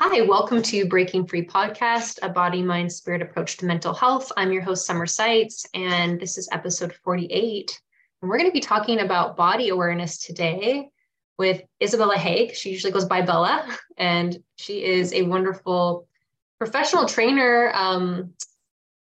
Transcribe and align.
Hi, 0.00 0.20
welcome 0.20 0.62
to 0.62 0.86
Breaking 0.86 1.26
Free 1.26 1.44
Podcast, 1.44 2.20
a 2.22 2.28
body, 2.28 2.62
mind, 2.62 2.92
spirit 2.92 3.20
approach 3.20 3.56
to 3.56 3.66
mental 3.66 3.92
health. 3.92 4.30
I'm 4.36 4.52
your 4.52 4.62
host, 4.62 4.86
Summer 4.86 5.06
Seitz, 5.06 5.66
and 5.74 6.20
this 6.20 6.38
is 6.38 6.48
episode 6.52 6.94
48. 7.02 7.80
And 8.22 8.30
we're 8.30 8.38
going 8.38 8.48
to 8.48 8.54
be 8.54 8.60
talking 8.60 9.00
about 9.00 9.36
body 9.36 9.70
awareness 9.70 10.24
today 10.24 10.88
with 11.36 11.62
Isabella 11.82 12.16
Haig. 12.16 12.54
She 12.54 12.70
usually 12.70 12.92
goes 12.92 13.06
by 13.06 13.22
Bella, 13.22 13.76
and 13.96 14.38
she 14.54 14.84
is 14.84 15.12
a 15.12 15.22
wonderful 15.22 16.06
professional 16.58 17.06
trainer, 17.06 17.72
um, 17.74 18.34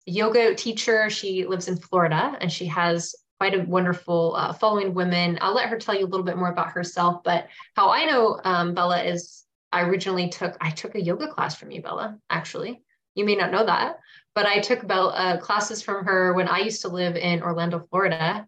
yoga 0.06 0.56
teacher. 0.56 1.10
She 1.10 1.46
lives 1.46 1.68
in 1.68 1.76
Florida 1.76 2.38
and 2.40 2.50
she 2.50 2.68
has 2.68 3.14
quite 3.42 3.56
a 3.56 3.66
wonderful 3.66 4.36
uh, 4.38 4.54
following 4.54 4.94
women. 4.94 5.38
I'll 5.42 5.54
let 5.54 5.68
her 5.68 5.78
tell 5.78 5.96
you 5.96 6.06
a 6.06 6.08
little 6.08 6.26
bit 6.26 6.38
more 6.38 6.50
about 6.50 6.72
herself, 6.72 7.24
but 7.26 7.48
how 7.76 7.90
I 7.90 8.06
know 8.06 8.40
um, 8.46 8.74
Bella 8.74 9.04
is 9.04 9.44
I 9.72 9.82
originally 9.82 10.30
took 10.30 10.56
I 10.62 10.70
took 10.70 10.96
a 10.96 11.02
yoga 11.02 11.28
class 11.28 11.56
from 11.56 11.72
you, 11.72 11.82
Bella. 11.82 12.18
Actually, 12.30 12.82
you 13.16 13.26
may 13.26 13.36
not 13.36 13.52
know 13.52 13.66
that, 13.66 14.00
but 14.36 14.46
I 14.46 14.60
took 14.60 14.88
Bella 14.88 15.10
uh, 15.10 15.38
classes 15.38 15.82
from 15.82 16.06
her 16.06 16.34
when 16.34 16.48
I 16.48 16.60
used 16.60 16.82
to 16.82 16.88
live 16.88 17.16
in 17.16 17.42
Orlando, 17.42 17.86
Florida. 17.90 18.48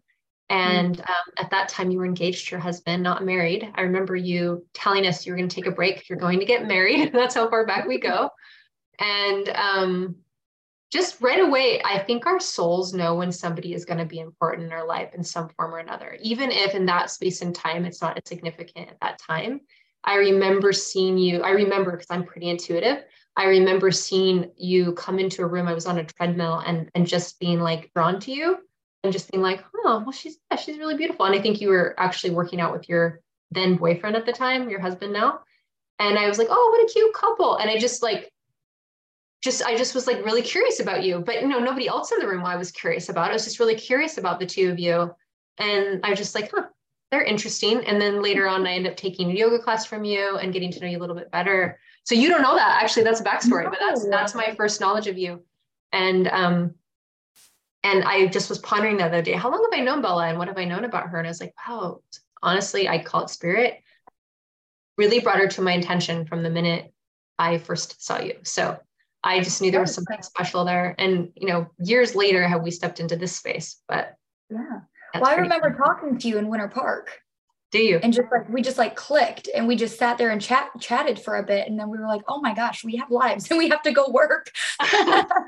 And 0.49 0.97
mm. 0.97 1.09
um, 1.09 1.33
at 1.37 1.51
that 1.51 1.69
time, 1.69 1.91
you 1.91 1.99
were 1.99 2.05
engaged 2.05 2.47
to 2.47 2.51
your 2.51 2.59
husband, 2.59 3.03
not 3.03 3.23
married. 3.23 3.71
I 3.75 3.81
remember 3.81 4.15
you 4.15 4.65
telling 4.73 5.05
us 5.05 5.25
you 5.25 5.31
were 5.31 5.37
going 5.37 5.49
to 5.49 5.55
take 5.55 5.67
a 5.67 5.71
break. 5.71 6.09
You're 6.09 6.17
going 6.17 6.39
to 6.39 6.45
get 6.45 6.67
married. 6.67 7.11
That's 7.13 7.35
how 7.35 7.49
far 7.49 7.65
back 7.67 7.87
we 7.87 7.99
go. 7.99 8.29
And 8.99 9.49
um, 9.49 10.15
just 10.91 11.21
right 11.21 11.39
away, 11.39 11.81
I 11.83 11.99
think 11.99 12.25
our 12.25 12.39
souls 12.39 12.93
know 12.93 13.15
when 13.15 13.31
somebody 13.31 13.73
is 13.73 13.85
going 13.85 13.99
to 13.99 14.05
be 14.05 14.19
important 14.19 14.65
in 14.65 14.73
our 14.73 14.85
life 14.85 15.13
in 15.13 15.23
some 15.23 15.49
form 15.49 15.73
or 15.73 15.77
another, 15.77 16.17
even 16.21 16.49
if 16.51 16.73
in 16.73 16.85
that 16.87 17.11
space 17.11 17.41
and 17.41 17.53
time 17.53 17.85
it's 17.85 18.01
not 18.01 18.17
as 18.17 18.23
significant 18.25 18.89
at 18.89 18.99
that 19.01 19.19
time. 19.19 19.61
I 20.03 20.15
remember 20.15 20.73
seeing 20.73 21.17
you, 21.17 21.41
I 21.41 21.51
remember 21.51 21.91
because 21.91 22.07
I'm 22.09 22.25
pretty 22.25 22.49
intuitive. 22.49 23.03
I 23.35 23.45
remember 23.45 23.91
seeing 23.91 24.51
you 24.57 24.93
come 24.93 25.19
into 25.19 25.43
a 25.43 25.47
room. 25.47 25.67
I 25.67 25.73
was 25.73 25.85
on 25.85 25.97
a 25.97 26.03
treadmill 26.03 26.59
and 26.65 26.89
and 26.95 27.07
just 27.07 27.39
being 27.39 27.59
like 27.59 27.91
drawn 27.93 28.19
to 28.21 28.31
you 28.31 28.57
and 29.03 29.13
just 29.13 29.31
being 29.31 29.41
like, 29.41 29.63
oh, 29.85 29.99
well, 29.99 30.11
she's 30.11 30.37
yeah, 30.51 30.57
she's 30.57 30.77
really 30.77 30.97
beautiful. 30.97 31.25
And 31.25 31.35
I 31.35 31.41
think 31.41 31.61
you 31.61 31.69
were 31.69 31.95
actually 31.97 32.31
working 32.31 32.59
out 32.59 32.73
with 32.73 32.89
your 32.89 33.21
then 33.51 33.75
boyfriend 33.75 34.15
at 34.15 34.25
the 34.25 34.33
time, 34.33 34.69
your 34.69 34.79
husband 34.79 35.13
now. 35.13 35.41
And 35.99 36.17
I 36.17 36.27
was 36.27 36.37
like, 36.37 36.47
oh, 36.49 36.69
what 36.71 36.89
a 36.89 36.93
cute 36.93 37.13
couple. 37.13 37.57
And 37.57 37.69
I 37.69 37.77
just 37.77 38.03
like 38.03 38.31
just 39.41 39.63
I 39.63 39.77
just 39.77 39.95
was 39.95 40.07
like 40.07 40.25
really 40.25 40.41
curious 40.41 40.79
about 40.79 41.03
you. 41.03 41.19
But 41.19 41.41
you 41.41 41.47
know, 41.47 41.59
nobody 41.59 41.87
else 41.87 42.11
in 42.11 42.19
the 42.19 42.27
room 42.27 42.45
I 42.45 42.57
was 42.57 42.71
curious 42.71 43.09
about. 43.09 43.29
I 43.29 43.33
was 43.33 43.45
just 43.45 43.59
really 43.59 43.75
curious 43.75 44.17
about 44.17 44.39
the 44.39 44.45
two 44.45 44.69
of 44.69 44.79
you. 44.79 45.13
And 45.57 46.05
I 46.05 46.09
was 46.09 46.19
just 46.19 46.35
like, 46.35 46.51
huh, 46.53 46.67
they're 47.11 47.23
interesting. 47.23 47.83
And 47.85 47.99
then 47.99 48.21
later 48.21 48.47
on, 48.47 48.67
I 48.67 48.73
end 48.73 48.87
up 48.87 48.95
taking 48.95 49.31
a 49.31 49.33
yoga 49.33 49.59
class 49.59 49.85
from 49.85 50.03
you 50.03 50.37
and 50.37 50.53
getting 50.53 50.71
to 50.71 50.79
know 50.79 50.87
you 50.87 50.97
a 50.97 50.99
little 50.99 51.15
bit 51.15 51.31
better. 51.31 51.79
So 52.03 52.15
you 52.15 52.29
don't 52.29 52.41
know 52.41 52.55
that 52.55 52.81
actually. 52.81 53.03
That's 53.03 53.19
a 53.19 53.23
backstory, 53.23 53.63
no. 53.63 53.69
but 53.69 53.79
that's 53.79 54.07
that's 54.09 54.35
my 54.35 54.53
first 54.55 54.79
knowledge 54.79 55.07
of 55.07 55.17
you. 55.17 55.43
And 55.91 56.27
um, 56.27 56.75
and 57.83 58.03
I 58.03 58.27
just 58.27 58.49
was 58.49 58.59
pondering 58.59 58.97
the 58.97 59.05
other 59.05 59.21
day, 59.21 59.33
how 59.33 59.49
long 59.49 59.67
have 59.71 59.79
I 59.79 59.83
known 59.83 60.01
Bella 60.01 60.27
and 60.27 60.37
what 60.37 60.47
have 60.47 60.57
I 60.57 60.65
known 60.65 60.85
about 60.85 61.09
her? 61.09 61.17
And 61.17 61.27
I 61.27 61.29
was 61.29 61.39
like, 61.39 61.53
wow, 61.67 62.01
honestly, 62.43 62.89
I 62.89 63.01
call 63.01 63.23
it 63.23 63.29
spirit. 63.29 63.81
Really 64.97 65.19
brought 65.19 65.37
her 65.37 65.47
to 65.47 65.61
my 65.61 65.73
attention 65.73 66.25
from 66.25 66.43
the 66.43 66.49
minute 66.49 66.93
I 67.37 67.57
first 67.57 68.03
saw 68.03 68.19
you. 68.19 68.35
So 68.43 68.77
I 69.23 69.39
just 69.39 69.61
knew 69.61 69.71
there 69.71 69.79
was 69.81 69.95
something 69.95 70.21
special 70.21 70.65
there. 70.65 70.93
And 70.97 71.31
you 71.35 71.47
know, 71.47 71.67
years 71.79 72.15
later, 72.15 72.47
have 72.47 72.63
we 72.63 72.71
stepped 72.71 72.99
into 72.99 73.15
this 73.15 73.35
space? 73.35 73.81
But 73.87 74.15
yeah, 74.49 74.81
that's 75.13 75.23
well, 75.23 75.31
I 75.31 75.39
remember 75.39 75.75
talking 75.75 76.17
to 76.17 76.27
you 76.27 76.37
in 76.37 76.47
Winter 76.47 76.67
Park. 76.67 77.19
Do 77.71 77.79
you? 77.79 77.99
And 78.01 78.11
just 78.11 78.27
like 78.31 78.49
we 78.49 78.61
just 78.61 78.77
like 78.77 78.95
clicked 78.95 79.47
and 79.53 79.67
we 79.67 79.75
just 79.75 79.99
sat 79.99 80.17
there 80.17 80.31
and 80.31 80.41
chat 80.41 80.69
chatted 80.79 81.19
for 81.19 81.37
a 81.37 81.43
bit 81.43 81.67
and 81.67 81.79
then 81.79 81.89
we 81.89 81.99
were 81.99 82.07
like, 82.07 82.23
oh 82.27 82.41
my 82.41 82.53
gosh, 82.53 82.83
we 82.83 82.95
have 82.95 83.11
lives 83.11 83.49
and 83.49 83.59
we 83.59 83.69
have 83.69 83.83
to 83.83 83.91
go 83.91 84.09
work. 84.09 84.51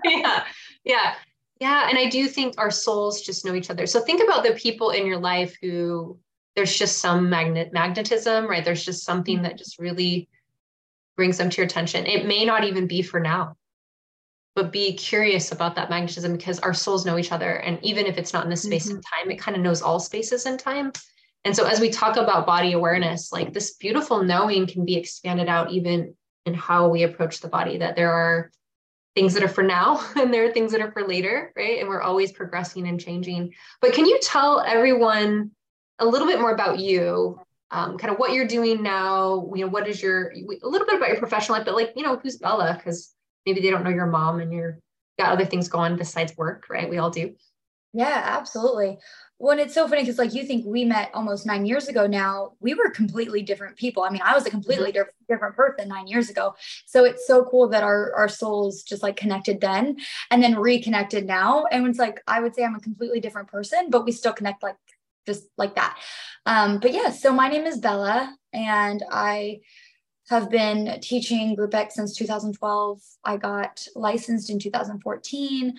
yeah. 0.06 0.44
Yeah. 0.84 1.16
Yeah. 1.60 1.90
And 1.90 1.98
I 1.98 2.10
do 2.10 2.28
think 2.28 2.56
our 2.58 2.72
souls 2.72 3.22
just 3.22 3.44
know 3.44 3.56
each 3.56 3.70
other. 3.70 3.88
So 3.88 4.02
think 4.02 4.22
about 4.22 4.44
the 4.44 4.54
people 4.54 4.92
in 4.92 5.08
your 5.08 5.18
life 5.18 5.58
who 5.62 6.20
there's 6.56 6.78
just 6.78 7.00
some 7.00 7.30
magnet 7.30 7.74
magnetism, 7.74 8.48
right? 8.48 8.64
There's 8.64 8.86
just 8.86 9.04
something 9.04 9.38
mm-hmm. 9.38 9.44
that 9.44 9.58
just 9.58 9.80
really 9.80 10.30
brings 11.16 11.38
them 11.38 11.50
to 11.50 11.58
your 11.58 11.66
attention. 11.66 12.06
It 12.06 12.28
may 12.28 12.46
not 12.46 12.66
even 12.66 12.88
be 12.88 13.02
for 13.02 13.20
now 13.20 13.56
but 14.56 14.72
be 14.72 14.94
curious 14.94 15.52
about 15.52 15.76
that 15.76 15.90
magnetism 15.90 16.34
because 16.34 16.60
our 16.60 16.74
souls 16.74 17.06
know 17.06 17.18
each 17.18 17.32
other. 17.32 17.58
And 17.58 17.80
even 17.84 18.06
if 18.06 18.18
it's 18.18 18.34
not 18.34 18.44
in 18.44 18.50
this 18.50 18.64
space 18.64 18.88
mm-hmm. 18.88 18.96
and 18.96 19.06
time, 19.06 19.32
it 19.32 19.40
kind 19.40 19.56
of 19.56 19.64
knows 19.64 19.82
all 19.82 20.00
spaces 20.00 20.46
and 20.46 20.60
time. 20.60 20.92
And 21.46 21.56
so 21.56 21.66
as 21.66 21.80
we 21.80 21.90
talk 21.90 22.18
about 22.18 22.46
body 22.46 22.74
awareness, 22.74 23.32
like 23.32 23.54
this 23.54 23.76
beautiful 23.76 24.24
knowing 24.24 24.68
can 24.68 24.86
be 24.86 24.96
expanded 24.96 25.48
out 25.48 25.72
even 25.72 26.16
in 26.46 26.54
how 26.54 26.90
we 26.90 27.04
approach 27.04 27.40
the 27.40 27.48
body, 27.48 27.78
that 27.78 27.96
there 27.96 28.12
are 28.12 28.52
things 29.16 29.34
that 29.34 29.44
are 29.44 29.50
for 29.50 29.64
now 29.64 30.06
and 30.16 30.34
there 30.34 30.46
are 30.46 30.52
things 30.52 30.72
that 30.72 30.82
are 30.82 30.92
for 30.92 31.08
later, 31.08 31.52
right? 31.56 31.80
And 31.80 31.88
we're 31.88 32.02
always 32.02 32.32
progressing 32.32 32.88
and 32.88 33.00
changing. 33.00 33.54
But 33.82 33.94
can 33.94 34.06
you 34.06 34.20
tell 34.22 34.60
everyone 34.60 35.52
a 36.00 36.06
little 36.06 36.28
bit 36.28 36.40
more 36.40 36.54
about 36.54 36.80
you? 36.80 37.40
Um, 37.74 37.98
kind 37.98 38.12
of 38.12 38.20
what 38.20 38.34
you're 38.34 38.48
doing 38.48 38.84
now, 38.84 39.50
you 39.56 39.64
know, 39.64 39.72
what 39.72 39.88
is 39.88 40.02
your 40.02 40.34
a 40.34 40.68
little 40.68 40.86
bit 40.86 40.98
about 40.98 41.08
your 41.08 41.20
professional 41.20 41.58
life, 41.58 41.66
but 41.66 41.74
like, 41.74 41.94
you 41.96 42.04
know, 42.04 42.18
who's 42.18 42.36
Bella? 42.38 42.74
Because 42.76 43.14
maybe 43.46 43.62
they 43.62 43.70
don't 43.70 43.84
know 43.84 43.90
your 43.90 44.08
mom 44.08 44.40
and 44.40 44.54
you're 44.54 44.78
got 45.18 45.32
other 45.32 45.46
things 45.46 45.68
going 45.68 45.96
besides 45.98 46.36
work, 46.38 46.66
right? 46.70 46.90
We 46.90 46.98
all 46.98 47.10
do. 47.10 47.36
Yeah, 47.94 48.22
absolutely. 48.26 49.00
When 49.38 49.60
it's 49.60 49.74
so 49.74 49.88
funny 49.88 50.04
because 50.04 50.18
like 50.18 50.34
you 50.34 50.46
think 50.46 50.66
we 50.66 50.86
met 50.86 51.12
almost 51.14 51.46
nine 51.46 51.66
years 51.66 51.88
ago 51.88 52.08
now, 52.08 52.54
we 52.60 52.74
were 52.74 52.90
completely 52.90 53.42
different 53.42 53.76
people. 53.76 54.04
I 54.04 54.10
mean, 54.10 54.22
I 54.24 54.34
was 54.34 54.46
a 54.46 54.50
completely 54.50 54.94
mm-hmm. 54.94 55.10
different 55.28 55.56
person 55.56 55.90
nine 55.90 56.08
years 56.08 56.30
ago. 56.30 56.56
So 56.86 57.04
it's 57.04 57.28
so 57.28 57.44
cool 57.44 57.68
that 57.70 57.84
our 57.84 58.14
our 58.16 58.30
souls 58.30 58.84
just 58.84 59.04
like 59.04 59.18
connected 59.18 59.60
then 59.60 59.98
and 60.30 60.42
then 60.42 60.58
reconnected 60.58 61.26
now. 61.26 61.66
And 61.72 61.88
it's 61.88 62.00
like 62.00 62.22
I 62.28 62.40
would 62.40 62.56
say 62.56 62.64
I'm 62.64 62.76
a 62.76 62.80
completely 62.80 63.20
different 63.20 63.50
person, 63.50 63.90
but 63.90 64.06
we 64.06 64.12
still 64.12 64.34
connect 64.34 64.64
like 64.64 64.78
just 65.26 65.44
like 65.58 65.76
that. 65.76 65.98
Um, 66.46 66.80
but 66.80 66.94
yeah, 66.94 67.10
so 67.10 67.34
my 67.34 67.48
name 67.48 67.66
is 67.66 67.80
Bella 67.80 68.34
and 68.54 69.04
I 69.12 69.62
have 70.32 70.50
been 70.50 70.98
teaching 71.02 71.56
Group 71.56 71.76
X 71.76 71.96
since 71.96 72.16
2012. 72.16 73.02
I 73.26 73.36
got 73.36 73.86
licensed 73.98 74.50
in 74.50 74.60
2014. 74.60 75.78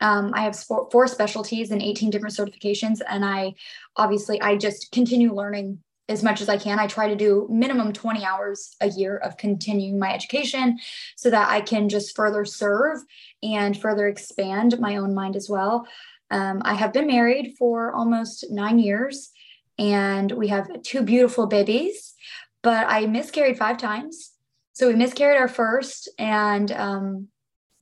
Um, 0.00 0.30
I 0.34 0.42
have 0.42 0.56
four 0.56 1.08
specialties 1.08 1.72
and 1.72 1.82
18 1.82 2.10
different 2.10 2.36
certifications, 2.36 3.00
and 3.08 3.24
I 3.24 3.54
obviously 3.96 4.40
I 4.40 4.56
just 4.56 4.92
continue 4.92 5.34
learning 5.34 5.80
as 6.08 6.22
much 6.22 6.40
as 6.40 6.48
I 6.48 6.58
can. 6.58 6.78
I 6.78 6.86
try 6.86 7.08
to 7.08 7.16
do 7.16 7.48
minimum 7.50 7.92
20 7.92 8.24
hours 8.24 8.76
a 8.80 8.88
year 8.88 9.16
of 9.16 9.36
continuing 9.36 9.98
my 9.98 10.14
education 10.14 10.78
so 11.16 11.28
that 11.30 11.48
I 11.48 11.60
can 11.60 11.88
just 11.88 12.14
further 12.14 12.44
serve 12.44 12.98
and 13.42 13.76
further 13.76 14.06
expand 14.06 14.78
my 14.78 14.96
own 14.96 15.12
mind 15.12 15.34
as 15.34 15.48
well. 15.50 15.88
Um, 16.30 16.62
I 16.64 16.74
have 16.74 16.92
been 16.92 17.08
married 17.08 17.56
for 17.58 17.92
almost 17.92 18.48
nine 18.48 18.78
years, 18.78 19.32
and 19.76 20.30
we 20.30 20.46
have 20.48 20.82
two 20.82 21.02
beautiful 21.02 21.48
babies 21.48 22.14
but 22.62 22.86
I 22.88 23.06
miscarried 23.06 23.58
five 23.58 23.78
times. 23.78 24.32
So 24.72 24.88
we 24.88 24.94
miscarried 24.94 25.40
our 25.40 25.48
first, 25.48 26.08
and 26.18 26.70
um, 26.72 27.28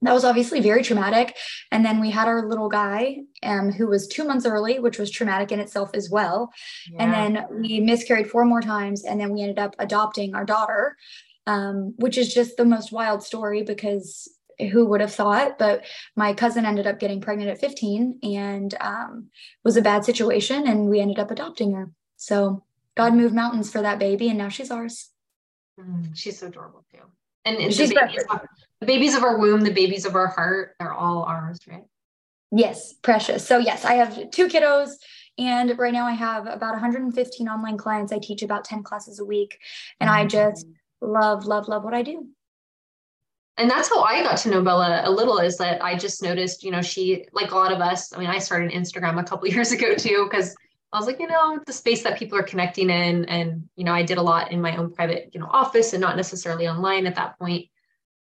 that 0.03 0.15
was 0.15 0.25
obviously 0.25 0.61
very 0.61 0.83
traumatic. 0.83 1.37
And 1.71 1.85
then 1.85 2.01
we 2.01 2.11
had 2.11 2.29
our 2.29 2.49
little 2.49 2.69
guy 2.69 3.19
um, 3.43 3.71
who 3.71 3.87
was 3.87 4.07
two 4.07 4.25
months 4.25 4.47
early, 4.47 4.79
which 4.79 4.99
was 4.99 5.11
traumatic 5.11 5.53
in 5.53 5.61
itself 5.61 5.91
as 5.95 6.11
well. 6.11 6.53
Yeah. 6.91 7.03
And 7.03 7.13
then 7.13 7.47
we 7.61 7.81
miscarried 7.81 8.31
four 8.31 8.45
more 8.45 8.63
times, 8.63 9.05
and 9.05 9.21
then 9.21 9.33
we 9.33 9.43
ended 9.43 9.59
up 9.59 9.75
adopting 9.79 10.35
our 10.35 10.45
daughter, 10.45 10.97
um, 11.47 11.95
which 11.97 12.19
is 12.19 12.33
just 12.33 12.57
the 12.57 12.65
most 12.65 12.93
wild 12.93 13.23
story 13.23 13.63
because 13.63 14.29
who 14.73 14.87
would 14.87 15.03
have 15.03 15.13
thought 15.13 15.59
but 15.59 15.85
my 16.17 16.33
cousin 16.33 16.65
ended 16.65 16.87
up 16.87 16.99
getting 16.99 17.21
pregnant 17.21 17.51
at 17.51 17.61
15 17.61 18.21
and 18.23 18.75
um, 18.81 19.27
was 19.65 19.77
a 19.77 19.83
bad 19.83 20.05
situation 20.05 20.67
and 20.67 20.89
we 20.89 21.01
ended 21.01 21.19
up 21.19 21.31
adopting 21.31 21.75
her 21.75 21.91
so 22.17 22.65
God 22.97 23.15
moved 23.15 23.35
mountains 23.35 23.71
for 23.71 23.83
that 23.83 23.99
baby, 23.99 24.29
and 24.29 24.39
now 24.39 24.49
she's 24.49 24.71
ours. 24.71 25.11
Mm, 25.79 26.17
she's 26.17 26.39
so 26.39 26.47
adorable 26.47 26.85
too. 26.93 27.01
And, 27.45 27.59
and 27.59 27.73
the, 27.73 27.95
babies, 27.95 28.25
the 28.81 28.87
babies 28.87 29.15
of 29.15 29.23
our 29.23 29.39
womb, 29.39 29.61
the 29.61 29.73
babies 29.73 30.05
of 30.05 30.17
our 30.17 30.27
heart, 30.27 30.75
they're 30.81 30.93
all 30.93 31.23
ours, 31.23 31.61
right? 31.69 31.85
Yes, 32.51 32.93
precious. 32.95 33.47
So 33.47 33.59
yes, 33.59 33.85
I 33.85 33.95
have 33.95 34.31
two 34.31 34.49
kiddos. 34.49 34.93
And 35.39 35.79
right 35.79 35.93
now 35.93 36.07
I 36.07 36.13
have 36.13 36.47
about 36.47 36.73
115 36.73 37.49
online 37.49 37.77
clients. 37.77 38.13
I 38.13 38.19
teach 38.19 38.43
about 38.43 38.65
10 38.65 38.83
classes 38.83 39.19
a 39.19 39.25
week. 39.25 39.59
And. 40.01 40.09
I 40.09 40.25
just 40.27 40.67
love, 41.01 41.45
love, 41.47 41.69
love 41.69 41.85
what 41.85 41.95
I 41.95 42.03
do. 42.03 42.27
And 43.59 43.71
that's 43.71 43.89
how 43.89 44.03
I 44.03 44.23
got 44.23 44.37
to 44.39 44.51
know 44.51 44.63
Bella 44.63 45.03
a 45.05 45.11
little 45.11 45.39
is 45.39 45.57
that 45.59 45.83
I 45.83 45.97
just 45.97 46.23
noticed, 46.23 46.63
you 46.63 46.71
know, 46.71 46.83
she, 46.83 47.27
like 47.33 47.53
a 47.53 47.55
lot 47.55 47.73
of 47.73 47.81
us, 47.81 48.13
I 48.13 48.19
mean, 48.19 48.29
I 48.29 48.39
started 48.39 48.73
Instagram 48.73 49.19
a 49.19 49.25
couple 49.25 49.49
years 49.53 49.73
ago 49.73 49.95
too, 49.95 50.27
because 50.31 50.55
I 50.93 50.99
was 50.99 51.07
like, 51.07 51.21
you 51.21 51.27
know, 51.27 51.61
the 51.67 51.73
space 51.73 52.03
that 52.05 52.19
people 52.19 52.39
are 52.39 52.43
connecting 52.43 52.91
in. 52.91 53.25
And, 53.27 53.69
you 53.77 53.85
know, 53.85 53.93
I 53.93 54.03
did 54.03 54.19
a 54.19 54.23
lot 54.23 54.53
in 54.53 54.61
my 54.61 54.77
own 54.77 54.93
private, 54.93 55.31
you 55.33 55.41
know, 55.41 55.49
office 55.51 55.93
and 55.93 56.01
not 56.01 56.17
necessarily 56.17 56.69
online 56.69 57.07
at 57.07 57.17
that 57.17 57.39
point. 57.39 57.67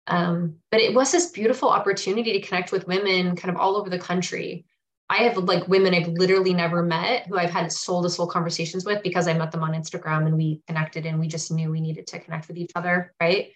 Um, 0.08 0.58
but 0.72 0.82
it 0.82 0.94
was 0.94 1.12
this 1.12 1.32
beautiful 1.32 1.70
opportunity 1.70 2.34
to 2.34 2.42
connect 2.42 2.72
with 2.72 2.88
women 2.88 3.36
kind 3.36 3.54
of 3.54 3.60
all 3.60 3.76
over 3.76 3.90
the 3.90 4.00
country. 4.00 4.66
I 5.10 5.18
have 5.24 5.38
like 5.38 5.68
women 5.68 5.94
I've 5.94 6.08
literally 6.08 6.54
never 6.54 6.82
met 6.82 7.28
who 7.28 7.38
I've 7.38 7.52
had 7.52 7.72
soul 7.72 8.02
to 8.04 8.10
soul 8.10 8.28
conversations 8.28 8.86
with 8.86 9.04
because 9.04 9.28
I 9.28 9.34
met 9.34 9.52
them 9.52 9.64
on 9.64 9.74
Instagram 9.74 10.26
and 10.26 10.36
we 10.36 10.62
connected 10.68 11.06
and 11.06 11.20
we 11.20 11.28
just 11.28 11.52
knew 11.52 11.72
we 11.72 11.82
needed 11.82 12.08
to 12.08 12.20
connect 12.20 12.48
with 12.48 12.58
each 12.58 12.72
other. 12.76 13.14
Right. 13.20 13.52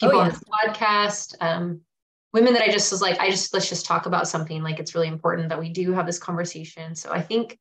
people 0.00 0.16
oh, 0.16 0.18
yeah. 0.18 0.24
on 0.24 0.30
this 0.30 0.42
podcast, 0.42 1.34
um, 1.40 1.80
women 2.32 2.54
that 2.54 2.62
I 2.62 2.70
just 2.70 2.90
was 2.90 3.02
like, 3.02 3.18
I 3.20 3.30
just 3.30 3.52
let's 3.52 3.68
just 3.68 3.84
talk 3.84 4.06
about 4.06 4.28
something. 4.28 4.62
Like 4.62 4.78
it's 4.78 4.94
really 4.94 5.08
important 5.08 5.50
that 5.50 5.60
we 5.60 5.68
do 5.68 5.92
have 5.92 6.06
this 6.06 6.18
conversation. 6.18 6.94
So 6.94 7.12
I 7.12 7.20
think 7.20 7.58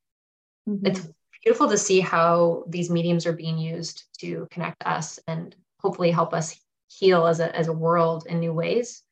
mm-hmm. 0.68 0.86
it's 0.86 1.07
beautiful 1.44 1.69
to 1.69 1.77
see 1.77 2.00
how 2.00 2.63
these 2.68 2.89
mediums 2.89 3.25
are 3.25 3.33
being 3.33 3.57
used 3.57 4.04
to 4.19 4.48
connect 4.51 4.83
us 4.86 5.19
and 5.27 5.56
hopefully 5.80 6.12
help 6.12 6.33
us 6.33 6.60
heal 6.88 7.25
as 7.25 7.39
a 7.39 7.56
as 7.56 7.68
a 7.68 7.74
world 7.74 8.25
in 8.27 8.39
new 8.39 8.54
ways. 8.54 9.04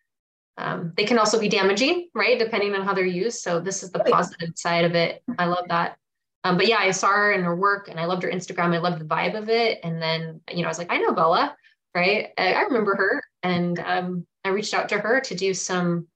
Um, 0.57 0.93
they 0.95 1.05
can 1.05 1.17
also 1.17 1.39
be 1.39 1.49
damaging, 1.49 2.09
right? 2.13 2.37
Depending 2.37 2.75
on 2.75 2.85
how 2.85 2.93
they're 2.93 3.05
used. 3.05 3.41
So 3.41 3.59
this 3.59 3.83
is 3.83 3.91
the 3.91 3.99
positive 3.99 4.51
side 4.55 4.85
of 4.85 4.95
it. 4.95 5.23
I 5.39 5.45
love 5.45 5.65
that. 5.69 5.97
Um, 6.43 6.57
but 6.57 6.67
yeah, 6.67 6.77
I 6.79 6.91
saw 6.91 7.07
her 7.09 7.31
in 7.31 7.43
her 7.43 7.55
work 7.55 7.87
and 7.87 7.99
I 7.99 8.05
loved 8.05 8.23
her 8.23 8.29
Instagram. 8.29 8.73
I 8.73 8.79
loved 8.79 8.99
the 8.99 9.05
vibe 9.05 9.37
of 9.37 9.49
it. 9.49 9.79
And 9.83 10.01
then, 10.01 10.41
you 10.51 10.61
know, 10.61 10.67
I 10.67 10.69
was 10.69 10.77
like, 10.77 10.91
I 10.91 10.97
know 10.97 11.13
Bella, 11.13 11.55
right? 11.95 12.29
I, 12.37 12.53
I 12.53 12.61
remember 12.61 12.95
her. 12.95 13.23
And 13.43 13.79
um, 13.79 14.27
I 14.43 14.49
reached 14.49 14.73
out 14.73 14.89
to 14.89 14.99
her 14.99 15.21
to 15.21 15.35
do 15.35 15.53
some. 15.53 16.07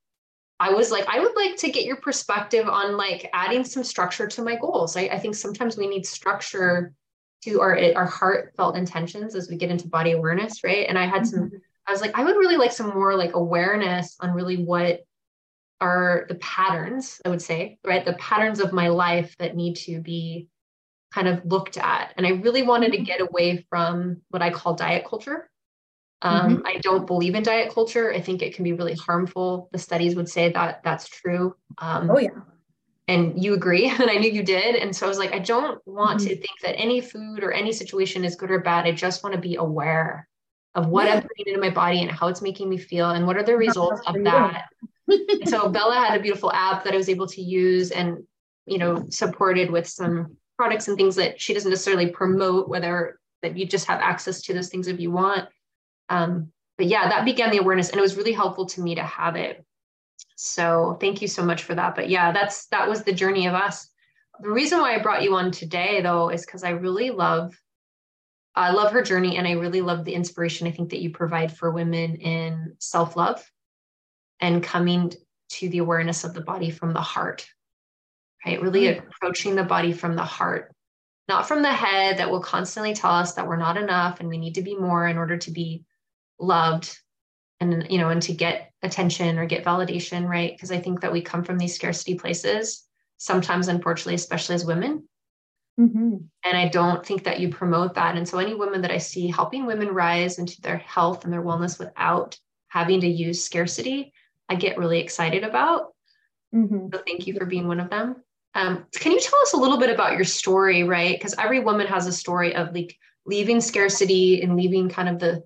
I 0.59 0.71
was 0.71 0.89
like, 0.89 1.05
I 1.07 1.19
would 1.19 1.35
like 1.35 1.57
to 1.57 1.71
get 1.71 1.85
your 1.85 1.97
perspective 1.97 2.67
on 2.67 2.95
like 2.95 3.29
adding 3.33 3.65
some 3.65 3.83
structure 3.83 4.27
to 4.27 4.41
my 4.41 4.55
goals. 4.55 4.95
I, 4.95 5.01
I 5.01 5.19
think 5.19 5.35
sometimes 5.35 5.77
we 5.77 5.87
need 5.87 6.05
structure 6.05 6.93
to 7.43 7.61
our 7.61 7.77
our 7.95 8.05
heartfelt 8.05 8.77
intentions 8.77 9.35
as 9.35 9.49
we 9.49 9.57
get 9.57 9.69
into 9.69 9.87
body 9.87 10.11
awareness, 10.11 10.63
right? 10.63 10.87
And 10.87 10.97
I 10.97 11.05
had 11.05 11.27
some. 11.27 11.41
Mm-hmm. 11.41 11.57
I 11.87 11.91
was 11.91 12.01
like, 12.01 12.17
I 12.17 12.23
would 12.23 12.37
really 12.37 12.57
like 12.57 12.71
some 12.71 12.89
more 12.89 13.15
like 13.15 13.35
awareness 13.35 14.17
on 14.19 14.31
really 14.31 14.57
what 14.57 15.01
are 15.81 16.25
the 16.29 16.35
patterns, 16.35 17.21
I 17.23 17.29
would 17.29 17.41
say, 17.41 17.77
right? 17.85 18.03
The 18.03 18.13
patterns 18.13 18.59
of 18.59 18.73
my 18.73 18.87
life 18.87 19.35
that 19.37 19.55
need 19.55 19.75
to 19.77 20.01
be 20.01 20.47
kind 21.13 21.27
of 21.27 21.45
looked 21.45 21.77
at. 21.77 22.13
And 22.17 22.25
I 22.25 22.31
really 22.31 22.63
wanted 22.63 22.91
to 22.93 22.97
mm-hmm. 22.97 23.05
get 23.05 23.21
away 23.21 23.65
from 23.69 24.21
what 24.29 24.41
I 24.41 24.49
call 24.49 24.73
diet 24.73 25.05
culture. 25.07 25.49
Um, 26.25 26.57
mm-hmm. 26.57 26.65
I 26.65 26.79
don't 26.79 27.05
believe 27.05 27.35
in 27.35 27.43
diet 27.43 27.71
culture. 27.71 28.11
I 28.11 28.19
think 28.19 28.41
it 28.41 28.55
can 28.55 28.63
be 28.63 28.73
really 28.73 28.95
harmful. 28.95 29.69
The 29.71 29.77
studies 29.77 30.15
would 30.15 30.27
say 30.27 30.51
that 30.51 30.81
that's 30.83 31.07
true. 31.07 31.55
Um, 31.77 32.09
oh, 32.09 32.17
yeah. 32.17 32.29
And 33.07 33.41
you 33.41 33.53
agree, 33.53 33.87
and 33.99 34.09
I 34.09 34.15
knew 34.15 34.31
you 34.31 34.41
did. 34.41 34.75
And 34.75 34.93
so 34.95 35.05
I 35.05 35.09
was 35.09 35.19
like, 35.19 35.33
I 35.33 35.39
don't 35.39 35.79
want 35.85 36.21
mm-hmm. 36.21 36.29
to 36.29 36.35
think 36.35 36.59
that 36.63 36.79
any 36.79 36.99
food 36.99 37.43
or 37.43 37.51
any 37.51 37.71
situation 37.71 38.25
is 38.25 38.35
good 38.35 38.49
or 38.49 38.59
bad. 38.59 38.87
I 38.87 38.91
just 38.91 39.23
want 39.23 39.35
to 39.35 39.41
be 39.41 39.55
aware 39.55 40.27
of 40.73 40.87
what 40.87 41.05
yeah. 41.05 41.13
I'm 41.13 41.21
putting 41.21 41.45
into 41.45 41.61
my 41.61 41.69
body 41.69 42.01
and 42.01 42.09
how 42.09 42.27
it's 42.27 42.41
making 42.41 42.69
me 42.69 42.77
feel 42.77 43.11
and 43.11 43.27
what 43.27 43.37
are 43.37 43.43
the 43.43 43.55
results 43.55 44.01
of 44.07 44.15
that. 44.23 44.65
so 45.45 45.69
Bella 45.69 45.95
had 45.95 46.19
a 46.19 46.23
beautiful 46.23 46.51
app 46.51 46.83
that 46.83 46.93
I 46.93 46.97
was 46.97 47.07
able 47.07 47.27
to 47.27 47.41
use 47.41 47.91
and, 47.91 48.23
you 48.65 48.79
know, 48.79 49.05
supported 49.09 49.69
with 49.69 49.87
some 49.87 50.37
products 50.57 50.87
and 50.87 50.97
things 50.97 51.15
that 51.17 51.39
she 51.39 51.53
doesn't 51.53 51.69
necessarily 51.69 52.09
promote, 52.09 52.67
whether 52.67 53.19
that 53.43 53.55
you 53.55 53.67
just 53.67 53.85
have 53.85 54.01
access 54.01 54.41
to 54.41 54.53
those 54.53 54.69
things 54.69 54.87
if 54.87 54.99
you 54.99 55.11
want. 55.11 55.47
Um, 56.09 56.51
but 56.77 56.87
yeah, 56.87 57.09
that 57.09 57.25
began 57.25 57.51
the 57.51 57.57
awareness 57.57 57.89
and 57.89 57.97
it 57.97 58.01
was 58.01 58.17
really 58.17 58.33
helpful 58.33 58.65
to 58.67 58.81
me 58.81 58.95
to 58.95 59.03
have 59.03 59.35
it. 59.35 59.63
So 60.35 60.97
thank 60.99 61.21
you 61.21 61.27
so 61.27 61.43
much 61.43 61.63
for 61.63 61.75
that. 61.75 61.95
But 61.95 62.09
yeah, 62.09 62.31
that's 62.31 62.67
that 62.67 62.87
was 62.87 63.03
the 63.03 63.13
journey 63.13 63.47
of 63.47 63.53
us. 63.53 63.89
The 64.41 64.51
reason 64.51 64.79
why 64.79 64.95
I 64.95 65.01
brought 65.01 65.23
you 65.23 65.35
on 65.35 65.51
today 65.51 66.01
though 66.01 66.29
is 66.29 66.45
because 66.45 66.63
I 66.63 66.71
really 66.71 67.09
love 67.09 67.57
I 68.55 68.71
love 68.71 68.91
her 68.91 69.01
journey 69.01 69.37
and 69.37 69.47
I 69.47 69.53
really 69.53 69.81
love 69.81 70.05
the 70.05 70.13
inspiration 70.13 70.67
I 70.67 70.71
think 70.71 70.89
that 70.91 71.01
you 71.01 71.09
provide 71.09 71.55
for 71.55 71.71
women 71.71 72.15
in 72.15 72.75
self-love 72.79 73.43
and 74.39 74.63
coming 74.63 75.11
to 75.49 75.69
the 75.69 75.79
awareness 75.79 76.23
of 76.23 76.33
the 76.33 76.41
body 76.41 76.69
from 76.69 76.93
the 76.93 77.01
heart. 77.01 77.47
Right? 78.45 78.61
Really 78.61 78.85
mm-hmm. 78.85 79.07
approaching 79.07 79.55
the 79.55 79.63
body 79.63 79.91
from 79.91 80.15
the 80.15 80.23
heart, 80.23 80.73
not 81.27 81.47
from 81.47 81.63
the 81.63 81.71
head 81.71 82.17
that 82.17 82.29
will 82.29 82.41
constantly 82.41 82.93
tell 82.93 83.11
us 83.11 83.33
that 83.33 83.47
we're 83.47 83.57
not 83.57 83.77
enough 83.77 84.19
and 84.19 84.29
we 84.29 84.37
need 84.37 84.55
to 84.55 84.61
be 84.61 84.75
more 84.75 85.07
in 85.07 85.17
order 85.17 85.37
to 85.37 85.51
be 85.51 85.83
loved 86.39 86.97
and 87.59 87.87
you 87.89 87.97
know 87.97 88.09
and 88.09 88.21
to 88.23 88.33
get 88.33 88.71
attention 88.83 89.39
or 89.39 89.45
get 89.45 89.65
validation 89.65 90.27
right? 90.27 90.51
Because 90.53 90.71
i 90.71 90.79
think 90.79 91.01
that 91.01 91.11
we 91.11 91.21
come 91.21 91.43
from 91.43 91.57
these 91.57 91.75
scarcity 91.75 92.15
places 92.15 92.83
sometimes 93.17 93.67
unfortunately 93.67 94.15
especially 94.15 94.55
as 94.55 94.65
women. 94.65 95.07
Mm-hmm. 95.77 96.15
and 96.45 96.57
i 96.57 96.69
don't 96.69 97.05
think 97.05 97.25
that 97.25 97.41
you 97.41 97.49
promote 97.49 97.95
that. 97.95 98.15
And 98.15 98.25
so 98.25 98.37
any 98.37 98.53
woman 98.55 98.81
that 98.81 98.91
i 98.91 98.97
see 98.97 99.27
helping 99.27 99.65
women 99.65 99.89
rise 99.89 100.39
into 100.39 100.61
their 100.61 100.77
health 100.77 101.25
and 101.25 101.33
their 101.33 101.43
wellness 101.43 101.77
without 101.77 102.37
having 102.69 103.01
to 103.01 103.07
use 103.07 103.43
scarcity 103.43 104.13
i 104.47 104.55
get 104.55 104.77
really 104.77 104.99
excited 104.99 105.43
about. 105.43 105.93
Mm-hmm. 106.53 106.87
so 106.93 107.01
thank 107.05 107.27
you 107.27 107.33
for 107.33 107.45
being 107.45 107.67
one 107.67 107.81
of 107.81 107.89
them. 107.89 108.15
Um, 108.53 108.85
can 108.95 109.11
you 109.11 109.19
tell 109.19 109.41
us 109.41 109.51
a 109.51 109.57
little 109.57 109.77
bit 109.77 109.89
about 109.89 110.13
your 110.13 110.23
story 110.23 110.83
right? 110.83 111.17
Because 111.17 111.35
every 111.37 111.59
woman 111.59 111.87
has 111.87 112.07
a 112.07 112.13
story 112.13 112.55
of 112.55 112.73
like 112.73 112.95
leaving 113.25 113.59
scarcity 113.59 114.41
and 114.41 114.55
leaving 114.55 114.87
kind 114.87 115.09
of 115.09 115.19
the 115.19 115.43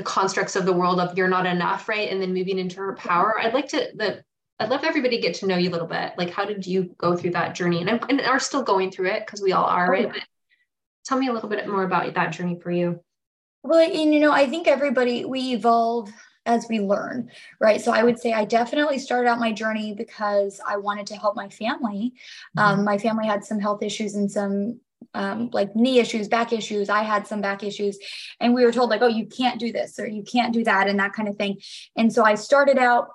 the 0.00 0.04
constructs 0.04 0.56
of 0.56 0.64
the 0.64 0.72
world 0.72 0.98
of 0.98 1.16
you're 1.16 1.28
not 1.28 1.44
enough, 1.44 1.86
right? 1.86 2.10
And 2.10 2.22
then 2.22 2.32
moving 2.32 2.58
into 2.58 2.76
her 2.76 2.94
power. 2.94 3.38
I'd 3.38 3.52
like 3.52 3.68
to 3.68 3.90
the 3.94 4.24
I'd 4.58 4.70
love 4.70 4.82
everybody 4.82 5.16
to 5.16 5.22
get 5.22 5.34
to 5.36 5.46
know 5.46 5.58
you 5.58 5.68
a 5.68 5.72
little 5.72 5.86
bit. 5.86 6.14
Like, 6.16 6.30
how 6.30 6.46
did 6.46 6.66
you 6.66 6.94
go 6.96 7.16
through 7.16 7.32
that 7.32 7.54
journey? 7.54 7.80
And, 7.80 7.90
I'm, 7.90 8.00
and 8.08 8.20
are 8.22 8.38
still 8.38 8.62
going 8.62 8.90
through 8.90 9.08
it 9.08 9.26
because 9.26 9.42
we 9.42 9.52
all 9.52 9.64
are, 9.64 9.90
right? 9.90 10.08
But 10.10 10.22
tell 11.04 11.18
me 11.18 11.28
a 11.28 11.32
little 11.32 11.50
bit 11.50 11.68
more 11.68 11.82
about 11.82 12.14
that 12.14 12.32
journey 12.32 12.58
for 12.62 12.70
you. 12.70 13.00
Well, 13.62 13.80
and 13.80 14.14
you 14.14 14.20
know, 14.20 14.32
I 14.32 14.48
think 14.48 14.68
everybody 14.68 15.26
we 15.26 15.52
evolve 15.52 16.10
as 16.46 16.66
we 16.70 16.80
learn, 16.80 17.30
right? 17.58 17.80
So 17.80 17.92
I 17.92 18.02
would 18.02 18.18
say 18.18 18.32
I 18.32 18.46
definitely 18.46 18.98
started 18.98 19.28
out 19.28 19.38
my 19.38 19.52
journey 19.52 19.92
because 19.92 20.62
I 20.66 20.78
wanted 20.78 21.06
to 21.08 21.16
help 21.16 21.36
my 21.36 21.50
family. 21.50 22.14
Um, 22.56 22.64
mm-hmm. 22.64 22.78
Um, 22.80 22.84
my 22.86 22.96
family 22.96 23.26
had 23.26 23.44
some 23.44 23.60
health 23.60 23.82
issues 23.82 24.14
and 24.14 24.30
some 24.30 24.80
um, 25.14 25.50
like 25.52 25.74
knee 25.74 25.98
issues, 25.98 26.28
back 26.28 26.52
issues. 26.52 26.88
I 26.88 27.02
had 27.02 27.26
some 27.26 27.40
back 27.40 27.62
issues, 27.62 27.98
and 28.38 28.54
we 28.54 28.64
were 28.64 28.72
told 28.72 28.90
like, 28.90 29.02
oh, 29.02 29.08
you 29.08 29.26
can't 29.26 29.60
do 29.60 29.72
this 29.72 29.98
or 29.98 30.06
you 30.06 30.22
can't 30.22 30.52
do 30.52 30.64
that, 30.64 30.88
and 30.88 30.98
that 30.98 31.12
kind 31.12 31.28
of 31.28 31.36
thing. 31.36 31.60
And 31.96 32.12
so 32.12 32.24
I 32.24 32.34
started 32.34 32.78
out 32.78 33.08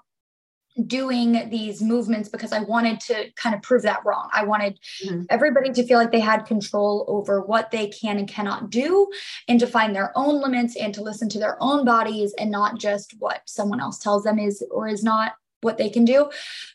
doing 0.87 1.49
these 1.49 1.81
movements 1.81 2.27
because 2.27 2.51
I 2.51 2.59
wanted 2.59 2.99
to 3.01 3.31
kind 3.35 3.55
of 3.55 3.61
prove 3.61 3.83
that 3.83 4.03
wrong. 4.05 4.29
I 4.33 4.43
wanted 4.43 4.77
mm-hmm. 5.05 5.23
everybody 5.29 5.71
to 5.71 5.85
feel 5.85 5.97
like 5.97 6.11
they 6.11 6.19
had 6.19 6.45
control 6.45 7.05
over 7.07 7.41
what 7.41 7.71
they 7.71 7.87
can 7.87 8.17
and 8.17 8.27
cannot 8.27 8.69
do 8.69 9.07
and 9.47 9.59
to 9.59 9.67
find 9.67 9.95
their 9.95 10.11
own 10.15 10.41
limits 10.41 10.75
and 10.75 10.93
to 10.93 11.01
listen 11.01 11.29
to 11.29 11.39
their 11.39 11.57
own 11.61 11.85
bodies 11.85 12.33
and 12.37 12.51
not 12.51 12.77
just 12.77 13.15
what 13.19 13.41
someone 13.45 13.79
else 13.79 13.99
tells 13.99 14.23
them 14.23 14.37
is 14.37 14.63
or 14.69 14.87
is 14.87 15.03
not 15.03 15.33
what 15.65 15.77
they 15.77 15.89
can 15.89 16.05
do. 16.05 16.29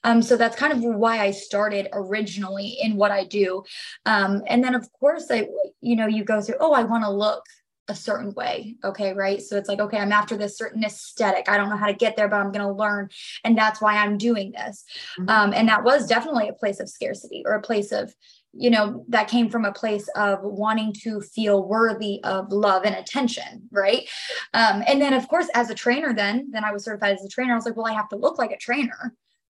Um, 0.04 0.20
so 0.20 0.36
that's 0.36 0.56
kind 0.56 0.72
of 0.74 0.80
why 0.82 1.20
I 1.20 1.30
started 1.30 1.88
originally 1.92 2.76
in 2.82 2.96
what 2.96 3.10
I 3.10 3.24
do. 3.24 3.64
Um, 4.04 4.42
and 4.46 4.62
then 4.62 4.74
of 4.74 4.92
course 4.92 5.28
I, 5.30 5.48
you 5.80 5.96
know, 5.96 6.06
you 6.06 6.24
go 6.24 6.42
through, 6.42 6.56
oh, 6.60 6.72
I 6.72 6.82
want 6.82 7.04
to 7.04 7.10
look 7.10 7.44
a 7.88 7.94
certain 7.94 8.32
way. 8.34 8.76
Okay. 8.84 9.12
Right. 9.14 9.42
So 9.42 9.56
it's 9.56 9.68
like, 9.68 9.80
okay, 9.80 9.98
I'm 9.98 10.12
after 10.12 10.36
this 10.36 10.56
certain 10.56 10.84
aesthetic. 10.84 11.48
I 11.48 11.56
don't 11.56 11.70
know 11.70 11.76
how 11.76 11.86
to 11.86 11.92
get 11.92 12.16
there, 12.16 12.28
but 12.28 12.36
I'm 12.36 12.52
going 12.52 12.66
to 12.66 12.72
learn. 12.72 13.08
And 13.42 13.58
that's 13.58 13.80
why 13.80 13.96
I'm 13.96 14.16
doing 14.16 14.52
this. 14.52 14.84
Mm-hmm. 15.18 15.28
Um, 15.28 15.52
and 15.52 15.68
that 15.68 15.82
was 15.82 16.06
definitely 16.06 16.48
a 16.48 16.52
place 16.52 16.78
of 16.78 16.88
scarcity 16.88 17.42
or 17.44 17.54
a 17.54 17.62
place 17.62 17.90
of, 17.90 18.14
you 18.52 18.70
know, 18.70 19.04
that 19.08 19.28
came 19.28 19.48
from 19.48 19.64
a 19.64 19.72
place 19.72 20.08
of 20.16 20.40
wanting 20.42 20.92
to 21.02 21.20
feel 21.20 21.66
worthy 21.68 22.22
of 22.24 22.50
love 22.50 22.84
and 22.84 22.94
attention, 22.96 23.68
right? 23.70 24.08
Um, 24.54 24.82
and 24.86 25.00
then, 25.00 25.12
of 25.12 25.28
course, 25.28 25.48
as 25.54 25.70
a 25.70 25.74
trainer, 25.74 26.12
then 26.12 26.48
then 26.50 26.64
I 26.64 26.72
was 26.72 26.84
certified 26.84 27.14
as 27.14 27.24
a 27.24 27.28
trainer. 27.28 27.52
I 27.52 27.56
was 27.56 27.66
like, 27.66 27.76
well, 27.76 27.86
I 27.86 27.92
have 27.92 28.08
to 28.08 28.16
look 28.16 28.38
like 28.38 28.50
a 28.50 28.58
trainer. 28.58 29.14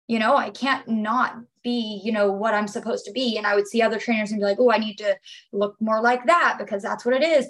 You 0.09 0.19
know, 0.19 0.37
I 0.37 0.51
can't 0.51 0.89
not 0.89 1.37
be, 1.63 2.01
you 2.05 2.11
know, 2.11 2.33
what 2.33 2.55
I'm 2.55 2.67
supposed 2.67 3.05
to 3.05 3.13
be. 3.13 3.37
And 3.37 3.47
I 3.47 3.55
would 3.55 3.69
see 3.69 3.81
other 3.81 3.99
trainers 3.99 4.33
and 4.33 4.41
be 4.41 4.45
like, 4.45 4.59
oh, 4.59 4.73
I 4.73 4.79
need 4.79 4.99
to 4.99 5.17
look 5.53 5.77
more 5.81 6.01
like 6.01 6.27
that 6.27 6.57
because 6.59 6.83
that's 6.83 7.05
what 7.05 7.15
it 7.15 7.23
is. 7.23 7.49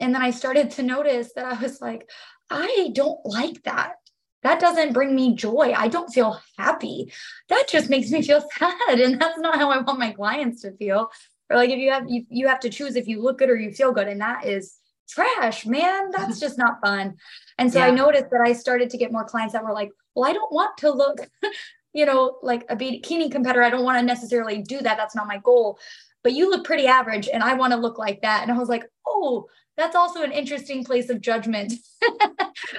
And 0.00 0.12
then 0.12 0.22
I 0.22 0.30
started 0.32 0.70
to 0.72 0.82
notice 0.82 1.32
that 1.36 1.44
I 1.44 1.62
was 1.62 1.80
like, 1.80 2.08
I 2.50 2.90
don't 2.92 3.20
like 3.24 3.62
that 3.62 3.94
that 4.42 4.60
doesn't 4.60 4.92
bring 4.92 5.14
me 5.14 5.34
joy. 5.34 5.72
I 5.76 5.88
don't 5.88 6.12
feel 6.12 6.40
happy. 6.58 7.12
That 7.48 7.68
just 7.68 7.88
makes 7.90 8.10
me 8.10 8.22
feel 8.22 8.44
sad. 8.58 9.00
And 9.00 9.20
that's 9.20 9.38
not 9.38 9.56
how 9.56 9.70
I 9.70 9.80
want 9.80 9.98
my 9.98 10.12
clients 10.12 10.62
to 10.62 10.72
feel. 10.76 11.10
Or 11.50 11.56
like 11.56 11.70
if 11.70 11.78
you 11.78 11.90
have 11.90 12.08
you, 12.08 12.24
you 12.28 12.48
have 12.48 12.60
to 12.60 12.70
choose 12.70 12.96
if 12.96 13.06
you 13.06 13.22
look 13.22 13.38
good 13.38 13.50
or 13.50 13.56
you 13.56 13.72
feel 13.72 13.92
good. 13.92 14.08
And 14.08 14.20
that 14.20 14.46
is 14.46 14.78
trash, 15.08 15.66
man. 15.66 16.10
That's 16.16 16.40
just 16.40 16.58
not 16.58 16.80
fun. 16.80 17.16
And 17.58 17.72
so 17.72 17.78
yeah. 17.78 17.86
I 17.86 17.90
noticed 17.90 18.30
that 18.30 18.40
I 18.44 18.52
started 18.52 18.90
to 18.90 18.98
get 18.98 19.12
more 19.12 19.24
clients 19.24 19.52
that 19.52 19.64
were 19.64 19.72
like, 19.72 19.90
well, 20.14 20.28
I 20.28 20.32
don't 20.32 20.52
want 20.52 20.76
to 20.78 20.90
look, 20.90 21.28
you 21.92 22.06
know, 22.06 22.38
like 22.42 22.64
a 22.68 22.76
bikini 22.76 23.30
competitor. 23.30 23.62
I 23.62 23.70
don't 23.70 23.84
want 23.84 23.98
to 23.98 24.04
necessarily 24.04 24.62
do 24.62 24.80
that. 24.80 24.96
That's 24.96 25.14
not 25.14 25.26
my 25.26 25.38
goal. 25.38 25.78
But 26.22 26.32
you 26.32 26.50
look 26.50 26.64
pretty 26.64 26.86
average 26.86 27.28
and 27.28 27.42
I 27.42 27.54
want 27.54 27.72
to 27.72 27.78
look 27.78 27.98
like 27.98 28.22
that. 28.22 28.42
And 28.42 28.52
I 28.52 28.58
was 28.58 28.68
like, 28.68 28.84
oh, 29.06 29.46
that's 29.76 29.96
also 29.96 30.22
an 30.22 30.32
interesting 30.32 30.84
place 30.84 31.08
of 31.10 31.20
judgment. 31.20 31.72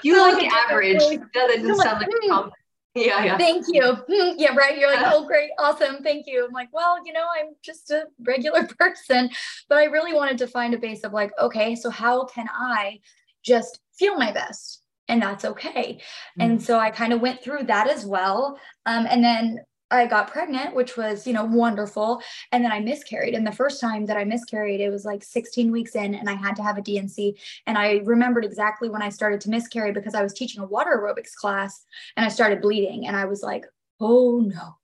you 0.04 0.16
look 0.16 0.44
average. 0.70 1.00
That 1.00 1.30
doesn't 1.34 1.76
sound 1.76 2.00
like, 2.00 2.08
a 2.08 2.28
compliment. 2.28 2.54
Yeah, 2.96 3.24
yeah. 3.24 3.38
Thank 3.38 3.66
you. 3.70 3.98
Hmm, 4.08 4.36
yeah, 4.38 4.54
right. 4.56 4.78
You're 4.78 4.94
like, 4.94 5.12
oh, 5.12 5.26
great, 5.26 5.50
awesome, 5.58 6.04
thank 6.04 6.28
you. 6.28 6.46
I'm 6.46 6.54
like, 6.54 6.70
well, 6.72 6.98
you 7.06 7.12
know, 7.12 7.26
I'm 7.36 7.56
just 7.64 7.90
a 7.90 8.06
regular 8.20 8.68
person, 8.80 9.32
but 9.68 9.80
I 9.80 9.86
really 9.86 10.14
wanted 10.14 10.38
to 10.40 10.48
find 10.48 10.74
a 10.74 10.78
base 10.78 11.04
of 11.04 11.12
like, 11.12 11.32
okay, 11.42 11.76
so 11.76 11.90
how 11.90 12.26
can 12.26 12.48
I 12.54 13.00
just 13.44 13.80
feel 13.98 14.16
my 14.16 14.32
best? 14.32 14.82
And 15.08 15.22
that's 15.22 15.44
okay. 15.44 15.94
Mm-hmm. 15.94 16.42
And 16.42 16.64
so 16.64 16.80
I 16.80 16.92
kind 16.92 17.14
of 17.14 17.22
went 17.22 17.44
through 17.44 17.64
that 17.64 17.90
as 17.90 18.06
well. 18.06 18.60
Um, 18.86 19.08
and 19.10 19.24
then 19.24 19.60
I 19.94 20.08
got 20.08 20.32
pregnant, 20.32 20.76
which 20.76 20.98
was, 20.98 21.28
you 21.28 21.34
know, 21.34 21.46
wonderful. 21.46 22.22
And 22.52 22.64
then 22.64 22.72
I 22.72 22.80
miscarried. 22.80 23.36
And 23.36 23.46
the 23.46 23.52
first 23.52 23.80
time 23.80 24.06
that 24.08 24.18
I 24.18 24.24
miscarried, 24.24 24.82
it 24.82 24.90
was 24.90 25.06
like 25.06 25.24
16 25.24 25.72
weeks 25.72 25.96
in, 25.96 26.16
and 26.16 26.30
I 26.30 26.34
had 26.34 26.56
to 26.58 26.64
have 26.64 26.78
a 26.78 26.82
D&C. 26.82 27.38
And 27.68 27.78
I 27.78 28.02
remembered 28.06 28.46
exactly 28.46 28.90
when 28.90 29.02
I 29.02 29.10
started 29.10 29.42
to 29.42 29.50
miscarry 29.50 29.92
because 29.92 30.16
I 30.16 30.24
was 30.24 30.34
teaching 30.34 30.64
a 30.64 30.68
water 30.68 30.92
aerobics 30.98 31.34
class 31.36 31.86
and 32.18 32.26
I 32.26 32.30
started 32.30 32.62
bleeding. 32.62 33.08
And 33.08 33.16
I 33.16 33.26
was 33.26 33.44
like, 33.44 33.66
oh 34.00 34.40
no. 34.40 34.76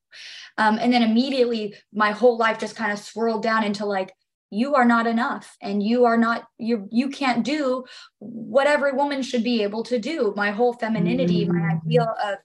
Um, 0.58 0.78
and 0.80 0.92
then 0.92 1.04
immediately 1.04 1.76
my 1.94 2.12
whole 2.12 2.38
life 2.38 2.60
just 2.60 2.76
kind 2.76 2.92
of 2.92 3.00
swirled 3.00 3.44
down 3.44 3.64
into 3.64 3.86
like, 3.86 4.14
you 4.52 4.76
are 4.76 4.86
not 4.86 5.06
enough 5.06 5.58
and 5.62 5.84
you 5.84 6.06
are 6.06 6.18
not 6.18 6.48
you 6.58 6.88
you 6.92 7.10
can't 7.10 7.46
do 7.46 7.84
what 8.18 8.66
every 8.66 8.92
woman 8.92 9.22
should 9.22 9.44
be 9.44 9.62
able 9.62 9.84
to 9.84 10.00
do 10.00 10.34
my 10.36 10.50
whole 10.50 10.74
femininity 10.74 11.46
mm-hmm. 11.46 11.56
my 11.56 11.76
ideal 11.76 12.16
of 12.26 12.40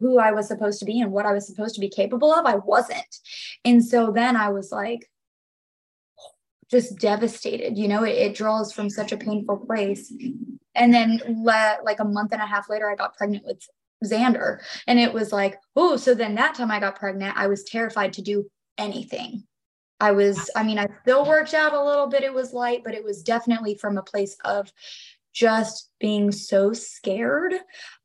who 0.00 0.18
I 0.18 0.32
was 0.32 0.48
supposed 0.48 0.80
to 0.80 0.84
be 0.84 1.00
and 1.00 1.12
what 1.12 1.26
I 1.26 1.32
was 1.32 1.46
supposed 1.46 1.74
to 1.76 1.80
be 1.80 1.88
capable 1.88 2.32
of, 2.32 2.46
I 2.46 2.56
wasn't. 2.56 3.16
And 3.64 3.84
so 3.84 4.10
then 4.10 4.36
I 4.36 4.48
was 4.48 4.72
like, 4.72 5.08
just 6.70 6.98
devastated. 6.98 7.76
You 7.76 7.88
know, 7.88 8.04
it, 8.04 8.16
it 8.16 8.34
draws 8.34 8.72
from 8.72 8.90
such 8.90 9.12
a 9.12 9.16
painful 9.16 9.58
place. 9.58 10.12
And 10.74 10.94
then, 10.94 11.20
le- 11.26 11.78
like 11.84 12.00
a 12.00 12.04
month 12.04 12.32
and 12.32 12.40
a 12.40 12.46
half 12.46 12.70
later, 12.70 12.90
I 12.90 12.94
got 12.94 13.16
pregnant 13.16 13.44
with 13.44 13.68
Xander. 14.04 14.60
And 14.86 14.98
it 14.98 15.12
was 15.12 15.32
like, 15.32 15.58
oh, 15.76 15.96
so 15.96 16.14
then 16.14 16.36
that 16.36 16.54
time 16.54 16.70
I 16.70 16.80
got 16.80 16.98
pregnant, 16.98 17.36
I 17.36 17.48
was 17.48 17.64
terrified 17.64 18.12
to 18.14 18.22
do 18.22 18.48
anything. 18.78 19.44
I 19.98 20.12
was, 20.12 20.48
I 20.56 20.62
mean, 20.62 20.78
I 20.78 20.86
still 21.02 21.26
worked 21.26 21.52
out 21.52 21.74
a 21.74 21.84
little 21.84 22.06
bit. 22.06 22.22
It 22.22 22.32
was 22.32 22.54
light, 22.54 22.82
but 22.84 22.94
it 22.94 23.04
was 23.04 23.22
definitely 23.22 23.74
from 23.74 23.98
a 23.98 24.02
place 24.02 24.36
of 24.44 24.72
just 25.32 25.90
being 26.00 26.32
so 26.32 26.72
scared 26.72 27.54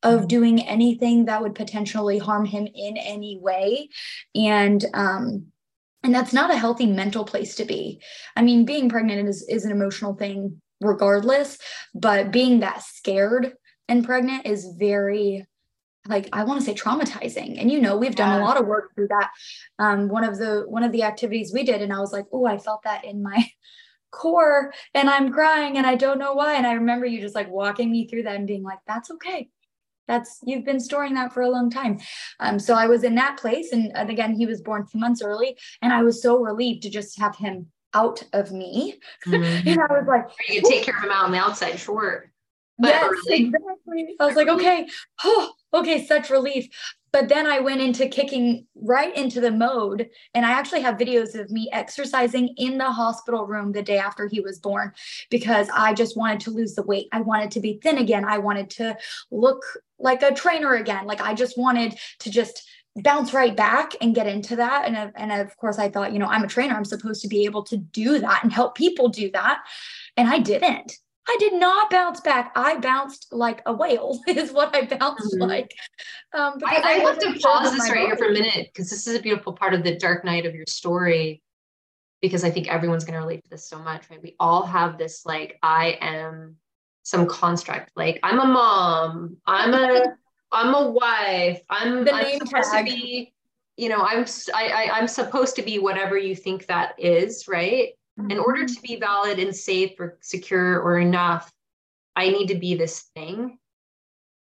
of 0.04 0.20
mm-hmm. 0.20 0.28
doing 0.28 0.68
anything 0.68 1.26
that 1.26 1.42
would 1.42 1.56
potentially 1.56 2.18
harm 2.18 2.46
him 2.46 2.68
in 2.74 2.98
any 2.98 3.40
way 3.42 3.90
and 4.36 4.86
um 4.94 5.46
and 6.04 6.14
that's 6.14 6.34
not 6.34 6.52
a 6.52 6.58
healthy 6.58 6.86
mental 6.86 7.26
place 7.26 7.56
to 7.56 7.66
be 7.66 8.00
i 8.36 8.42
mean 8.42 8.66
being 8.66 8.90
pregnant 8.90 9.28
is 9.28 9.46
is 9.50 9.66
an 9.66 9.72
emotional 9.72 10.14
thing 10.16 10.62
regardless 10.82 11.58
but 11.94 12.32
being 12.32 12.60
that 12.60 12.84
scared 12.84 13.54
and 13.88 14.06
pregnant 14.06 14.46
is 14.46 14.74
very 14.78 15.46
like 16.08 16.30
i 16.34 16.44
want 16.44 16.60
to 16.60 16.66
say 16.66 16.74
traumatizing 16.74 17.60
and 17.60 17.72
you 17.72 17.82
know 17.82 17.98
we've 17.98 18.16
done 18.16 18.38
yeah. 18.38 18.44
a 18.44 18.46
lot 18.46 18.60
of 18.60 18.68
work 18.68 18.94
through 18.94 19.08
that 19.08 19.32
um, 19.80 20.08
one 20.08 20.24
of 20.24 20.38
the 20.38 20.66
one 20.68 20.84
of 20.84 20.92
the 20.92 21.04
activities 21.04 21.52
we 21.54 21.64
did 21.64 21.82
and 21.82 21.94
i 21.94 22.00
was 22.00 22.12
like 22.12 22.26
oh 22.32 22.46
i 22.46 22.58
felt 22.58 22.84
that 22.84 23.04
in 23.04 23.24
my 23.24 23.48
core 24.16 24.74
and 24.94 25.10
I'm 25.10 25.32
crying 25.32 25.78
and 25.78 25.86
I 25.86 25.96
don't 25.96 26.20
know 26.20 26.34
why. 26.34 26.56
And 26.56 26.66
I 26.66 26.74
remember 26.74 27.06
you 27.06 27.22
just 27.22 27.36
like 27.36 27.52
walking 27.52 27.92
me 27.92 28.08
through 28.08 28.24
that 28.24 28.36
and 28.36 28.48
being 28.48 28.64
like, 28.64 28.80
that's 28.88 29.12
okay. 29.12 29.50
That's 30.08 30.40
you've 30.44 30.66
been 30.66 30.80
storing 30.80 31.16
that 31.16 31.34
for 31.34 31.42
a 31.42 31.50
long 31.50 31.70
time. 31.70 32.00
Um, 32.40 32.60
so 32.60 32.76
I 32.76 32.88
was 32.88 33.04
in 33.04 33.16
that 33.16 33.38
place. 33.38 33.72
And, 33.72 33.92
and 33.96 34.10
again, 34.10 34.34
he 34.34 34.46
was 34.46 34.62
born 34.62 34.86
two 34.90 35.00
months 35.00 35.22
early. 35.22 35.58
And 35.82 35.92
I 35.92 36.04
was 36.04 36.22
so 36.22 36.40
relieved 36.40 36.84
to 36.84 36.90
just 36.90 37.20
have 37.20 37.36
him 37.36 37.68
out 37.94 38.24
of 38.34 38.52
me. 38.52 39.00
Mm-hmm. 39.28 39.68
and 39.68 39.82
I 39.82 39.88
was 39.88 40.06
like, 40.08 40.26
you 40.48 40.62
can 40.62 40.72
take 40.72 40.84
care 40.84 40.98
of 40.98 41.04
him 41.04 41.12
out 41.12 41.26
on 41.26 41.32
the 41.32 41.40
outside, 41.40 41.80
sure. 41.80 42.32
But 42.78 42.90
yes, 42.90 43.14
exactly. 43.28 44.16
I 44.20 44.26
was 44.26 44.36
like, 44.36 44.50
okay, 44.50 44.88
oh, 45.24 45.52
okay, 45.74 46.06
such 46.06 46.30
relief. 46.30 46.68
But 47.16 47.30
then 47.30 47.48
I 47.48 47.62
went 47.62 47.80
into 47.80 48.10
kicking 48.10 48.68
right 48.76 49.16
into 49.16 49.40
the 49.40 49.50
mode. 49.50 50.10
And 50.34 50.46
I 50.46 50.52
actually 50.52 50.82
have 50.82 50.98
videos 50.98 51.34
of 51.34 51.50
me 51.50 51.70
exercising 51.72 52.50
in 52.58 52.78
the 52.78 52.92
hospital 52.92 53.48
room 53.48 53.72
the 53.72 53.82
day 53.82 53.98
after 53.98 54.28
he 54.28 54.42
was 54.42 54.60
born 54.60 54.92
because 55.30 55.70
I 55.74 55.94
just 55.94 56.18
wanted 56.18 56.42
to 56.42 56.52
lose 56.52 56.76
the 56.76 56.84
weight. 56.84 57.08
I 57.14 57.22
wanted 57.22 57.52
to 57.52 57.62
be 57.62 57.80
thin 57.82 58.00
again. 58.00 58.26
I 58.26 58.40
wanted 58.40 58.70
to 58.72 58.98
look 59.32 59.64
like 59.98 60.24
a 60.24 60.34
trainer 60.34 60.74
again. 60.74 61.06
Like 61.06 61.22
I 61.22 61.34
just 61.34 61.58
wanted 61.58 61.98
to 62.20 62.30
just 62.30 62.68
bounce 62.98 63.34
right 63.34 63.56
back 63.56 63.94
and 64.02 64.14
get 64.14 64.28
into 64.28 64.58
that. 64.58 64.86
And, 64.86 65.14
and 65.16 65.32
of 65.32 65.56
course, 65.56 65.80
I 65.80 65.88
thought, 65.88 66.12
you 66.12 66.20
know, 66.20 66.28
I'm 66.28 66.44
a 66.44 66.48
trainer. 66.48 66.76
I'm 66.76 66.84
supposed 66.84 67.22
to 67.22 67.30
be 67.30 67.46
able 67.46 67.64
to 67.64 67.78
do 67.78 68.20
that 68.20 68.44
and 68.44 68.52
help 68.52 68.76
people 68.76 69.08
do 69.08 69.32
that. 69.32 69.60
And 70.18 70.28
I 70.28 70.40
didn't. 70.40 70.92
I 71.28 71.38
did 71.40 71.54
not 71.54 71.90
bounce 71.90 72.22
back. 72.22 72.52
I 72.56 72.78
bounced 72.78 73.28
like 73.32 73.62
a 73.66 73.74
whale, 73.74 74.20
is 74.28 74.52
what 74.52 74.76
I 74.76 74.86
bounced 74.86 75.34
mm-hmm. 75.34 75.42
like. 75.42 75.74
Um, 76.34 76.60
I, 76.66 76.76
I, 76.76 76.82
I 76.82 76.94
have 77.00 77.20
to 77.20 77.40
pause 77.40 77.74
this 77.74 77.90
right 77.90 78.08
here 78.08 78.18
for 78.18 78.26
a 78.26 78.32
minute 78.32 78.70
because 78.72 78.90
this 78.90 79.08
is 79.08 79.16
a 79.16 79.22
beautiful 79.22 79.54
part 79.54 79.74
of 79.74 79.84
the 79.84 79.96
dark 79.96 80.24
night 80.24 80.46
of 80.46 80.54
your 80.54 80.66
story. 80.68 81.42
Because 82.22 82.44
I 82.44 82.50
think 82.50 82.68
everyone's 82.68 83.04
going 83.04 83.14
to 83.14 83.20
relate 83.20 83.44
to 83.44 83.50
this 83.50 83.68
so 83.68 83.78
much, 83.78 84.10
right? 84.10 84.22
We 84.22 84.36
all 84.40 84.66
have 84.66 84.98
this 84.98 85.26
like, 85.26 85.60
I 85.62 85.98
am 86.02 86.56
some 87.04 87.28
construct. 87.28 87.92
Like, 87.96 88.20
I'm 88.24 88.40
a 88.40 88.46
mom. 88.46 89.38
I'm 89.46 89.74
a, 89.74 90.16
I'm 90.52 90.74
a 90.74 90.90
wife. 90.90 91.62
I'm, 91.70 92.08
I'm 92.08 92.40
supposed 92.40 92.72
tag. 92.72 92.88
to 92.88 92.92
be, 92.92 93.34
you 93.78 93.90
know, 93.90 94.02
I'm, 94.02 94.26
I, 94.56 94.68
I, 94.68 94.90
I'm 94.94 95.08
supposed 95.08 95.56
to 95.58 95.62
be 95.62 95.78
whatever 95.78 96.18
you 96.18 96.36
think 96.36 96.68
that 96.68 96.96
is, 96.98 97.48
right? 97.48 97.90
In 98.18 98.40
order 98.40 98.66
to 98.66 98.82
be 98.82 98.96
valid 98.96 99.40
and 99.40 99.54
safe 99.54 100.00
or 100.00 100.18
secure 100.22 100.80
or 100.82 101.00
enough, 101.00 101.52
I 102.16 102.30
need 102.30 102.48
to 102.48 102.56
be 102.56 102.76
this 102.76 103.10
thing. 103.16 103.58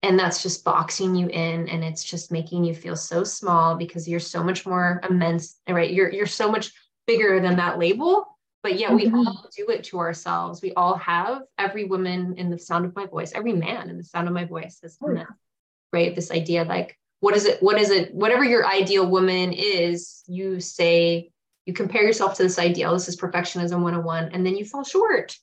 And 0.02 0.18
that's 0.18 0.42
just 0.42 0.64
boxing 0.64 1.14
you 1.14 1.28
in 1.28 1.68
and 1.68 1.84
it's 1.84 2.02
just 2.02 2.32
making 2.32 2.64
you 2.64 2.74
feel 2.74 2.96
so 2.96 3.22
small 3.22 3.76
because 3.76 4.08
you're 4.08 4.18
so 4.18 4.42
much 4.42 4.64
more 4.64 5.02
immense, 5.08 5.60
right? 5.68 5.92
You're 5.92 6.10
you're 6.10 6.24
so 6.24 6.50
much 6.50 6.72
bigger 7.06 7.38
than 7.40 7.56
that 7.56 7.78
label. 7.78 8.26
But 8.62 8.78
yeah, 8.78 8.94
we 8.94 9.06
mm-hmm. 9.06 9.16
all 9.16 9.46
do 9.54 9.68
it 9.68 9.84
to 9.84 9.98
ourselves. 9.98 10.62
We 10.62 10.72
all 10.74 10.94
have 10.96 11.42
every 11.58 11.84
woman 11.84 12.34
in 12.38 12.50
the 12.50 12.58
sound 12.58 12.84
of 12.84 12.94
my 12.94 13.06
voice, 13.06 13.32
every 13.34 13.52
man 13.52 13.90
in 13.90 13.96
the 13.96 14.04
sound 14.04 14.26
of 14.26 14.34
my 14.34 14.44
voice 14.44 14.78
has 14.82 14.96
done 14.96 15.14
that, 15.14 15.28
right? 15.92 16.14
This 16.14 16.30
idea 16.30 16.64
like, 16.64 16.98
what 17.20 17.36
is 17.36 17.44
it? 17.44 17.62
What 17.62 17.78
is 17.78 17.90
it? 17.90 18.14
Whatever 18.14 18.44
your 18.44 18.66
ideal 18.66 19.06
woman 19.06 19.52
is, 19.52 20.22
you 20.26 20.60
say, 20.60 21.30
you 21.70 21.74
compare 21.74 22.02
yourself 22.02 22.36
to 22.36 22.42
this 22.42 22.58
ideal 22.58 22.92
this 22.92 23.08
is 23.08 23.16
perfectionism 23.16 23.80
101 23.80 24.30
and 24.32 24.44
then 24.44 24.56
you 24.56 24.64
fall 24.64 24.82
short 24.82 25.38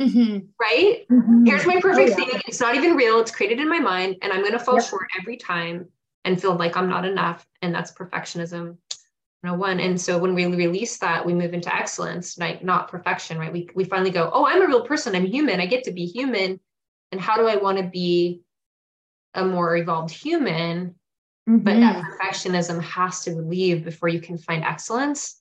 mm-hmm. 0.00 0.38
right 0.58 1.06
mm-hmm. 1.10 1.44
here's 1.44 1.66
my 1.66 1.78
perfect 1.78 2.10
oh, 2.18 2.22
yeah. 2.22 2.30
thing 2.30 2.40
it's 2.46 2.60
not 2.60 2.74
even 2.74 2.96
real 2.96 3.20
it's 3.20 3.30
created 3.30 3.60
in 3.60 3.68
my 3.68 3.78
mind 3.78 4.16
and 4.22 4.32
i'm 4.32 4.40
going 4.40 4.52
to 4.52 4.58
fall 4.58 4.76
yep. 4.76 4.88
short 4.88 5.06
every 5.20 5.36
time 5.36 5.86
and 6.24 6.40
feel 6.40 6.56
like 6.56 6.76
i'm 6.76 6.88
not 6.88 7.04
enough 7.04 7.46
and 7.60 7.74
that's 7.74 7.92
perfectionism 7.92 8.76
101 9.42 9.78
and 9.78 10.00
so 10.00 10.18
when 10.18 10.34
we 10.34 10.46
release 10.46 10.98
that 10.98 11.24
we 11.24 11.34
move 11.34 11.52
into 11.52 11.74
excellence 11.74 12.38
like 12.38 12.64
not 12.64 12.88
perfection 12.88 13.38
right 13.38 13.52
we, 13.52 13.68
we 13.74 13.84
finally 13.84 14.10
go 14.10 14.30
oh 14.32 14.46
i'm 14.46 14.62
a 14.62 14.66
real 14.66 14.86
person 14.86 15.14
i'm 15.14 15.26
human 15.26 15.60
i 15.60 15.66
get 15.66 15.84
to 15.84 15.92
be 15.92 16.06
human 16.06 16.58
and 17.12 17.20
how 17.20 17.36
do 17.36 17.46
i 17.46 17.56
want 17.56 17.76
to 17.76 17.84
be 17.84 18.40
a 19.34 19.44
more 19.44 19.76
evolved 19.76 20.10
human 20.10 20.94
Mm-hmm. 21.48 21.64
but 21.64 21.80
that 21.80 21.96
mm-hmm. 21.96 22.10
perfectionism 22.12 22.82
has 22.82 23.22
to 23.24 23.30
leave 23.30 23.82
before 23.82 24.10
you 24.10 24.20
can 24.20 24.36
find 24.36 24.62
excellence 24.64 25.37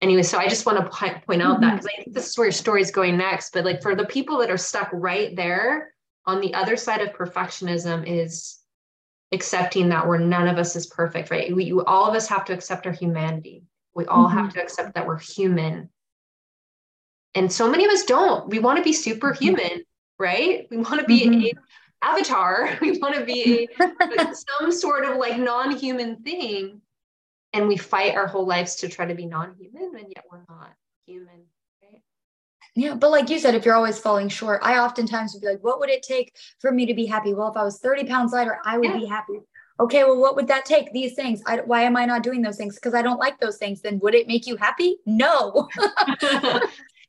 anyway, 0.00 0.22
so 0.22 0.38
I 0.38 0.48
just 0.48 0.66
want 0.66 0.78
to 0.78 1.20
point 1.26 1.42
out 1.42 1.54
mm-hmm. 1.54 1.62
that 1.62 1.72
because 1.74 1.86
I 1.86 2.02
think 2.02 2.14
this 2.14 2.28
is 2.28 2.38
where 2.38 2.46
your 2.46 2.52
story 2.52 2.82
is 2.82 2.90
going 2.90 3.16
next. 3.16 3.52
But 3.52 3.64
like 3.64 3.82
for 3.82 3.94
the 3.94 4.06
people 4.06 4.38
that 4.38 4.50
are 4.50 4.58
stuck 4.58 4.90
right 4.92 5.34
there 5.34 5.92
on 6.26 6.40
the 6.40 6.54
other 6.54 6.76
side 6.76 7.00
of 7.00 7.12
perfectionism 7.12 8.04
is 8.06 8.58
accepting 9.32 9.88
that 9.88 10.06
we're 10.06 10.18
none 10.18 10.48
of 10.48 10.58
us 10.58 10.76
is 10.76 10.86
perfect, 10.86 11.30
right? 11.30 11.54
We 11.54 11.64
you, 11.64 11.84
all 11.84 12.06
of 12.06 12.14
us 12.14 12.28
have 12.28 12.44
to 12.46 12.52
accept 12.52 12.86
our 12.86 12.92
humanity. 12.92 13.64
We 13.94 14.04
all 14.06 14.28
mm-hmm. 14.28 14.38
have 14.38 14.52
to 14.54 14.62
accept 14.62 14.94
that 14.94 15.06
we're 15.06 15.18
human. 15.18 15.88
And 17.34 17.52
so 17.52 17.70
many 17.70 17.84
of 17.84 17.90
us 17.90 18.04
don't. 18.04 18.48
We 18.48 18.58
want 18.58 18.78
to 18.78 18.82
be 18.82 18.92
superhuman, 18.92 19.84
right? 20.18 20.66
We 20.70 20.78
want 20.78 21.00
to 21.00 21.06
be 21.06 21.26
mm-hmm. 21.26 21.58
a 21.58 22.06
avatar. 22.06 22.76
We 22.80 22.98
want 22.98 23.14
to 23.14 23.24
be 23.24 23.68
a, 23.80 24.34
some 24.58 24.72
sort 24.72 25.04
of 25.04 25.16
like 25.16 25.38
non-human 25.38 26.22
thing 26.22 26.80
and 27.52 27.68
we 27.68 27.76
fight 27.76 28.14
our 28.14 28.26
whole 28.26 28.46
lives 28.46 28.76
to 28.76 28.88
try 28.88 29.06
to 29.06 29.14
be 29.14 29.26
non-human 29.26 29.96
and 29.98 30.12
yet 30.14 30.24
we're 30.30 30.44
not 30.48 30.72
human 31.06 31.44
right? 31.82 32.02
Yeah 32.74 32.94
but 32.94 33.10
like 33.10 33.30
you 33.30 33.38
said 33.38 33.54
if 33.54 33.64
you're 33.64 33.74
always 33.74 33.98
falling 33.98 34.28
short 34.28 34.60
i 34.62 34.78
oftentimes 34.78 35.32
would 35.34 35.40
be 35.40 35.48
like 35.48 35.64
what 35.64 35.80
would 35.80 35.90
it 35.90 36.02
take 36.02 36.36
for 36.60 36.70
me 36.70 36.86
to 36.86 36.94
be 36.94 37.06
happy? 37.06 37.34
Well 37.34 37.48
if 37.48 37.56
i 37.56 37.62
was 37.62 37.78
30 37.78 38.04
pounds 38.04 38.32
lighter 38.32 38.58
i 38.64 38.78
would 38.78 38.90
yeah. 38.90 38.98
be 38.98 39.06
happy. 39.06 39.40
Okay 39.78 40.04
well 40.04 40.18
what 40.18 40.36
would 40.36 40.48
that 40.48 40.64
take? 40.64 40.92
These 40.92 41.14
things. 41.14 41.42
I, 41.46 41.60
why 41.60 41.82
am 41.82 41.96
i 41.96 42.04
not 42.04 42.22
doing 42.22 42.42
those 42.42 42.56
things? 42.56 42.74
Because 42.74 42.94
i 42.94 43.02
don't 43.02 43.18
like 43.18 43.38
those 43.40 43.58
things. 43.58 43.80
Then 43.80 43.98
would 44.00 44.14
it 44.14 44.26
make 44.26 44.46
you 44.46 44.56
happy? 44.56 44.98
No. 45.06 45.68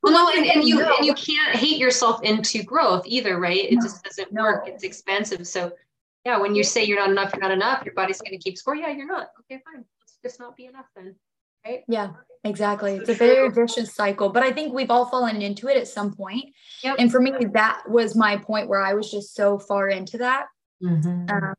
Well 0.02 0.12
no 0.12 0.30
and, 0.36 0.46
and 0.46 0.64
you 0.64 0.76
no. 0.76 0.94
and 0.96 1.06
you 1.06 1.14
can't 1.14 1.56
hate 1.56 1.78
yourself 1.78 2.22
into 2.22 2.62
growth 2.62 3.04
either 3.06 3.38
right? 3.40 3.64
It 3.64 3.74
no. 3.74 3.82
just 3.82 4.04
doesn't 4.04 4.32
no. 4.32 4.42
work. 4.42 4.68
It's 4.68 4.84
expensive. 4.84 5.46
So 5.46 5.72
yeah 6.24 6.38
when 6.38 6.54
you 6.54 6.62
say 6.62 6.84
you're 6.84 6.98
not 6.98 7.10
enough 7.10 7.32
you're 7.32 7.42
not 7.42 7.50
enough 7.50 7.84
your 7.84 7.94
body's 7.94 8.20
going 8.20 8.38
to 8.38 8.38
keep 8.38 8.56
score 8.56 8.76
yeah 8.76 8.90
you're 8.90 9.06
not. 9.06 9.28
Okay 9.40 9.60
fine 9.64 9.84
just 10.22 10.40
not 10.40 10.56
be 10.56 10.66
enough 10.66 10.86
then. 10.94 11.14
Right? 11.66 11.84
Yeah, 11.88 12.10
exactly. 12.44 12.96
So 12.96 13.02
it's 13.02 13.10
a 13.10 13.14
very 13.14 13.50
vicious 13.50 13.94
cycle, 13.94 14.28
but 14.30 14.42
I 14.42 14.52
think 14.52 14.72
we've 14.72 14.90
all 14.90 15.06
fallen 15.06 15.42
into 15.42 15.68
it 15.68 15.76
at 15.76 15.88
some 15.88 16.14
point. 16.14 16.46
Yep. 16.82 16.96
And 16.98 17.10
for 17.10 17.20
me, 17.20 17.32
that 17.52 17.82
was 17.88 18.14
my 18.14 18.36
point 18.36 18.68
where 18.68 18.80
I 18.80 18.94
was 18.94 19.10
just 19.10 19.34
so 19.34 19.58
far 19.58 19.88
into 19.88 20.18
that. 20.18 20.46
Mm-hmm. 20.82 21.28
Um, 21.30 21.54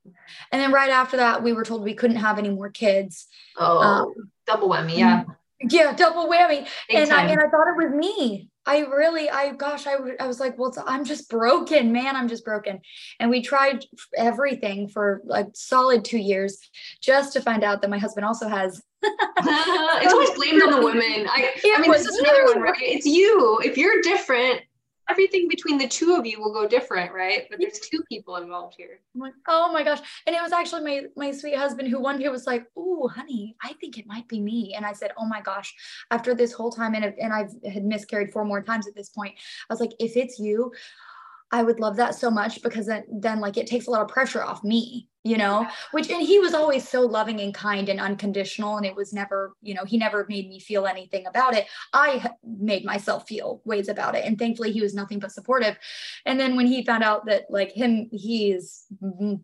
and 0.52 0.62
then 0.62 0.72
right 0.72 0.90
after 0.90 1.18
that, 1.18 1.44
we 1.44 1.54
were 1.54 1.66
told 1.66 1.84
we 1.84 1.94
couldn't 1.94 2.18
have 2.18 2.40
any 2.40 2.50
more 2.50 2.70
kids. 2.70 3.28
Oh, 3.58 3.80
um, 3.80 4.14
double 4.48 4.70
whammy. 4.70 4.98
Yeah. 4.98 5.24
Yeah, 5.62 5.94
double 5.94 6.28
whammy. 6.28 6.66
Big 6.88 6.98
and 6.98 7.12
I, 7.12 7.24
and 7.26 7.42
I 7.42 7.50
thought 7.50 7.68
it 7.68 7.76
was 7.76 7.94
me. 7.94 8.49
I 8.70 8.82
really, 8.82 9.32
I, 9.32 9.52
gosh, 9.54 9.88
I, 9.88 9.96
I 10.20 10.28
was 10.28 10.40
like, 10.40 10.60
well, 10.60 10.72
I'm 10.86 11.04
just 11.04 11.28
broken, 11.28 11.92
man. 11.92 12.16
I'm 12.16 12.28
just 12.28 12.46
broken. 12.46 12.82
And 13.20 13.32
we 13.32 13.42
tried 13.42 13.84
everything 14.16 14.88
for 14.88 15.22
like 15.26 15.48
solid 15.56 16.06
two 16.06 16.20
years 16.20 16.60
just 17.02 17.34
to 17.34 17.42
find 17.42 17.64
out 17.64 17.82
that 17.82 17.90
my 17.90 17.98
husband 17.98 18.28
also 18.28 18.48
has. 18.48 18.80
it's 19.02 20.14
always 20.14 20.30
blamed 20.32 20.62
on 20.62 20.70
the 20.70 20.86
women. 20.86 21.28
I, 21.28 21.52
I 21.76 21.82
mean, 21.82 21.92
this 21.92 22.06
is 22.06 22.20
another 22.20 22.46
one, 22.46 22.62
right? 22.62 22.76
It's 22.80 23.08
you. 23.08 23.60
If 23.64 23.76
you're 23.76 24.04
different, 24.04 24.62
everything 25.10 25.48
between 25.50 25.78
the 25.78 25.88
two 25.88 26.16
of 26.16 26.26
you 26.26 26.40
will 26.40 26.54
go 26.54 26.68
different, 26.68 27.14
right? 27.14 27.48
But 27.50 27.60
there's 27.60 27.80
two 27.80 28.02
people 28.10 28.36
involved 28.38 28.76
here. 28.78 29.00
I'm 29.14 29.22
like, 29.22 29.34
oh 29.48 29.72
my 29.72 29.84
gosh. 29.84 30.00
And 30.28 30.36
it 30.36 30.42
was 30.42 30.52
actually 30.52 30.84
my 30.84 31.02
my 31.16 31.32
sweet 31.32 31.56
husband 31.56 31.90
who 31.90 32.00
one 32.00 32.20
day 32.20 32.30
was 32.30 32.48
like, 32.48 32.66
oh, 32.78 33.08
honey, 33.08 33.56
I 33.64 33.74
think 33.74 33.98
it 33.98 34.08
might 34.08 34.28
be 34.28 34.40
me. 34.40 34.74
And 34.76 34.86
I 34.86 34.94
said, 34.94 35.12
oh 35.18 35.26
my 35.26 35.42
gosh, 35.42 35.74
after 36.12 36.34
this 36.34 36.54
whole 36.54 36.72
time, 36.72 36.94
and, 36.94 37.06
and 37.06 37.34
I've 37.34 37.52
had 37.72 37.84
miscarried 37.84 38.32
four 38.32 38.46
more 38.46 38.62
times 38.62 38.88
at 38.88 38.96
this 38.96 39.10
point, 39.10 39.36
I 39.70 39.74
was 39.74 39.80
like, 39.80 39.94
if 40.00 40.16
it's 40.16 40.40
you, 40.40 40.72
I 41.52 41.64
would 41.64 41.80
love 41.80 41.96
that 41.96 42.16
so 42.16 42.30
much 42.30 42.62
because 42.62 42.86
then, 42.86 43.04
then 43.12 43.40
like 43.40 43.58
it 43.58 43.68
takes 43.68 43.88
a 43.88 43.92
lot 43.92 44.02
of 44.02 44.08
pressure 44.08 44.44
off 44.44 44.64
me, 44.64 45.09
you 45.26 45.38
know, 45.38 45.68
which, 45.92 46.10
and 46.10 46.22
he 46.22 46.40
was 46.40 46.54
always 46.54 46.88
so 46.88 47.02
loving 47.02 47.42
and 47.42 47.54
kind 47.54 47.90
and 47.90 48.00
unconditional. 48.00 48.78
And 48.78 48.86
it 48.86 48.96
was 48.96 49.12
never, 49.12 49.54
you 49.62 49.74
know, 49.74 49.84
he 49.84 49.98
never 49.98 50.26
made 50.30 50.48
me 50.48 50.62
feel 50.62 50.88
anything 50.88 51.28
about 51.28 51.56
it. 51.56 51.68
I 51.92 52.32
made 52.44 52.86
myself 52.86 53.28
feel 53.28 53.62
ways 53.66 53.90
about 53.90 54.16
it. 54.16 54.24
And 54.24 54.40
thankfully 54.40 54.72
he 54.72 54.82
was 54.82 54.94
nothing 54.94 55.20
but 55.20 55.34
supportive. 55.34 55.78
And 56.26 56.40
then 56.40 56.56
when 56.56 56.68
he 56.68 56.86
found 56.86 57.04
out 57.04 57.26
that 57.26 57.46
like 57.50 57.74
him, 57.74 58.08
he's 58.14 58.86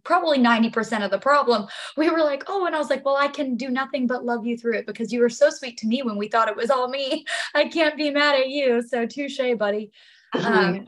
probably 0.04 0.40
90% 0.40 1.04
of 1.04 1.12
the 1.12 1.20
problem, 1.20 1.68
we 1.98 2.10
were 2.10 2.24
like, 2.24 2.46
oh, 2.48 2.66
and 2.66 2.74
I 2.74 2.80
was 2.80 2.90
like, 2.90 3.04
well, 3.04 3.18
I 3.18 3.28
can 3.28 3.58
do 3.58 3.70
nothing 3.70 4.08
but 4.08 4.24
love 4.24 4.46
you 4.46 4.58
through 4.58 4.78
it 4.78 4.88
because 4.88 5.12
you 5.12 5.20
were 5.20 5.30
so 5.30 5.50
sweet 5.50 5.78
to 5.80 5.88
me 5.88 6.04
when 6.04 6.18
we 6.18 6.30
thought 6.30 6.48
it 6.48 6.56
was 6.56 6.70
all 6.70 6.88
me. 6.88 7.26
I 7.54 7.68
can't 7.68 7.98
be 7.98 8.12
mad 8.12 8.40
at 8.40 8.48
you. 8.48 8.82
So 8.82 9.06
touche, 9.06 9.40
buddy. 9.58 9.92
Um, 10.36 10.86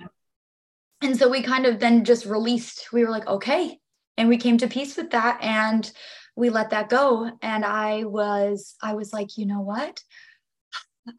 and 1.01 1.17
so 1.17 1.29
we 1.29 1.41
kind 1.41 1.65
of 1.65 1.79
then 1.79 2.03
just 2.03 2.25
released 2.25 2.91
we 2.91 3.05
were 3.05 3.09
like 3.09 3.25
okay 3.27 3.79
and 4.17 4.29
we 4.29 4.37
came 4.37 4.57
to 4.57 4.67
peace 4.67 4.97
with 4.97 5.11
that 5.11 5.39
and 5.41 5.91
we 6.35 6.49
let 6.49 6.69
that 6.71 6.89
go. 6.89 7.31
And 7.41 7.65
i 7.65 8.03
was 8.03 8.75
i 8.81 8.93
was 8.93 9.13
like 9.13 9.37
you 9.37 9.45
know 9.45 9.61
what? 9.61 10.01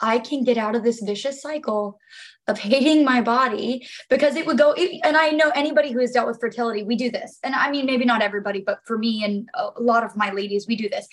I 0.01 0.19
can 0.19 0.45
get 0.45 0.59
out 0.59 0.77
of 0.77 0.85
this 0.85 1.01
vicious 1.01 1.41
cycle 1.41 1.99
of 2.47 2.59
hating 2.59 3.05
my 3.05 3.23
body 3.23 3.87
because 4.11 4.37
it 4.37 4.47
would 4.47 4.59
go 4.59 4.73
and 4.73 5.17
i 5.17 5.31
know 5.31 5.51
anybody 5.55 5.93
who 5.93 6.01
has 6.01 6.13
dealt 6.13 6.29
with 6.29 6.41
fertility 6.41 6.83
we 6.83 6.97
do 6.97 7.11
this. 7.11 7.39
And 7.43 7.55
i 7.55 7.71
mean 7.71 7.87
maybe 7.87 8.05
not 8.05 8.23
everybody 8.23 8.61
but 8.61 8.81
for 8.85 8.99
me 8.99 9.25
and 9.25 9.49
a 9.55 9.81
lot 9.81 10.05
of 10.05 10.17
my 10.17 10.31
ladies 10.33 10.67
we 10.67 10.77
do 10.77 10.89
this. 10.89 11.09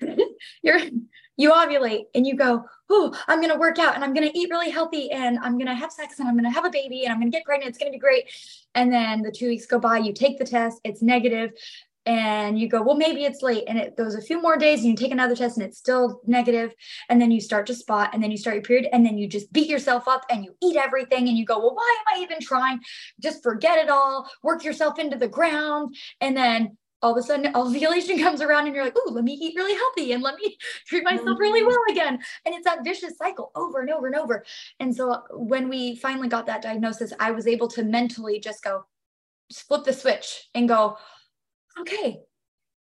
You're 0.62 0.80
you 1.38 1.52
ovulate 1.52 2.06
and 2.14 2.26
you 2.26 2.36
go, 2.36 2.64
oh, 2.90 3.14
I'm 3.26 3.40
going 3.40 3.52
to 3.52 3.58
work 3.58 3.78
out 3.78 3.94
and 3.94 4.04
I'm 4.04 4.14
going 4.14 4.28
to 4.28 4.38
eat 4.38 4.50
really 4.50 4.70
healthy 4.70 5.10
and 5.10 5.38
I'm 5.38 5.58
going 5.58 5.66
to 5.66 5.74
have 5.74 5.92
sex 5.92 6.18
and 6.18 6.28
I'm 6.28 6.34
going 6.34 6.44
to 6.44 6.50
have 6.50 6.64
a 6.64 6.70
baby 6.70 7.04
and 7.04 7.12
I'm 7.12 7.20
going 7.20 7.30
to 7.30 7.36
get 7.36 7.44
pregnant. 7.44 7.70
It's 7.70 7.78
going 7.78 7.92
to 7.92 7.96
be 7.96 8.00
great. 8.00 8.24
And 8.74 8.92
then 8.92 9.22
the 9.22 9.30
two 9.30 9.48
weeks 9.48 9.66
go 9.66 9.78
by, 9.78 9.98
you 9.98 10.12
take 10.12 10.38
the 10.38 10.44
test, 10.44 10.80
it's 10.84 11.02
negative, 11.02 11.52
and 12.06 12.58
you 12.58 12.68
go, 12.68 12.80
well, 12.80 12.96
maybe 12.96 13.24
it's 13.24 13.42
late. 13.42 13.64
And 13.66 13.76
it 13.76 13.94
goes 13.94 14.14
a 14.14 14.22
few 14.22 14.40
more 14.40 14.56
days 14.56 14.80
and 14.80 14.88
you 14.88 14.96
take 14.96 15.12
another 15.12 15.36
test 15.36 15.58
and 15.58 15.66
it's 15.66 15.76
still 15.76 16.22
negative. 16.26 16.74
And 17.10 17.20
then 17.20 17.30
you 17.30 17.38
start 17.38 17.66
to 17.66 17.74
spot 17.74 18.10
and 18.14 18.22
then 18.22 18.30
you 18.30 18.38
start 18.38 18.56
your 18.56 18.62
period 18.62 18.88
and 18.92 19.04
then 19.04 19.18
you 19.18 19.28
just 19.28 19.52
beat 19.52 19.68
yourself 19.68 20.08
up 20.08 20.24
and 20.30 20.42
you 20.42 20.54
eat 20.62 20.76
everything 20.76 21.28
and 21.28 21.36
you 21.36 21.44
go, 21.44 21.58
well, 21.58 21.74
why 21.74 21.96
am 22.00 22.18
I 22.18 22.22
even 22.22 22.40
trying? 22.40 22.80
Just 23.20 23.42
forget 23.42 23.78
it 23.78 23.90
all, 23.90 24.26
work 24.42 24.64
yourself 24.64 24.98
into 24.98 25.18
the 25.18 25.28
ground. 25.28 25.94
And 26.22 26.34
then 26.34 26.78
all 27.02 27.12
of 27.12 27.18
a 27.18 27.22
sudden 27.22 27.54
ovulation 27.54 28.18
comes 28.22 28.40
around 28.40 28.66
and 28.66 28.74
you're 28.74 28.84
like, 28.84 28.96
oh, 28.96 29.10
let 29.12 29.24
me 29.24 29.34
eat 29.34 29.54
really 29.56 29.74
healthy 29.74 30.12
and 30.12 30.22
let 30.22 30.36
me 30.36 30.56
treat 30.86 31.04
myself 31.04 31.38
really 31.38 31.60
mm-hmm. 31.60 31.68
well 31.68 31.82
again. 31.90 32.18
And 32.44 32.54
it's 32.54 32.64
that 32.64 32.84
vicious 32.84 33.16
cycle 33.16 33.50
over 33.54 33.80
and 33.80 33.90
over 33.90 34.06
and 34.06 34.16
over. 34.16 34.44
And 34.80 34.94
so 34.94 35.22
when 35.32 35.68
we 35.68 35.96
finally 35.96 36.28
got 36.28 36.46
that 36.46 36.62
diagnosis, 36.62 37.12
I 37.18 37.30
was 37.30 37.46
able 37.46 37.68
to 37.68 37.84
mentally 37.84 38.40
just 38.40 38.62
go, 38.62 38.84
just 39.50 39.66
flip 39.66 39.84
the 39.84 39.92
switch 39.92 40.48
and 40.54 40.68
go, 40.68 40.96
okay, 41.80 42.20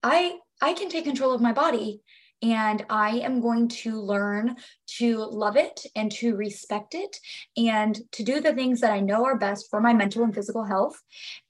I 0.02 0.38
I 0.60 0.74
can 0.74 0.88
take 0.88 1.04
control 1.04 1.32
of 1.32 1.40
my 1.40 1.52
body 1.52 2.02
and 2.42 2.84
I 2.90 3.18
am 3.18 3.40
going 3.40 3.68
to 3.68 4.00
learn 4.00 4.56
to 4.98 5.18
love 5.18 5.56
it 5.56 5.86
and 5.94 6.10
to 6.12 6.34
respect 6.34 6.94
it 6.94 7.16
and 7.56 7.98
to 8.12 8.24
do 8.24 8.40
the 8.40 8.52
things 8.52 8.80
that 8.80 8.92
I 8.92 9.00
know 9.00 9.24
are 9.24 9.38
best 9.38 9.70
for 9.70 9.80
my 9.80 9.94
mental 9.94 10.24
and 10.24 10.34
physical 10.34 10.64
health. 10.64 11.00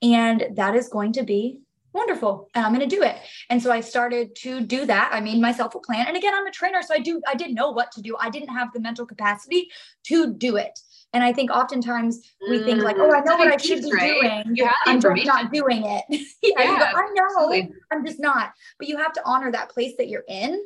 And 0.03 0.45
that 0.53 0.75
is 0.75 0.89
going 0.89 1.13
to 1.13 1.23
be 1.23 1.59
wonderful. 1.93 2.49
And 2.53 2.65
i'm 2.65 2.73
going 2.73 2.87
to 2.87 2.95
do 2.95 3.03
it. 3.03 3.15
And 3.49 3.61
so 3.61 3.71
i 3.71 3.79
started 3.79 4.35
to 4.37 4.61
do 4.61 4.85
that. 4.85 5.11
I 5.13 5.19
made 5.19 5.39
myself 5.39 5.75
a 5.75 5.79
plan. 5.79 6.07
And 6.07 6.17
again 6.17 6.33
i'm 6.35 6.47
a 6.47 6.51
trainer 6.51 6.81
so 6.81 6.93
i 6.93 6.99
do 6.99 7.21
i 7.27 7.35
didn't 7.35 7.53
know 7.53 7.71
what 7.71 7.91
to 7.93 8.01
do. 8.01 8.17
I 8.19 8.29
didn't 8.29 8.49
have 8.49 8.73
the 8.73 8.79
mental 8.79 9.05
capacity 9.05 9.69
to 10.05 10.33
do 10.33 10.57
it. 10.57 10.77
And 11.13 11.23
i 11.23 11.31
think 11.31 11.51
oftentimes 11.51 12.21
we 12.49 12.63
think 12.63 12.81
like 12.81 12.97
oh 12.97 13.13
i 13.13 13.21
know 13.21 13.37
what 13.37 13.51
i 13.51 13.57
should 13.57 13.83
be 13.83 13.91
right? 13.93 14.43
doing. 14.43 14.55
You 14.55 14.65
have 14.65 14.75
i'm 14.85 14.99
just 15.01 15.25
not 15.25 15.53
doing 15.53 15.85
it. 15.85 16.03
Yeah, 16.41 16.61
yeah 16.61 16.79
go, 16.79 16.85
i 16.85 17.09
know. 17.13 17.25
absolutely. 17.25 17.73
i'm 17.91 18.05
just 18.05 18.19
not. 18.19 18.53
But 18.79 18.87
you 18.87 18.97
have 18.97 19.13
to 19.13 19.21
honor 19.25 19.51
that 19.51 19.69
place 19.69 19.93
that 19.97 20.09
you're 20.09 20.25
in 20.27 20.61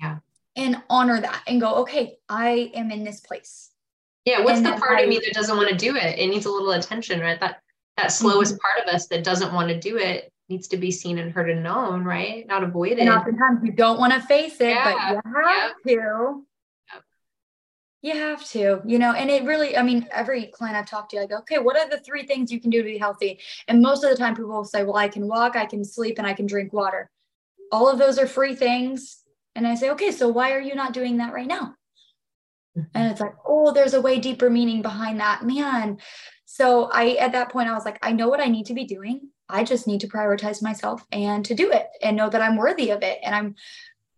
yeah. 0.00 0.18
and 0.56 0.82
honor 0.88 1.20
that 1.20 1.42
and 1.46 1.60
go 1.60 1.74
okay 1.82 2.16
i 2.28 2.70
am 2.74 2.90
in 2.90 3.04
this 3.04 3.20
place. 3.20 3.70
Yeah 4.24 4.40
what's 4.40 4.58
and 4.58 4.66
the 4.66 4.72
part 4.72 4.98
I, 4.98 5.02
of 5.02 5.08
me 5.08 5.20
that 5.24 5.34
doesn't 5.34 5.56
want 5.56 5.68
to 5.68 5.76
do 5.76 5.96
it? 5.96 6.18
It 6.18 6.28
needs 6.28 6.46
a 6.46 6.50
little 6.50 6.72
attention 6.72 7.20
right? 7.20 7.38
That 7.40 7.60
that 7.98 8.10
slowest 8.10 8.54
mm-hmm. 8.54 8.60
part 8.60 8.88
of 8.88 8.94
us 8.94 9.06
that 9.08 9.24
doesn't 9.24 9.52
want 9.52 9.68
to 9.68 9.78
do 9.78 9.98
it 9.98 10.31
needs 10.52 10.68
to 10.68 10.76
be 10.76 10.90
seen 10.90 11.18
and 11.18 11.32
heard 11.32 11.48
and 11.50 11.62
known, 11.62 12.04
right? 12.04 12.46
Not 12.46 12.62
avoided. 12.62 12.98
And 12.98 13.08
oftentimes 13.08 13.60
you 13.64 13.72
don't 13.72 13.98
want 13.98 14.12
to 14.12 14.20
face 14.20 14.60
it, 14.60 14.68
yeah. 14.68 14.84
but 14.84 15.24
you 15.24 15.32
have 15.42 15.72
to. 15.88 16.46
You 18.04 18.14
have 18.14 18.44
to, 18.50 18.82
you 18.84 18.98
know, 18.98 19.12
and 19.12 19.30
it 19.30 19.44
really, 19.44 19.76
I 19.76 19.82
mean, 19.82 20.08
every 20.10 20.46
client 20.46 20.76
I've 20.76 20.90
talked 20.90 21.12
to, 21.12 21.20
I 21.20 21.26
go, 21.26 21.38
okay, 21.38 21.58
what 21.58 21.76
are 21.76 21.88
the 21.88 22.00
three 22.00 22.26
things 22.26 22.50
you 22.50 22.60
can 22.60 22.68
do 22.68 22.78
to 22.78 22.84
be 22.84 22.98
healthy? 22.98 23.38
And 23.68 23.80
most 23.80 24.02
of 24.02 24.10
the 24.10 24.16
time 24.16 24.34
people 24.34 24.50
will 24.50 24.64
say, 24.64 24.82
well, 24.82 24.96
I 24.96 25.06
can 25.06 25.28
walk, 25.28 25.54
I 25.54 25.66
can 25.66 25.84
sleep, 25.84 26.18
and 26.18 26.26
I 26.26 26.34
can 26.34 26.46
drink 26.46 26.72
water. 26.72 27.08
All 27.70 27.88
of 27.88 28.00
those 28.00 28.18
are 28.18 28.26
free 28.26 28.56
things. 28.56 29.22
And 29.54 29.68
I 29.68 29.76
say, 29.76 29.90
okay, 29.90 30.10
so 30.10 30.28
why 30.28 30.52
are 30.52 30.60
you 30.60 30.74
not 30.74 30.92
doing 30.92 31.18
that 31.18 31.32
right 31.32 31.46
now? 31.46 31.76
Mm-hmm. 32.76 32.90
And 32.92 33.12
it's 33.12 33.20
like, 33.20 33.36
oh, 33.46 33.72
there's 33.72 33.94
a 33.94 34.00
way 34.00 34.18
deeper 34.18 34.50
meaning 34.50 34.82
behind 34.82 35.20
that, 35.20 35.44
man. 35.44 35.98
So 36.44 36.90
I, 36.92 37.10
at 37.20 37.32
that 37.32 37.50
point, 37.50 37.68
I 37.68 37.74
was 37.74 37.84
like, 37.84 38.00
I 38.02 38.10
know 38.10 38.28
what 38.28 38.40
I 38.40 38.48
need 38.48 38.66
to 38.66 38.74
be 38.74 38.84
doing. 38.84 39.28
I 39.52 39.64
just 39.64 39.86
need 39.86 40.00
to 40.00 40.08
prioritize 40.08 40.62
myself 40.62 41.04
and 41.12 41.44
to 41.44 41.54
do 41.54 41.70
it 41.70 41.88
and 42.02 42.16
know 42.16 42.30
that 42.30 42.42
I'm 42.42 42.56
worthy 42.56 42.90
of 42.90 43.02
it. 43.02 43.18
And 43.22 43.34
I'm 43.34 43.54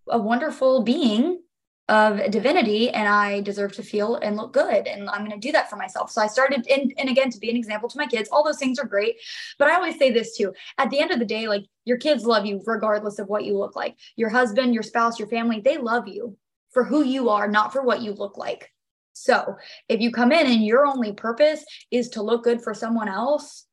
a 0.09 0.19
wonderful 0.19 0.83
being 0.83 1.41
of 1.89 2.31
divinity 2.31 2.89
and 2.89 3.07
I 3.07 3.43
deserve 3.43 3.73
to 3.73 3.83
feel 3.83 4.15
and 4.17 4.37
look 4.37 4.53
good. 4.53 4.87
And 4.87 5.11
I'm 5.11 5.27
going 5.27 5.39
to 5.39 5.47
do 5.47 5.53
that 5.53 5.69
for 5.69 5.77
myself. 5.77 6.11
So 6.11 6.23
I 6.23 6.29
started, 6.29 6.67
and, 6.69 6.95
and 6.97 7.11
again, 7.11 7.31
to 7.31 7.39
be 7.39 7.51
an 7.51 7.57
example 7.57 7.91
to 7.91 7.99
my 7.99 8.07
kids, 8.07 8.31
all 8.31 8.45
those 8.45 8.59
things 8.59 8.79
are 8.79 8.87
great. 8.87 9.17
But 9.59 9.69
I 9.69 9.75
always 9.75 9.99
say 9.99 10.11
this 10.11 10.37
too 10.37 10.55
at 10.79 10.89
the 10.91 11.01
end 11.01 11.11
of 11.11 11.19
the 11.19 11.27
day, 11.27 11.47
like 11.47 11.67
your 11.85 11.99
kids 11.99 12.25
love 12.25 12.47
you 12.47 12.63
regardless 12.65 13.19
of 13.19 13.29
what 13.29 13.45
you 13.45 13.59
look 13.59 13.77
like. 13.77 13.97
Your 14.17 14.31
husband, 14.31 14.73
your 14.73 14.83
spouse, 14.83 15.19
your 15.19 15.29
family, 15.29 15.61
they 15.61 15.77
love 15.77 16.09
you 16.09 16.39
for 16.71 16.85
who 16.85 17.05
you 17.05 17.29
are, 17.29 17.49
not 17.49 17.73
for 17.73 17.83
what 17.83 18.01
you 18.01 18.13
look 18.13 18.39
like. 18.39 18.71
So 19.13 19.57
if 19.89 20.01
you 20.01 20.11
come 20.11 20.33
in 20.33 20.47
and 20.47 20.65
your 20.65 20.87
only 20.87 21.13
purpose 21.13 21.65
is 21.91 22.09
to 22.11 22.23
look 22.23 22.45
good 22.45 22.63
for 22.63 22.73
someone 22.73 23.09
else, 23.09 23.67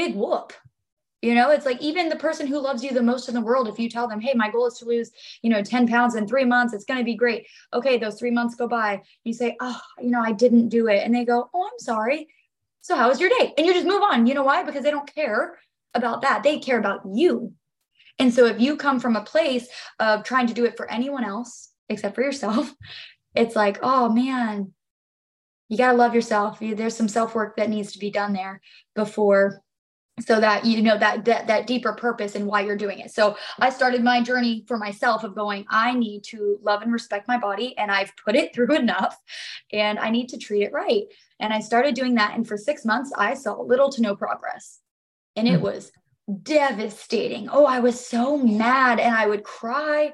big 0.00 0.14
whoop. 0.14 0.54
You 1.20 1.34
know 1.34 1.50
it's 1.50 1.66
like 1.66 1.82
even 1.82 2.08
the 2.08 2.16
person 2.16 2.46
who 2.46 2.58
loves 2.58 2.82
you 2.82 2.92
the 2.92 3.02
most 3.02 3.28
in 3.28 3.34
the 3.34 3.42
world 3.42 3.68
if 3.68 3.78
you 3.78 3.90
tell 3.90 4.08
them 4.08 4.22
hey 4.22 4.32
my 4.34 4.50
goal 4.50 4.66
is 4.66 4.78
to 4.78 4.86
lose 4.86 5.10
you 5.42 5.50
know 5.50 5.62
10 5.62 5.86
pounds 5.86 6.14
in 6.14 6.26
three 6.26 6.46
months 6.46 6.72
it's 6.72 6.86
going 6.86 6.98
to 6.98 7.04
be 7.04 7.14
great. 7.14 7.46
Okay 7.74 7.98
those 7.98 8.18
three 8.18 8.30
months 8.30 8.54
go 8.54 8.66
by 8.66 9.02
you 9.24 9.34
say 9.34 9.54
oh 9.60 9.80
you 10.00 10.10
know 10.10 10.22
i 10.22 10.32
didn't 10.32 10.70
do 10.70 10.88
it. 10.88 11.02
And 11.04 11.14
they 11.14 11.26
go 11.26 11.50
oh 11.52 11.64
i'm 11.70 11.78
sorry. 11.78 12.28
So 12.80 12.96
how 12.96 13.10
was 13.10 13.20
your 13.20 13.28
day? 13.28 13.52
And 13.58 13.66
you 13.66 13.74
just 13.74 13.86
move 13.86 14.02
on. 14.02 14.26
You 14.26 14.32
know 14.32 14.42
why? 14.42 14.62
Because 14.62 14.82
they 14.82 14.90
don't 14.90 15.14
care 15.14 15.58
about 15.92 16.22
that. 16.22 16.42
They 16.42 16.58
care 16.58 16.78
about 16.78 17.02
you. 17.12 17.52
And 18.18 18.32
so 18.32 18.46
if 18.46 18.58
you 18.58 18.76
come 18.76 18.98
from 18.98 19.16
a 19.16 19.30
place 19.34 19.68
of 19.98 20.24
trying 20.24 20.46
to 20.46 20.54
do 20.54 20.64
it 20.64 20.78
for 20.78 20.90
anyone 20.90 21.24
else 21.24 21.68
except 21.90 22.14
for 22.14 22.22
yourself 22.22 22.72
it's 23.34 23.56
like 23.56 23.78
oh 23.82 24.08
man 24.08 24.72
you 25.70 25.78
got 25.78 25.92
to 25.92 25.96
love 25.96 26.16
yourself. 26.16 26.58
There's 26.58 26.96
some 26.96 27.08
self 27.08 27.34
work 27.34 27.56
that 27.56 27.70
needs 27.70 27.92
to 27.92 28.00
be 28.00 28.10
done 28.10 28.32
there 28.32 28.60
before 28.96 29.62
so 30.20 30.40
that 30.40 30.64
you 30.64 30.82
know 30.82 30.98
that, 30.98 31.24
that 31.24 31.46
that 31.46 31.66
deeper 31.66 31.92
purpose 31.92 32.34
and 32.34 32.46
why 32.46 32.60
you're 32.60 32.76
doing 32.76 33.00
it. 33.00 33.10
So 33.10 33.36
i 33.58 33.70
started 33.70 34.02
my 34.02 34.22
journey 34.22 34.64
for 34.66 34.76
myself 34.76 35.24
of 35.24 35.34
going 35.34 35.64
i 35.70 35.92
need 35.92 36.22
to 36.24 36.58
love 36.62 36.82
and 36.82 36.92
respect 36.92 37.28
my 37.28 37.38
body 37.38 37.76
and 37.78 37.90
i've 37.90 38.12
put 38.24 38.36
it 38.36 38.54
through 38.54 38.74
enough 38.74 39.16
and 39.72 39.98
i 39.98 40.10
need 40.10 40.28
to 40.30 40.38
treat 40.38 40.62
it 40.62 40.72
right. 40.72 41.04
And 41.38 41.52
i 41.52 41.60
started 41.60 41.94
doing 41.94 42.14
that 42.14 42.34
and 42.34 42.46
for 42.46 42.56
six 42.56 42.84
months 42.84 43.12
i 43.16 43.34
saw 43.34 43.60
little 43.60 43.90
to 43.90 44.02
no 44.02 44.16
progress. 44.16 44.80
And 45.36 45.46
it 45.46 45.54
mm-hmm. 45.54 45.64
was 45.64 45.92
devastating. 46.42 47.48
Oh 47.50 47.64
i 47.64 47.80
was 47.80 48.04
so 48.04 48.36
mad 48.36 49.00
and 49.00 49.14
i 49.14 49.26
would 49.26 49.44
cry 49.44 50.12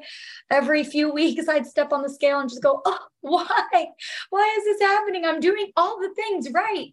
every 0.50 0.84
few 0.84 1.12
weeks. 1.12 1.48
I'd 1.48 1.66
step 1.66 1.92
on 1.92 2.02
the 2.02 2.10
scale 2.10 2.40
and 2.40 2.48
just 2.48 2.62
go 2.62 2.80
oh 2.84 2.98
why? 3.20 3.86
Why 4.30 4.56
is 4.58 4.64
this 4.64 4.88
happening? 4.88 5.24
I'm 5.24 5.40
doing 5.40 5.72
all 5.76 6.00
the 6.00 6.14
things 6.14 6.50
right 6.52 6.92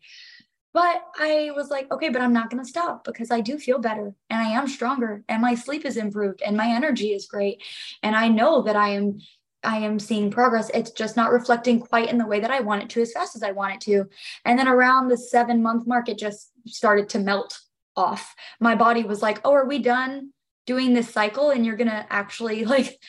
but 0.74 1.04
I 1.20 1.52
was 1.56 1.70
like, 1.70 1.92
okay, 1.92 2.10
but 2.10 2.22
I'm 2.22 2.34
not 2.34 2.50
going 2.50 2.64
to 2.64 2.70
stop 2.70 3.04
because 3.04 3.30
I 3.30 3.42
do 3.42 3.60
feel 3.60 3.78
better 3.78 4.14
and 4.30 4.42
I 4.42 4.50
am 4.50 4.68
stronger 4.68 5.24
and 5.30 5.42
my 5.42 5.54
sleep 5.54 5.86
is 5.86 5.98
improved 5.98 6.42
and 6.42 6.58
my 6.58 6.68
energy 6.68 7.14
is 7.14 7.28
great. 7.28 7.62
And 8.02 8.16
I 8.16 8.28
know 8.28 8.64
that 8.64 8.76
I 8.76 8.90
am 8.90 9.20
I 9.66 9.78
am 9.78 9.98
seeing 9.98 10.30
progress. 10.30 10.70
It's 10.74 10.92
just 10.92 11.16
not 11.16 11.32
reflecting 11.32 11.80
quite 11.80 12.10
in 12.10 12.18
the 12.18 12.26
way 12.26 12.42
that 12.42 12.52
I 12.52 12.60
want 12.60 12.84
it 12.84 12.90
to, 12.90 13.02
as 13.02 13.14
fast 13.14 13.38
as 13.38 13.44
I 13.44 13.52
want 13.52 13.76
it 13.76 13.82
to. 13.82 14.10
And 14.44 14.60
then 14.60 14.68
around 14.68 15.08
the 15.08 15.18
seven 15.18 15.64
month 15.64 15.88
mark, 15.88 16.10
it 16.10 16.18
just 16.18 16.52
started 16.68 17.08
to 17.10 17.20
melt 17.20 17.58
off. 17.96 18.36
My 18.60 18.76
body 18.76 19.04
was 19.04 19.22
like, 19.22 19.40
Oh, 19.46 19.54
are 19.54 19.68
we 19.68 19.80
done 19.80 20.32
doing 20.66 20.94
this 20.94 21.10
cycle? 21.10 21.52
And 21.52 21.66
you're 21.66 21.78
going 21.78 21.90
to 21.90 22.06
actually 22.10 22.66
like, 22.66 23.00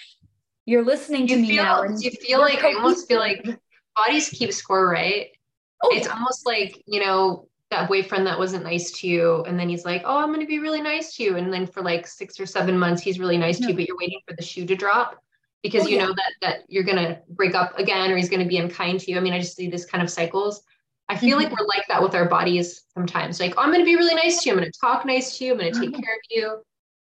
you're 0.67 0.85
listening 0.85 1.27
to 1.29 1.35
you 1.35 1.41
me 1.41 1.49
feel, 1.49 1.65
now. 1.65 1.83
And 1.83 2.01
you 2.01 2.11
feel 2.11 2.41
like, 2.41 2.63
I 2.63 2.75
almost 2.75 3.09
feel 3.09 3.19
like 3.19 3.45
bodies 3.97 4.29
keep 4.29 4.53
score, 4.53 4.89
right? 4.89 5.29
Oh, 5.83 5.91
it's 5.93 6.07
yeah. 6.07 6.15
almost 6.15 6.47
like, 6.47 6.83
you 6.87 7.05
know, 7.05 7.49
that 7.75 7.89
boyfriend 7.89 8.27
that 8.27 8.39
wasn't 8.39 8.63
nice 8.63 8.91
to 8.93 9.09
you 9.09 9.43
and 9.45 9.59
then 9.59 9.69
he's 9.69 9.85
like 9.85 10.03
oh 10.05 10.19
i'm 10.19 10.29
going 10.29 10.41
to 10.41 10.47
be 10.47 10.59
really 10.59 10.81
nice 10.81 11.15
to 11.15 11.23
you 11.23 11.37
and 11.37 11.53
then 11.53 11.67
for 11.67 11.83
like 11.83 12.07
six 12.07 12.39
or 12.39 12.47
seven 12.47 12.79
months 12.79 13.03
he's 13.03 13.19
really 13.19 13.39
nice 13.39 13.59
to 13.59 13.69
you 13.69 13.75
but 13.75 13.87
you're 13.87 13.99
waiting 13.99 14.21
for 14.27 14.35
the 14.37 14.43
shoe 14.43 14.65
to 14.65 14.77
drop 14.77 15.19
because 15.65 15.85
oh, 15.85 15.89
you 15.89 15.97
yeah. 15.97 16.05
know 16.05 16.13
that 16.13 16.33
that 16.41 16.59
you're 16.69 16.85
going 16.85 16.99
to 16.99 17.19
break 17.31 17.57
up 17.57 17.77
again 17.79 18.11
or 18.11 18.17
he's 18.17 18.29
going 18.29 18.43
to 18.43 18.49
be 18.49 18.59
unkind 18.59 19.01
to 19.01 19.11
you. 19.11 19.17
I 19.17 19.21
mean 19.21 19.33
i 19.33 19.41
just 19.41 19.57
see 19.57 19.69
this 19.69 19.85
kind 19.85 20.05
of 20.05 20.11
cycles. 20.11 20.63
I 21.09 21.17
feel 21.17 21.37
mm-hmm. 21.37 21.51
like 21.51 21.59
we're 21.59 21.67
like 21.67 21.87
that 21.89 22.03
with 22.03 22.15
our 22.15 22.29
bodies 22.29 22.83
sometimes. 22.95 23.41
Like 23.41 23.55
oh, 23.57 23.63
i'm 23.63 23.71
going 23.71 23.81
to 23.81 23.85
be 23.85 23.97
really 23.97 24.15
nice 24.15 24.43
to 24.43 24.49
you. 24.49 24.53
I'm 24.53 24.61
going 24.61 24.71
to 24.71 24.79
talk 24.79 25.05
nice 25.05 25.37
to 25.39 25.45
you. 25.45 25.53
I'm 25.53 25.59
going 25.59 25.73
to 25.73 25.81
take 25.81 25.91
mm-hmm. 25.91 26.03
care 26.03 26.15
of 26.15 26.21
you 26.31 26.63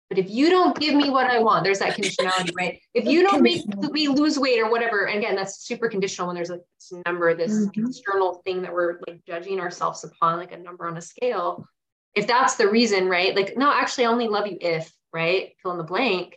but 0.09 0.17
if 0.17 0.29
you 0.29 0.49
don't 0.49 0.77
give 0.79 0.95
me 0.95 1.11
what 1.11 1.27
I 1.27 1.37
want, 1.39 1.63
there's 1.63 1.79
that 1.79 1.95
conditionality, 1.95 2.51
right? 2.57 2.81
If 2.95 3.05
you 3.05 3.21
don't 3.21 3.43
make 3.43 3.65
me 3.91 4.07
lose 4.07 4.39
weight 4.39 4.59
or 4.59 4.69
whatever, 4.69 5.05
and 5.05 5.19
again, 5.19 5.35
that's 5.35 5.59
super 5.65 5.87
conditional 5.87 6.27
when 6.27 6.35
there's 6.35 6.49
like 6.49 6.61
this 6.79 6.99
number, 7.05 7.35
this 7.35 7.53
mm-hmm. 7.53 7.85
external 7.85 8.41
thing 8.43 8.63
that 8.63 8.73
we're 8.73 8.99
like 9.07 9.23
judging 9.27 9.59
ourselves 9.59 10.03
upon, 10.03 10.39
like 10.39 10.51
a 10.51 10.57
number 10.57 10.87
on 10.87 10.97
a 10.97 11.01
scale. 11.01 11.67
If 12.15 12.25
that's 12.25 12.55
the 12.55 12.67
reason, 12.67 13.07
right? 13.07 13.35
Like, 13.35 13.55
no, 13.55 13.71
actually, 13.71 14.05
I 14.05 14.07
only 14.07 14.27
love 14.27 14.47
you 14.47 14.57
if, 14.59 14.91
right? 15.13 15.53
Fill 15.61 15.73
in 15.73 15.77
the 15.77 15.83
blank. 15.83 16.35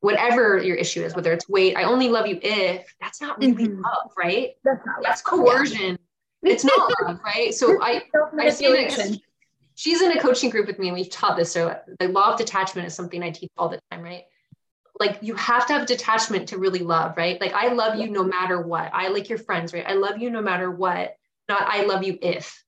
Whatever 0.00 0.56
your 0.56 0.76
issue 0.76 1.02
is, 1.02 1.14
whether 1.14 1.32
it's 1.32 1.46
weight, 1.48 1.76
I 1.76 1.82
only 1.82 2.08
love 2.08 2.26
you 2.26 2.38
if 2.40 2.94
that's 3.00 3.20
not 3.20 3.38
really 3.38 3.68
mm-hmm. 3.68 3.82
love, 3.82 4.12
right? 4.16 4.52
That's, 4.64 4.80
that's 5.02 5.20
coercion. 5.20 5.98
Yeah. 6.42 6.52
It's 6.52 6.64
not 6.64 6.90
love, 7.02 7.20
right? 7.22 7.52
So 7.52 7.82
I, 7.82 8.04
I 8.38 8.48
see 8.48 8.72
that 8.72 9.18
she's 9.78 10.02
in 10.02 10.10
a 10.10 10.20
coaching 10.20 10.50
group 10.50 10.66
with 10.66 10.80
me 10.80 10.88
and 10.88 10.96
we've 10.96 11.08
taught 11.08 11.36
this. 11.36 11.52
So 11.52 11.78
the 12.00 12.08
law 12.08 12.32
of 12.32 12.38
detachment 12.38 12.88
is 12.88 12.94
something 12.94 13.22
I 13.22 13.30
teach 13.30 13.52
all 13.56 13.68
the 13.68 13.78
time, 13.92 14.02
right? 14.02 14.24
Like 14.98 15.20
you 15.22 15.36
have 15.36 15.68
to 15.68 15.72
have 15.74 15.86
detachment 15.86 16.48
to 16.48 16.58
really 16.58 16.80
love, 16.80 17.16
right? 17.16 17.40
Like 17.40 17.52
I 17.52 17.68
love 17.68 17.96
you 17.96 18.10
no 18.10 18.24
matter 18.24 18.60
what. 18.60 18.90
I 18.92 19.06
like 19.06 19.28
your 19.28 19.38
friends, 19.38 19.72
right? 19.72 19.84
I 19.86 19.92
love 19.92 20.18
you 20.18 20.30
no 20.30 20.42
matter 20.42 20.68
what. 20.68 21.14
Not 21.48 21.62
I 21.62 21.84
love 21.84 22.02
you 22.02 22.18
if. 22.20 22.64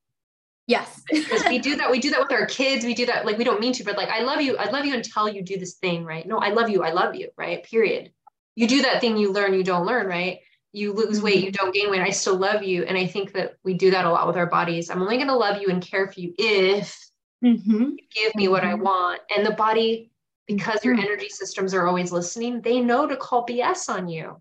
Yes. 0.69 1.03
because 1.11 1.43
we 1.49 1.59
do 1.59 1.75
that. 1.79 1.91
We 1.91 1.99
do 1.99 2.11
that 2.11 2.21
with 2.21 2.31
our 2.31 2.47
kids. 2.47 2.85
We 2.85 2.95
do 2.95 3.07
that 3.07 3.27
like 3.27 3.39
we 3.39 3.45
don't 3.45 3.61
mean 3.61 3.73
to, 3.73 3.83
but 3.83 3.97
like 3.97 4.09
I 4.09 4.23
love 4.23 4.41
you. 4.41 4.57
I 4.57 4.71
love 4.71 4.85
you 4.85 4.95
until 4.95 5.29
you 5.29 5.43
do 5.43 5.59
this 5.59 5.75
thing, 5.75 6.05
right? 6.05 6.25
No, 6.25 6.39
I 6.39 6.51
love 6.51 6.71
you. 6.71 6.85
I 6.85 6.93
love 6.93 7.17
you, 7.17 7.31
right? 7.37 7.65
Period. 7.65 8.13
You 8.55 8.69
do 8.69 8.83
that 8.83 9.01
thing 9.01 9.17
you 9.17 9.33
learn, 9.33 9.55
you 9.55 9.65
don't 9.65 9.85
learn, 9.85 10.07
right? 10.07 10.39
You 10.73 10.93
lose 10.93 11.21
weight, 11.21 11.37
mm-hmm. 11.37 11.47
you 11.47 11.53
don't 11.53 11.75
gain 11.75 11.91
weight. 11.91 12.01
I 12.01 12.11
still 12.11 12.37
love 12.37 12.63
you. 12.63 12.85
And 12.85 12.97
I 12.97 13.07
think 13.07 13.33
that 13.33 13.57
we 13.65 13.75
do 13.75 13.91
that 13.91 14.05
a 14.05 14.11
lot 14.11 14.27
with 14.27 14.37
our 14.37 14.47
bodies. 14.47 14.91
I'm 14.91 15.03
only 15.03 15.17
going 15.17 15.29
to 15.29 15.37
love 15.37 15.61
you 15.61 15.69
and 15.69 15.83
care 15.83 16.11
for 16.11 16.21
you 16.21 16.33
if 16.39 16.97
mm-hmm. 17.45 17.73
you 17.73 17.99
give 18.15 18.35
me 18.35 18.49
what 18.49 18.65
I 18.65 18.75
mm-hmm. 18.75 18.83
want. 18.83 19.21
And 19.37 19.45
the 19.45 19.53
body, 19.53 20.11
because 20.47 20.81
mm-hmm. 20.81 20.89
your 20.91 20.99
energy 20.99 21.29
systems 21.29 21.75
are 21.75 21.87
always 21.87 22.13
listening, 22.13 22.61
they 22.61 22.81
know 22.81 23.07
to 23.07 23.17
call 23.17 23.47
BS 23.47 23.89
on 23.89 24.09
you. 24.09 24.41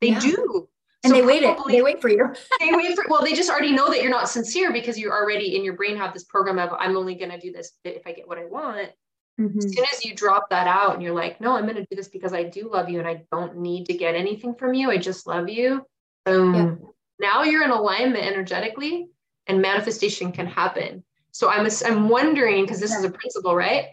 They 0.00 0.08
yeah. 0.08 0.20
do. 0.20 0.68
And 1.04 1.12
so 1.12 1.16
they 1.16 1.24
wait 1.24 1.44
it. 1.44 1.56
They 1.68 1.80
wait 1.80 2.00
for 2.00 2.08
you. 2.08 2.34
they 2.60 2.72
wait 2.72 2.96
for 2.96 3.04
well, 3.08 3.22
they 3.22 3.32
just 3.32 3.50
already 3.50 3.72
know 3.72 3.88
that 3.88 4.02
you're 4.02 4.10
not 4.10 4.28
sincere 4.28 4.72
because 4.72 4.98
you 4.98 5.10
already 5.10 5.54
in 5.54 5.64
your 5.64 5.74
brain 5.74 5.96
have 5.96 6.12
this 6.12 6.24
program 6.24 6.58
of 6.58 6.72
I'm 6.76 6.96
only 6.96 7.14
gonna 7.14 7.38
do 7.38 7.52
this 7.52 7.72
if 7.84 8.04
I 8.04 8.12
get 8.12 8.26
what 8.26 8.38
I 8.38 8.46
want. 8.46 8.90
Mm-hmm. 9.40 9.58
As 9.58 9.72
soon 9.72 9.84
as 9.92 10.04
you 10.04 10.14
drop 10.14 10.50
that 10.50 10.66
out 10.66 10.94
and 10.94 11.02
you're 11.02 11.14
like, 11.14 11.40
no, 11.40 11.56
I'm 11.56 11.64
going 11.64 11.76
to 11.76 11.86
do 11.88 11.96
this 11.96 12.08
because 12.08 12.32
I 12.32 12.42
do 12.42 12.70
love 12.72 12.88
you 12.88 12.98
and 12.98 13.06
I 13.06 13.24
don't 13.30 13.58
need 13.58 13.86
to 13.86 13.94
get 13.94 14.14
anything 14.14 14.54
from 14.54 14.74
you. 14.74 14.90
I 14.90 14.98
just 14.98 15.26
love 15.26 15.48
you. 15.48 15.86
Boom. 16.24 16.54
Yeah. 16.54 16.74
Now 17.20 17.42
you're 17.44 17.64
in 17.64 17.70
alignment 17.70 18.24
energetically 18.24 19.08
and 19.46 19.62
manifestation 19.62 20.32
can 20.32 20.46
happen. 20.46 21.04
So 21.30 21.48
I'm, 21.48 21.68
I'm 21.86 22.08
wondering, 22.08 22.64
because 22.64 22.80
this 22.80 22.90
yeah. 22.90 22.98
is 22.98 23.04
a 23.04 23.10
principle, 23.10 23.54
right? 23.54 23.86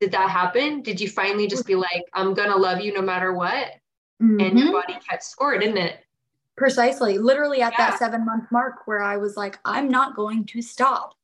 Did 0.00 0.12
that 0.12 0.28
happen? 0.28 0.82
Did 0.82 1.00
you 1.00 1.08
finally 1.08 1.46
just 1.46 1.66
be 1.66 1.74
like, 1.74 2.04
I'm 2.12 2.34
going 2.34 2.50
to 2.50 2.56
love 2.56 2.80
you 2.80 2.92
no 2.92 3.02
matter 3.02 3.32
what? 3.32 3.72
Mm-hmm. 4.22 4.40
And 4.40 4.58
your 4.58 4.68
mm-hmm. 4.68 4.92
body 4.92 4.98
kept 5.08 5.22
score, 5.22 5.58
didn't 5.58 5.78
it? 5.78 6.04
Precisely. 6.56 7.16
Literally 7.16 7.62
at 7.62 7.72
yeah. 7.78 7.90
that 7.90 7.98
seven 7.98 8.26
month 8.26 8.44
mark 8.52 8.86
where 8.86 9.02
I 9.02 9.16
was 9.16 9.36
like, 9.36 9.58
I'm 9.64 9.88
not 9.88 10.16
going 10.16 10.44
to 10.46 10.60
stop 10.60 11.14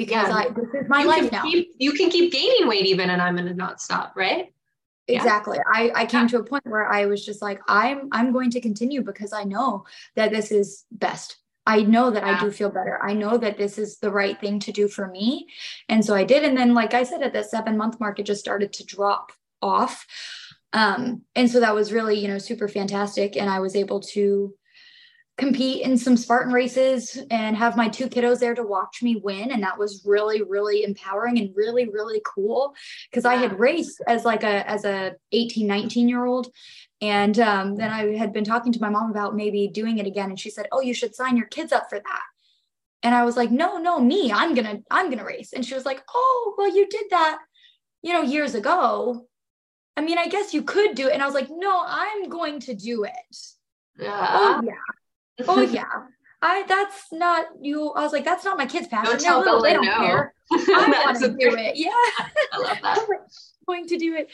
because 0.00 0.28
yeah. 0.28 0.34
I, 0.34 0.48
this 0.48 0.82
is 0.82 0.88
my 0.88 1.02
life 1.02 1.30
now. 1.30 1.42
Keep, 1.42 1.74
you 1.76 1.92
can 1.92 2.08
keep 2.08 2.32
gaining 2.32 2.66
weight 2.66 2.86
even 2.86 3.10
and 3.10 3.20
I'm 3.20 3.36
going 3.36 3.48
to 3.48 3.52
not 3.52 3.82
stop, 3.82 4.14
right? 4.16 4.46
Exactly. 5.06 5.58
Yeah. 5.58 5.64
I, 5.74 6.02
I 6.02 6.06
came 6.06 6.22
yeah. 6.22 6.28
to 6.28 6.38
a 6.38 6.44
point 6.44 6.64
where 6.64 6.90
I 6.90 7.04
was 7.04 7.22
just 7.22 7.42
like, 7.42 7.60
I'm 7.68 8.08
I'm 8.10 8.32
going 8.32 8.50
to 8.52 8.62
continue 8.62 9.02
because 9.02 9.34
I 9.34 9.44
know 9.44 9.84
that 10.16 10.30
this 10.30 10.50
is 10.50 10.86
best. 10.90 11.36
I 11.66 11.82
know 11.82 12.10
that 12.10 12.24
yeah. 12.24 12.38
I 12.38 12.40
do 12.40 12.50
feel 12.50 12.70
better. 12.70 12.98
I 13.02 13.12
know 13.12 13.36
that 13.36 13.58
this 13.58 13.76
is 13.76 13.98
the 13.98 14.10
right 14.10 14.40
thing 14.40 14.58
to 14.60 14.72
do 14.72 14.88
for 14.88 15.06
me. 15.06 15.48
And 15.90 16.02
so 16.02 16.14
I 16.14 16.24
did. 16.24 16.44
And 16.44 16.56
then, 16.56 16.72
like 16.72 16.94
I 16.94 17.02
said, 17.02 17.20
at 17.20 17.34
the 17.34 17.42
seven 17.42 17.76
month 17.76 18.00
mark, 18.00 18.18
it 18.18 18.24
just 18.24 18.40
started 18.40 18.72
to 18.72 18.86
drop 18.86 19.32
off. 19.60 20.06
Um, 20.72 21.22
and 21.34 21.50
so 21.50 21.60
that 21.60 21.74
was 21.74 21.92
really, 21.92 22.18
you 22.18 22.28
know, 22.28 22.38
super 22.38 22.68
fantastic. 22.68 23.36
And 23.36 23.50
I 23.50 23.60
was 23.60 23.76
able 23.76 24.00
to 24.14 24.54
compete 25.40 25.82
in 25.82 25.96
some 25.96 26.16
Spartan 26.16 26.52
races 26.52 27.18
and 27.30 27.56
have 27.56 27.76
my 27.76 27.88
two 27.88 28.06
kiddos 28.06 28.38
there 28.38 28.54
to 28.54 28.62
watch 28.62 29.02
me 29.02 29.16
win. 29.16 29.50
And 29.50 29.62
that 29.62 29.78
was 29.78 30.02
really, 30.04 30.42
really 30.42 30.84
empowering 30.84 31.38
and 31.38 31.50
really, 31.56 31.88
really 31.88 32.22
cool 32.24 32.74
because 33.10 33.24
I 33.24 33.34
had 33.34 33.58
raced 33.58 34.00
as 34.06 34.24
like 34.24 34.44
a, 34.44 34.68
as 34.70 34.84
a 34.84 35.14
18, 35.32 35.66
19 35.66 36.08
year 36.08 36.24
old. 36.24 36.48
And 37.00 37.38
um, 37.40 37.76
then 37.76 37.90
I 37.90 38.16
had 38.16 38.32
been 38.32 38.44
talking 38.44 38.72
to 38.72 38.80
my 38.80 38.90
mom 38.90 39.10
about 39.10 39.34
maybe 39.34 39.66
doing 39.66 39.98
it 39.98 40.06
again. 40.06 40.28
And 40.28 40.38
she 40.38 40.50
said, 40.50 40.68
Oh, 40.70 40.82
you 40.82 40.94
should 40.94 41.14
sign 41.14 41.36
your 41.36 41.46
kids 41.46 41.72
up 41.72 41.88
for 41.88 41.98
that. 41.98 42.22
And 43.02 43.14
I 43.14 43.24
was 43.24 43.34
like, 43.34 43.50
no, 43.50 43.78
no, 43.78 43.98
me, 43.98 44.30
I'm 44.30 44.52
going 44.52 44.66
to, 44.66 44.82
I'm 44.90 45.06
going 45.06 45.20
to 45.20 45.24
race. 45.24 45.54
And 45.54 45.64
she 45.64 45.72
was 45.72 45.86
like, 45.86 46.02
oh, 46.14 46.54
well, 46.58 46.68
you 46.68 46.86
did 46.86 47.06
that, 47.08 47.38
you 48.02 48.12
know, 48.12 48.20
years 48.20 48.54
ago. 48.54 49.26
I 49.96 50.02
mean, 50.02 50.18
I 50.18 50.28
guess 50.28 50.52
you 50.52 50.62
could 50.62 50.96
do 50.96 51.08
it. 51.08 51.14
And 51.14 51.22
I 51.22 51.24
was 51.24 51.34
like, 51.34 51.48
no, 51.50 51.82
I'm 51.82 52.28
going 52.28 52.60
to 52.60 52.74
do 52.74 53.04
it. 53.04 53.36
Yeah. 53.98 54.26
Oh, 54.32 54.60
yeah 54.62 54.72
oh 55.48 55.60
yeah. 55.72 55.84
I 56.42 56.64
that's 56.66 57.12
not 57.12 57.46
you. 57.60 57.90
I 57.90 58.02
was 58.02 58.12
like, 58.12 58.24
that's 58.24 58.44
not 58.44 58.56
my 58.56 58.66
kid's 58.66 58.88
passion. 58.88 59.12
Don't 59.12 59.20
tell 59.20 59.44
no, 59.44 59.62
they 59.62 59.74
don't 59.74 59.84
no. 59.84 59.96
care. 59.96 60.34
I 60.52 61.02
want 61.06 61.18
to 61.18 61.28
do 61.28 61.56
it. 61.56 61.76
Yeah. 61.76 61.90
I 62.52 62.58
love 62.58 62.78
that. 62.82 62.98
I'm 62.98 63.16
going 63.66 63.86
to 63.86 63.98
do 63.98 64.16
it. 64.16 64.30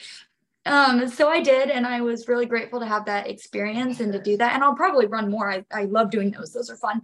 Um, 0.64 1.08
so 1.08 1.28
I 1.28 1.42
did, 1.42 1.70
and 1.70 1.86
I 1.86 2.00
was 2.00 2.26
really 2.26 2.46
grateful 2.46 2.80
to 2.80 2.86
have 2.86 3.04
that 3.06 3.28
experience 3.28 4.00
and 4.00 4.12
to 4.12 4.20
do 4.20 4.36
that. 4.36 4.54
And 4.54 4.64
I'll 4.64 4.74
probably 4.74 5.06
run 5.06 5.30
more. 5.30 5.50
I, 5.50 5.64
I 5.72 5.84
love 5.84 6.10
doing 6.10 6.30
those. 6.32 6.52
Those 6.52 6.70
are 6.70 6.76
fun. 6.76 7.02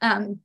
Um, 0.00 0.40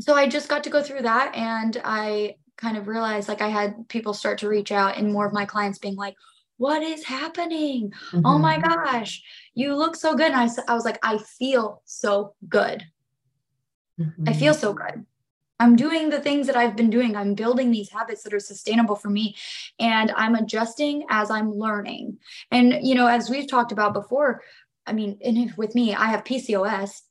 so 0.00 0.14
I 0.14 0.28
just 0.28 0.48
got 0.48 0.64
to 0.64 0.70
go 0.70 0.82
through 0.82 1.02
that 1.02 1.34
and 1.34 1.80
I 1.84 2.36
kind 2.56 2.76
of 2.76 2.86
realized 2.86 3.28
like 3.28 3.40
I 3.40 3.48
had 3.48 3.88
people 3.88 4.14
start 4.14 4.38
to 4.38 4.48
reach 4.48 4.70
out 4.70 4.96
and 4.96 5.12
more 5.12 5.26
of 5.26 5.32
my 5.32 5.44
clients 5.44 5.78
being 5.78 5.96
like, 5.96 6.14
what 6.56 6.82
is 6.82 7.04
happening? 7.04 7.90
Mm-hmm. 8.10 8.26
Oh 8.26 8.38
my 8.38 8.58
mm-hmm. 8.58 8.68
gosh, 8.68 9.22
you 9.54 9.74
look 9.74 9.96
so 9.96 10.14
good. 10.14 10.32
And 10.32 10.36
I, 10.36 10.48
I 10.68 10.74
was 10.74 10.84
like, 10.84 10.98
I 11.02 11.18
feel 11.18 11.82
so 11.84 12.34
good. 12.48 12.84
Mm-hmm. 13.98 14.28
I 14.28 14.32
feel 14.32 14.54
so 14.54 14.72
good. 14.72 15.04
I'm 15.62 15.76
doing 15.76 16.10
the 16.10 16.20
things 16.20 16.48
that 16.48 16.56
I've 16.56 16.74
been 16.74 16.90
doing. 16.90 17.16
I'm 17.16 17.34
building 17.34 17.70
these 17.70 17.90
habits 17.90 18.24
that 18.24 18.34
are 18.34 18.40
sustainable 18.40 18.96
for 18.96 19.08
me 19.08 19.36
and 19.78 20.10
I'm 20.16 20.34
adjusting 20.34 21.04
as 21.08 21.30
I'm 21.30 21.54
learning. 21.54 22.18
And, 22.50 22.80
you 22.82 22.96
know, 22.96 23.06
as 23.06 23.30
we've 23.30 23.48
talked 23.48 23.70
about 23.70 23.92
before, 23.92 24.42
I 24.86 24.92
mean, 24.92 25.18
in, 25.20 25.54
with 25.56 25.76
me, 25.76 25.94
I 25.94 26.06
have 26.06 26.24
PCOS. 26.24 27.02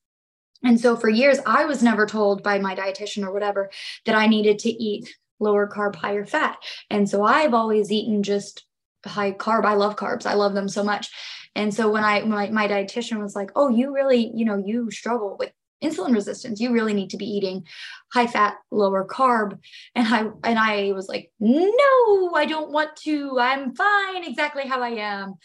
And 0.64 0.80
so 0.80 0.98
for 0.98 1.08
years, 1.08 1.40
I 1.46 1.64
was 1.64 1.82
never 1.82 2.06
told 2.06 2.44
by 2.44 2.60
my 2.60 2.76
dietitian 2.76 3.26
or 3.26 3.32
whatever 3.32 3.72
that 4.06 4.16
I 4.16 4.28
needed 4.28 4.60
to 4.60 4.70
eat 4.70 5.16
lower 5.40 5.68
carb, 5.68 5.96
higher 5.96 6.26
fat. 6.26 6.58
And 6.90 7.10
so 7.10 7.24
I've 7.24 7.54
always 7.54 7.92
eaten 7.92 8.22
just 8.22 8.66
high 9.06 9.32
carb. 9.32 9.66
I 9.66 9.74
love 9.74 9.96
carbs. 9.96 10.26
I 10.26 10.34
love 10.34 10.54
them 10.54 10.68
so 10.68 10.84
much. 10.84 11.10
And 11.56 11.74
so 11.74 11.90
when 11.90 12.04
I 12.04 12.22
my, 12.22 12.50
my 12.50 12.68
dietitian 12.68 13.22
was 13.22 13.36
like, 13.36 13.52
"Oh, 13.56 13.70
you 13.70 13.94
really, 13.94 14.32
you 14.34 14.46
know, 14.46 14.58
you 14.58 14.90
struggle 14.92 15.36
with 15.38 15.52
insulin 15.84 16.14
resistance. 16.14 16.60
You 16.60 16.72
really 16.72 16.94
need 16.94 17.10
to 17.12 17.18
be 17.18 17.26
eating 17.26 17.66
high 18.14 18.28
fat, 18.28 18.56
lower 18.72 19.06
carb." 19.06 19.60
And 19.96 20.08
I 20.08 20.30
and 20.44 20.60
I 20.60 20.92
was 20.94 21.08
like, 21.10 21.32
"No, 21.40 22.32
I 22.36 22.46
don't 22.48 22.72
want 22.72 22.96
to. 22.98 23.40
I'm 23.40 23.76
fine 23.76 24.24
exactly 24.24 24.68
how 24.68 24.82
I 24.82 24.90
am." 24.92 25.36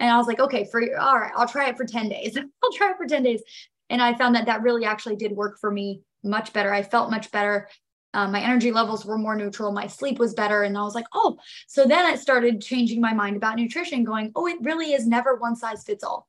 And 0.00 0.10
I 0.10 0.16
was 0.16 0.26
like, 0.26 0.40
"Okay, 0.40 0.66
for 0.70 0.82
all 0.98 1.18
right, 1.18 1.32
I'll 1.36 1.48
try 1.48 1.68
it 1.68 1.76
for 1.76 1.84
10 1.84 2.08
days. 2.08 2.36
I'll 2.64 2.72
try 2.72 2.90
it 2.90 2.96
for 2.96 3.06
10 3.06 3.22
days." 3.22 3.42
And 3.90 4.02
I 4.02 4.14
found 4.14 4.34
that 4.34 4.46
that 4.46 4.62
really 4.62 4.84
actually 4.84 5.16
did 5.16 5.32
work 5.32 5.58
for 5.60 5.70
me 5.70 6.00
much 6.24 6.52
better. 6.52 6.72
I 6.72 6.82
felt 6.82 7.10
much 7.10 7.30
better 7.30 7.68
um, 8.14 8.32
my 8.32 8.40
energy 8.40 8.70
levels 8.70 9.04
were 9.04 9.18
more 9.18 9.34
neutral 9.34 9.72
my 9.72 9.86
sleep 9.86 10.18
was 10.18 10.34
better 10.34 10.62
and 10.62 10.76
i 10.76 10.82
was 10.82 10.94
like 10.94 11.06
oh 11.12 11.38
so 11.66 11.86
then 11.86 12.04
i 12.04 12.14
started 12.14 12.60
changing 12.60 13.00
my 13.00 13.12
mind 13.12 13.36
about 13.36 13.56
nutrition 13.56 14.04
going 14.04 14.32
oh 14.36 14.46
it 14.46 14.58
really 14.60 14.92
is 14.92 15.06
never 15.06 15.36
one 15.36 15.56
size 15.56 15.82
fits 15.84 16.04
all 16.04 16.28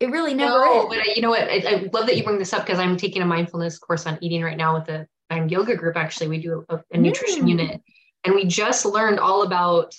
it 0.00 0.10
really 0.10 0.34
never 0.34 0.58
no, 0.58 0.82
is. 0.82 0.88
but 0.88 0.98
I, 0.98 1.12
you 1.14 1.22
know 1.22 1.30
what 1.30 1.42
I, 1.42 1.62
I, 1.66 1.90
love 1.92 2.06
that 2.06 2.16
you 2.16 2.24
bring 2.24 2.38
this 2.38 2.52
up 2.52 2.64
because 2.66 2.78
i'm 2.78 2.96
taking 2.96 3.22
a 3.22 3.26
mindfulness 3.26 3.78
course 3.78 4.06
on 4.06 4.18
eating 4.20 4.42
right 4.42 4.56
now 4.56 4.74
with 4.74 4.86
the 4.86 5.06
yoga 5.48 5.74
group 5.74 5.96
actually 5.96 6.28
we 6.28 6.38
do 6.38 6.64
a, 6.68 6.80
a 6.92 6.98
nutrition 6.98 7.44
mm. 7.44 7.50
unit 7.50 7.82
and 8.24 8.34
we 8.34 8.44
just 8.44 8.84
learned 8.84 9.18
all 9.18 9.42
about 9.42 9.94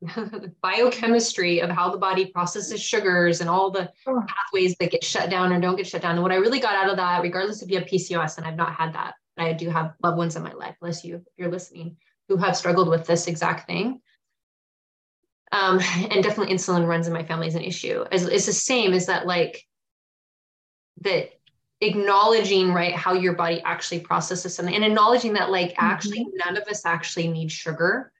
the 0.00 0.52
biochemistry 0.62 1.60
of 1.60 1.70
how 1.70 1.90
the 1.90 1.98
body 1.98 2.26
processes 2.26 2.82
sugars 2.82 3.40
and 3.40 3.50
all 3.50 3.70
the 3.70 3.90
oh. 4.06 4.22
pathways 4.26 4.74
that 4.80 4.90
get 4.90 5.04
shut 5.04 5.30
down 5.30 5.52
or 5.52 5.60
don't 5.60 5.76
get 5.76 5.86
shut 5.86 6.02
down. 6.02 6.12
And 6.12 6.22
what 6.22 6.32
I 6.32 6.36
really 6.36 6.60
got 6.60 6.74
out 6.74 6.90
of 6.90 6.96
that, 6.96 7.22
regardless 7.22 7.62
if 7.62 7.70
you 7.70 7.78
have 7.78 7.86
PCOS, 7.86 8.38
and 8.38 8.46
I've 8.46 8.56
not 8.56 8.74
had 8.74 8.94
that, 8.94 9.14
I 9.40 9.52
do 9.52 9.70
have 9.70 9.94
loved 10.02 10.18
ones 10.18 10.36
in 10.36 10.42
my 10.42 10.52
life, 10.52 10.76
unless 10.80 11.04
you, 11.04 11.16
if 11.16 11.22
you're 11.36 11.50
listening, 11.50 11.96
who 12.28 12.36
have 12.36 12.56
struggled 12.56 12.88
with 12.88 13.06
this 13.06 13.26
exact 13.26 13.66
thing. 13.66 14.00
Um, 15.52 15.80
and 16.10 16.22
definitely 16.22 16.54
insulin 16.54 16.86
runs 16.86 17.06
in 17.06 17.12
my 17.12 17.24
family 17.24 17.48
is 17.48 17.54
an 17.54 17.62
issue. 17.62 18.04
It's, 18.12 18.24
it's 18.24 18.46
the 18.46 18.52
same 18.52 18.92
as 18.92 19.06
that, 19.06 19.26
like, 19.26 19.64
that 21.02 21.30
acknowledging 21.80 22.72
right 22.72 22.94
how 22.94 23.14
your 23.14 23.32
body 23.32 23.62
actually 23.62 24.00
processes 24.00 24.54
something 24.54 24.74
and 24.74 24.84
acknowledging 24.84 25.32
that 25.32 25.50
like 25.50 25.70
mm-hmm. 25.70 25.86
actually 25.86 26.26
none 26.44 26.56
of 26.56 26.68
us 26.68 26.84
actually 26.84 27.26
need 27.26 27.50
sugar 27.50 28.12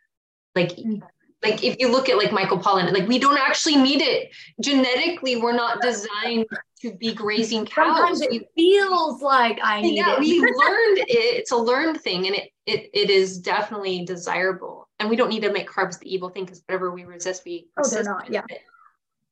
like 0.55 0.71
mm-hmm. 0.71 1.05
Like 1.43 1.65
if 1.65 1.77
you 1.79 1.91
look 1.91 2.09
at 2.09 2.17
like 2.17 2.33
michael 2.33 2.59
pollan 2.59 2.93
like 2.93 3.09
we 3.09 3.19
don't 3.19 3.39
actually 3.39 3.77
need 3.77 4.01
it. 4.01 4.31
Genetically 4.61 5.37
we're 5.37 5.55
not 5.55 5.81
designed 5.81 6.47
to 6.81 6.95
be 6.95 7.13
grazing 7.13 7.67
cows. 7.67 7.97
Sometimes 7.97 8.21
it 8.23 8.49
feels 8.55 9.23
like 9.23 9.59
i 9.63 9.81
need 9.81 9.97
yeah, 9.97 10.15
it. 10.15 10.21
we 10.21 10.41
learned 10.41 10.99
it. 10.99 11.09
It's 11.09 11.53
a 11.53 11.57
learned 11.57 12.01
thing 12.01 12.27
and 12.27 12.37
it, 12.37 12.51
it 12.67 12.91
it 12.93 13.11
is 13.11 13.39
definitely 13.39 14.05
desirable. 14.05 14.89
And 14.99 15.09
we 15.09 15.17
don't 15.17 15.31
need 15.31 15.43
to 15.43 15.53
make 15.53 15.69
carbs 15.69 15.99
the 15.99 16.13
evil 16.13 16.29
thing 16.29 16.45
because 16.45 16.63
whatever 16.67 16.91
we 16.91 17.05
resist 17.05 17.43
we 17.45 17.69
oh 17.79 17.89
they're 17.89 18.05
not 18.05 18.31
yeah. 18.31 18.43
it. 18.49 18.61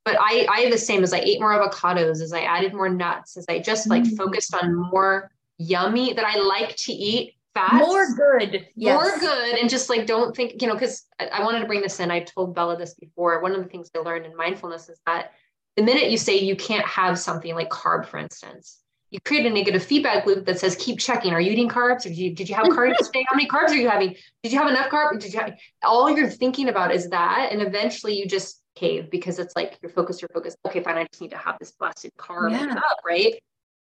But 0.04 0.16
I, 0.20 0.46
I 0.50 0.60
have 0.60 0.72
the 0.72 0.78
same 0.78 1.02
as 1.02 1.12
I 1.12 1.18
ate 1.18 1.38
more 1.38 1.52
avocados, 1.52 2.22
as 2.22 2.32
I 2.32 2.40
added 2.40 2.72
more 2.72 2.88
nuts, 2.88 3.36
as 3.36 3.44
I 3.46 3.58
just 3.58 3.90
like 3.90 4.04
mm. 4.04 4.16
focused 4.16 4.54
on 4.54 4.74
more 4.74 5.30
yummy 5.58 6.14
that 6.14 6.24
I 6.24 6.38
like 6.38 6.74
to 6.76 6.92
eat 6.92 7.34
fats. 7.58 7.86
More 7.86 8.14
good. 8.14 8.66
Yes. 8.74 8.94
More 8.94 9.18
good. 9.18 9.58
And 9.58 9.68
just 9.68 9.88
like 9.88 10.06
don't 10.06 10.34
think, 10.34 10.60
you 10.62 10.68
know, 10.68 10.74
because 10.74 11.06
I, 11.20 11.26
I 11.26 11.44
wanted 11.44 11.60
to 11.60 11.66
bring 11.66 11.80
this 11.80 12.00
in. 12.00 12.10
I 12.10 12.20
told 12.20 12.54
Bella 12.54 12.76
this 12.76 12.94
before. 12.94 13.40
One 13.40 13.52
of 13.52 13.62
the 13.62 13.68
things 13.68 13.90
I 13.94 13.98
learned 14.00 14.26
in 14.26 14.36
mindfulness 14.36 14.88
is 14.88 15.00
that 15.06 15.32
the 15.76 15.82
minute 15.82 16.10
you 16.10 16.18
say 16.18 16.38
you 16.38 16.56
can't 16.56 16.86
have 16.86 17.18
something 17.18 17.54
like 17.54 17.70
carb, 17.70 18.06
for 18.06 18.18
instance, 18.18 18.78
you 19.10 19.20
create 19.20 19.46
a 19.46 19.50
negative 19.50 19.82
feedback 19.82 20.26
loop 20.26 20.44
that 20.46 20.58
says 20.58 20.76
keep 20.76 20.98
checking 20.98 21.32
are 21.32 21.40
you 21.40 21.50
eating 21.50 21.66
carbs 21.66 22.02
did 22.02 22.14
you, 22.14 22.34
did 22.34 22.46
you 22.46 22.54
have 22.54 22.66
carbs 22.76 22.94
today 22.98 23.24
how 23.26 23.34
many 23.34 23.48
carbs 23.48 23.70
are 23.70 23.76
you 23.76 23.88
having 23.88 24.14
did 24.42 24.52
you 24.52 24.58
have 24.58 24.68
enough 24.68 24.90
carbs 24.90 25.20
did 25.20 25.32
you 25.32 25.40
have, 25.40 25.54
all 25.82 26.10
you're 26.10 26.28
thinking 26.28 26.68
about 26.68 26.94
is 26.94 27.08
that 27.08 27.48
and 27.50 27.62
eventually 27.62 28.18
you 28.18 28.26
just 28.26 28.60
cave 28.78 29.10
because 29.10 29.38
it's 29.38 29.56
like 29.56 29.78
you're 29.82 29.90
focused, 29.90 30.22
you're 30.22 30.30
focused. 30.32 30.58
Okay, 30.66 30.82
fine. 30.82 30.96
I 30.96 31.04
just 31.04 31.20
need 31.20 31.30
to 31.30 31.36
have 31.36 31.56
this 31.58 31.72
busted 31.72 32.12
carb 32.16 32.52
yeah. 32.52 32.74
up, 32.74 32.98
right? 33.04 33.34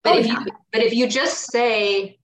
But 0.04 0.16
oh, 0.16 0.18
if 0.18 0.26
yeah. 0.26 0.40
you 0.40 0.46
but 0.72 0.82
if 0.82 0.92
you 0.92 1.08
just 1.08 1.50
say, 1.50 2.18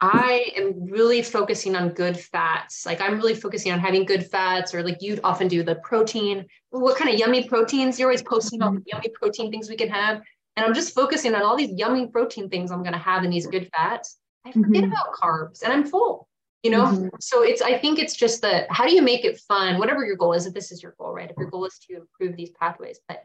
I 0.00 0.52
am 0.56 0.86
really 0.86 1.22
focusing 1.22 1.76
on 1.76 1.90
good 1.90 2.18
fats, 2.18 2.84
like 2.84 3.00
I'm 3.00 3.16
really 3.16 3.34
focusing 3.34 3.72
on 3.72 3.78
having 3.78 4.04
good 4.04 4.26
fats, 4.26 4.74
or 4.74 4.82
like 4.82 4.98
you'd 5.00 5.20
often 5.24 5.48
do 5.48 5.62
the 5.62 5.76
protein. 5.76 6.46
What 6.70 6.96
kind 6.96 7.10
of 7.12 7.18
yummy 7.18 7.48
proteins? 7.48 7.98
You're 7.98 8.08
always 8.08 8.22
posting 8.22 8.60
all 8.60 8.72
the 8.72 8.78
mm-hmm. 8.78 8.96
yummy 8.96 9.08
protein 9.10 9.50
things 9.50 9.68
we 9.68 9.76
can 9.76 9.88
have. 9.88 10.20
And 10.56 10.66
I'm 10.66 10.74
just 10.74 10.94
focusing 10.94 11.34
on 11.34 11.42
all 11.42 11.56
these 11.56 11.72
yummy 11.72 12.06
protein 12.08 12.48
things 12.48 12.70
I'm 12.70 12.82
going 12.82 12.92
to 12.92 12.98
have 12.98 13.24
in 13.24 13.30
these 13.30 13.46
good 13.46 13.68
fats. 13.74 14.18
I 14.44 14.52
forget 14.52 14.84
mm-hmm. 14.84 14.92
about 14.92 15.14
carbs 15.14 15.62
and 15.62 15.72
I'm 15.72 15.84
full 15.86 16.28
you 16.64 16.70
know 16.70 16.86
mm-hmm. 16.86 17.08
so 17.20 17.42
it's 17.42 17.62
i 17.62 17.78
think 17.78 17.98
it's 17.98 18.16
just 18.16 18.40
the 18.40 18.66
how 18.70 18.86
do 18.86 18.94
you 18.94 19.02
make 19.02 19.24
it 19.24 19.38
fun 19.38 19.78
whatever 19.78 20.04
your 20.04 20.16
goal 20.16 20.32
is 20.32 20.46
if 20.46 20.54
this 20.54 20.72
is 20.72 20.82
your 20.82 20.94
goal 20.98 21.12
right 21.12 21.30
if 21.30 21.36
your 21.36 21.48
goal 21.50 21.64
is 21.66 21.78
to 21.78 21.96
improve 21.96 22.36
these 22.36 22.50
pathways 22.58 22.98
but 23.06 23.24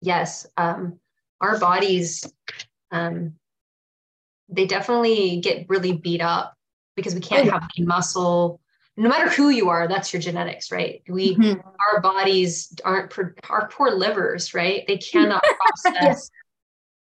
yes 0.00 0.46
um 0.56 0.98
our 1.40 1.58
bodies 1.58 2.24
um 2.90 3.34
they 4.54 4.66
definitely 4.66 5.40
get 5.40 5.66
really 5.68 5.92
beat 5.92 6.20
up 6.20 6.54
because 6.96 7.14
we 7.14 7.20
can't 7.20 7.50
have 7.50 7.68
any 7.76 7.86
muscle 7.86 8.60
no 8.96 9.08
matter 9.08 9.28
who 9.28 9.48
you 9.48 9.68
are 9.68 9.88
that's 9.88 10.12
your 10.12 10.22
genetics 10.22 10.70
right 10.70 11.02
we 11.08 11.36
mm-hmm. 11.36 11.60
our 11.92 12.00
bodies 12.00 12.72
aren't 12.84 13.12
our 13.48 13.68
poor 13.68 13.90
livers 13.90 14.54
right 14.54 14.84
they 14.86 14.98
cannot 14.98 15.44
process 15.82 16.30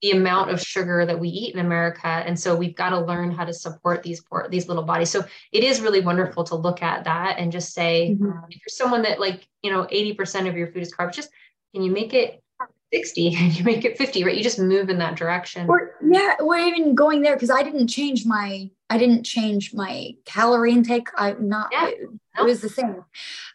the 0.03 0.11
amount 0.11 0.51
of 0.51 0.61
sugar 0.61 1.07
that 1.07 1.19
we 1.19 1.29
eat 1.29 1.55
in 1.55 1.61
America. 1.61 2.09
And 2.09 2.39
so 2.39 2.57
we've 2.57 2.75
got 2.75 2.91
to 2.91 2.99
learn 2.99 3.31
how 3.31 3.45
to 3.45 3.55
support 3.55 4.03
these 4.03 4.21
poor, 4.21 4.49
these 4.51 4.67
little 4.67 4.83
bodies. 4.83 5.11
So 5.11 5.25
it 5.53 5.63
is 5.63 5.81
really 5.81 6.01
wonderful 6.01 6.43
to 6.45 6.57
look 6.57 6.83
at 6.83 7.05
that 7.05 7.39
and 7.39 7.53
just 7.53 7.73
say, 7.73 8.17
mm-hmm. 8.17 8.31
if 8.51 8.57
you're 8.57 8.69
someone 8.69 9.03
that 9.03 9.21
like, 9.21 9.47
you 9.63 9.71
know, 9.71 9.85
80% 9.85 10.49
of 10.49 10.57
your 10.57 10.73
food 10.73 10.83
is 10.83 10.93
carbs, 10.93 11.15
just 11.15 11.31
can 11.73 11.85
you 11.85 11.93
make 11.93 12.15
it 12.15 12.42
60 12.93 13.37
and 13.41 13.59
you 13.59 13.65
make 13.65 13.85
it 13.85 13.99
50, 13.99 14.25
right? 14.25 14.37
You 14.37 14.43
just 14.43 14.59
move 14.59 14.89
in 14.89 14.99
that 14.99 15.17
direction. 15.17 15.69
Or 15.69 15.97
yeah, 16.03 16.35
we're 16.41 16.59
even 16.59 16.95
going 16.95 17.23
there 17.23 17.35
because 17.37 17.51
I 17.51 17.63
didn't 17.63 17.89
change 17.89 18.27
my 18.27 18.71
I 18.91 18.99
didn't 18.99 19.25
change 19.25 19.73
my 19.73 20.11
calorie 20.27 20.73
intake. 20.73 21.09
I'm 21.17 21.49
not 21.49 21.71
yeah. 21.73 21.89
it, 21.89 22.09
it 22.39 22.45
was 22.45 22.61
the 22.61 22.69
same. 22.69 23.05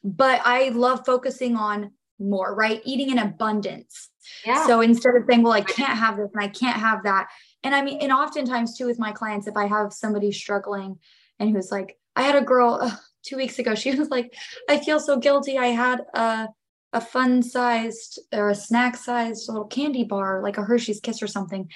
But 0.03 0.41
I 0.45 0.69
love 0.69 1.05
focusing 1.05 1.55
on 1.55 1.91
more, 2.19 2.55
right? 2.55 2.81
Eating 2.85 3.11
in 3.11 3.19
abundance 3.19 4.09
yeah. 4.45 4.65
So 4.65 4.81
instead 4.81 5.15
of 5.15 5.23
saying, 5.27 5.43
well, 5.43 5.53
I 5.53 5.61
can't 5.61 5.97
have 5.97 6.17
this 6.17 6.29
and 6.33 6.43
I 6.43 6.47
can't 6.47 6.77
have 6.77 7.03
that. 7.03 7.27
And 7.63 7.73
I 7.75 7.81
mean, 7.81 7.99
and 8.01 8.11
oftentimes 8.11 8.77
too 8.77 8.85
with 8.85 8.99
my 8.99 9.11
clients, 9.11 9.47
if 9.47 9.57
I 9.57 9.67
have 9.67 9.93
somebody 9.93 10.31
struggling 10.31 10.99
and 11.39 11.49
who's 11.49 11.71
like, 11.71 11.97
I 12.15 12.23
had 12.23 12.35
a 12.35 12.41
girl 12.41 12.79
uh, 12.81 12.95
two 13.23 13.37
weeks 13.37 13.59
ago, 13.59 13.75
she 13.75 13.95
was 13.95 14.09
like, 14.09 14.33
I 14.69 14.77
feel 14.77 14.99
so 14.99 15.17
guilty. 15.17 15.57
I 15.57 15.67
had 15.67 16.01
a, 16.13 16.47
a 16.93 17.01
fun 17.01 17.43
sized 17.43 18.19
or 18.33 18.49
a 18.49 18.55
snack 18.55 18.95
sized 18.95 19.49
little 19.49 19.65
candy 19.65 20.03
bar, 20.03 20.41
like 20.41 20.57
a 20.57 20.63
Hershey's 20.63 20.99
kiss 20.99 21.21
or 21.21 21.27
something. 21.27 21.69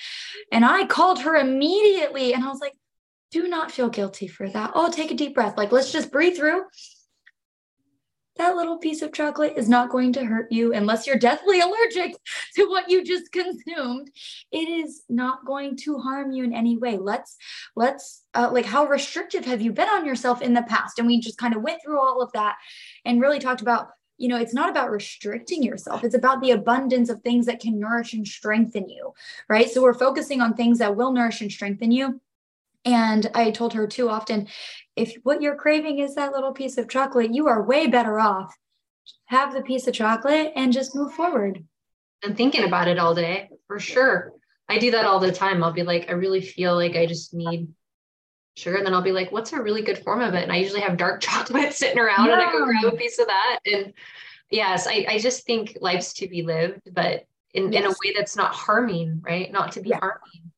And 0.52 0.66
I 0.66 0.86
called 0.86 1.22
her 1.22 1.36
immediately 1.36 2.34
and 2.34 2.44
I 2.44 2.48
was 2.48 2.62
like, 2.62 2.74
do 3.32 3.48
not 3.48 3.72
feel 3.72 3.90
guilty 3.90 4.28
for 4.28 4.50
that. 4.50 4.72
Oh, 4.76 4.92
take 4.92 5.12
a 5.12 5.16
deep 5.16 5.36
breath. 5.36 5.58
Like, 5.58 5.72
let's 5.72 5.92
just 5.92 6.12
breathe 6.12 6.36
through 6.36 6.64
that 8.38 8.56
little 8.56 8.78
piece 8.78 9.02
of 9.02 9.14
chocolate 9.14 9.54
is 9.56 9.70
not 9.70 9.90
going 9.90 10.14
to 10.14 10.26
hurt 10.26 10.52
you 10.52 10.74
unless 10.74 11.06
you're 11.06 11.18
deathly 11.18 11.60
allergic 11.60 12.16
to 12.56 12.66
what 12.66 12.90
you 12.90 13.04
just 13.04 13.32
consumed 13.32 14.10
it 14.52 14.68
is 14.68 15.04
not 15.10 15.46
going 15.46 15.76
to 15.76 16.00
harm 16.00 16.32
you 16.32 16.44
in 16.44 16.54
any 16.54 16.78
way 16.78 16.98
let's 16.98 17.36
let's 17.76 18.24
uh, 18.34 18.50
like 18.52 18.66
how 18.66 18.86
restrictive 18.86 19.46
have 19.46 19.62
you 19.62 19.72
been 19.72 19.90
on 19.90 20.06
yourself 20.06 20.42
in 20.42 20.54
the 20.54 20.64
past 20.64 20.98
and 20.98 21.08
we 21.08 21.20
just 21.20 21.38
kind 21.38 21.56
of 21.56 21.62
went 21.62 21.80
through 21.84 22.00
all 22.00 22.22
of 22.22 22.32
that 22.34 22.56
and 23.06 23.22
really 23.22 23.40
talked 23.40 23.62
about 23.62 23.90
you 24.22 24.28
know 24.28 24.38
it's 24.38 24.54
not 24.54 24.70
about 24.70 24.92
restricting 24.92 25.64
yourself 25.64 26.04
it's 26.04 26.16
about 26.16 26.42
the 26.42 26.52
abundance 26.52 27.10
of 27.10 27.22
things 27.22 27.46
that 27.46 27.60
can 27.60 27.80
nourish 27.80 28.14
and 28.14 28.28
strengthen 28.28 28.88
you 28.88 29.14
right 29.50 29.70
so 29.70 29.82
we're 29.82 29.94
focusing 29.94 30.42
on 30.42 30.54
things 30.54 30.80
that 30.80 30.96
will 30.96 31.12
nourish 31.12 31.42
and 31.42 31.52
strengthen 31.52 31.92
you 31.92 32.22
and 32.86 33.30
I 33.36 33.52
told 33.52 33.74
her 33.74 33.88
too 33.88 34.10
often 34.10 34.48
if 34.96 35.16
what 35.24 35.42
you're 35.42 35.56
craving 35.56 36.00
is 36.00 36.16
that 36.16 36.32
little 36.32 36.52
piece 36.52 36.78
of 36.78 36.90
chocolate, 36.90 37.34
you 37.34 37.48
are 37.48 37.62
way 37.62 37.88
better 37.88 38.20
off. 38.20 38.56
Have 39.26 39.54
the 39.54 39.62
piece 39.62 39.88
of 39.88 39.94
chocolate 39.94 40.52
and 40.56 40.74
just 40.74 40.96
move 40.96 41.14
forward. 41.14 41.64
And 42.24 42.36
thinking 42.36 42.66
about 42.66 42.88
it 42.88 43.00
all 43.00 43.16
day, 43.16 43.50
for 43.68 43.80
sure. 43.80 44.34
I 44.68 44.78
do 44.78 44.92
that 44.92 45.06
all 45.06 45.20
the 45.20 45.32
time. 45.32 45.64
I'll 45.64 45.74
be 45.74 45.84
like, 45.84 46.10
I 46.10 46.14
really 46.14 46.42
feel 46.42 46.76
like 46.76 46.96
I 46.96 47.06
just 47.06 47.34
need 47.34 47.68
sugar. 48.56 48.78
And 48.78 48.86
then 48.86 48.94
I'll 48.94 49.02
be 49.02 49.12
like, 49.12 49.32
what's 49.32 49.54
a 49.54 49.62
really 49.62 49.82
good 49.82 50.04
form 50.04 50.22
of 50.22 50.34
it? 50.34 50.44
And 50.44 50.52
I 50.52 50.58
usually 50.58 50.82
have 50.82 50.98
dark 50.98 51.22
chocolate 51.22 51.74
sitting 51.74 52.00
around 52.00 52.28
yeah. 52.28 52.34
and 52.34 52.42
I 52.42 52.52
go 52.52 52.66
grab 52.66 52.94
a 52.94 52.98
piece 52.98 53.20
of 53.20 53.28
that. 53.28 53.60
And 53.66 53.94
yes, 54.50 54.88
I, 54.88 55.06
I 55.08 55.18
just 55.20 55.46
think 55.46 55.78
life's 55.82 56.14
to 56.14 56.28
be 56.28 56.44
lived, 56.44 56.82
but 56.94 57.26
in, 57.54 57.72
yes. 57.72 57.84
in 57.84 57.88
a 57.88 57.90
way 57.90 58.14
that's 58.16 58.36
not 58.36 58.54
harming, 58.54 59.22
right? 59.24 59.52
Not 59.52 59.74
to 59.74 59.82
be 59.82 59.90
yeah. 59.90 60.00
harming 60.00 60.52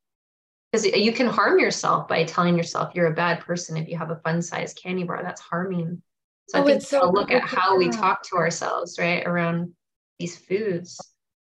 because 0.73 0.85
you 0.87 1.13
can 1.13 1.27
harm 1.27 1.59
yourself 1.59 2.07
by 2.07 2.23
telling 2.23 2.57
yourself 2.57 2.95
you're 2.95 3.11
a 3.11 3.13
bad 3.13 3.39
person 3.41 3.77
if 3.77 3.87
you 3.87 3.95
have 3.97 4.09
a 4.09 4.15
fun 4.17 4.41
size 4.41 4.73
candy 4.73 5.03
bar 5.03 5.21
that's 5.21 5.39
harming 5.39 6.01
so 6.49 6.59
oh, 6.59 6.63
i 6.63 6.65
think 6.65 6.81
so 6.81 7.09
look 7.11 7.31
at 7.31 7.43
how 7.43 7.77
we 7.77 7.89
talk 7.89 8.23
to 8.23 8.35
ourselves 8.35 8.97
right 8.99 9.25
around 9.27 9.71
these 10.17 10.35
foods 10.35 10.99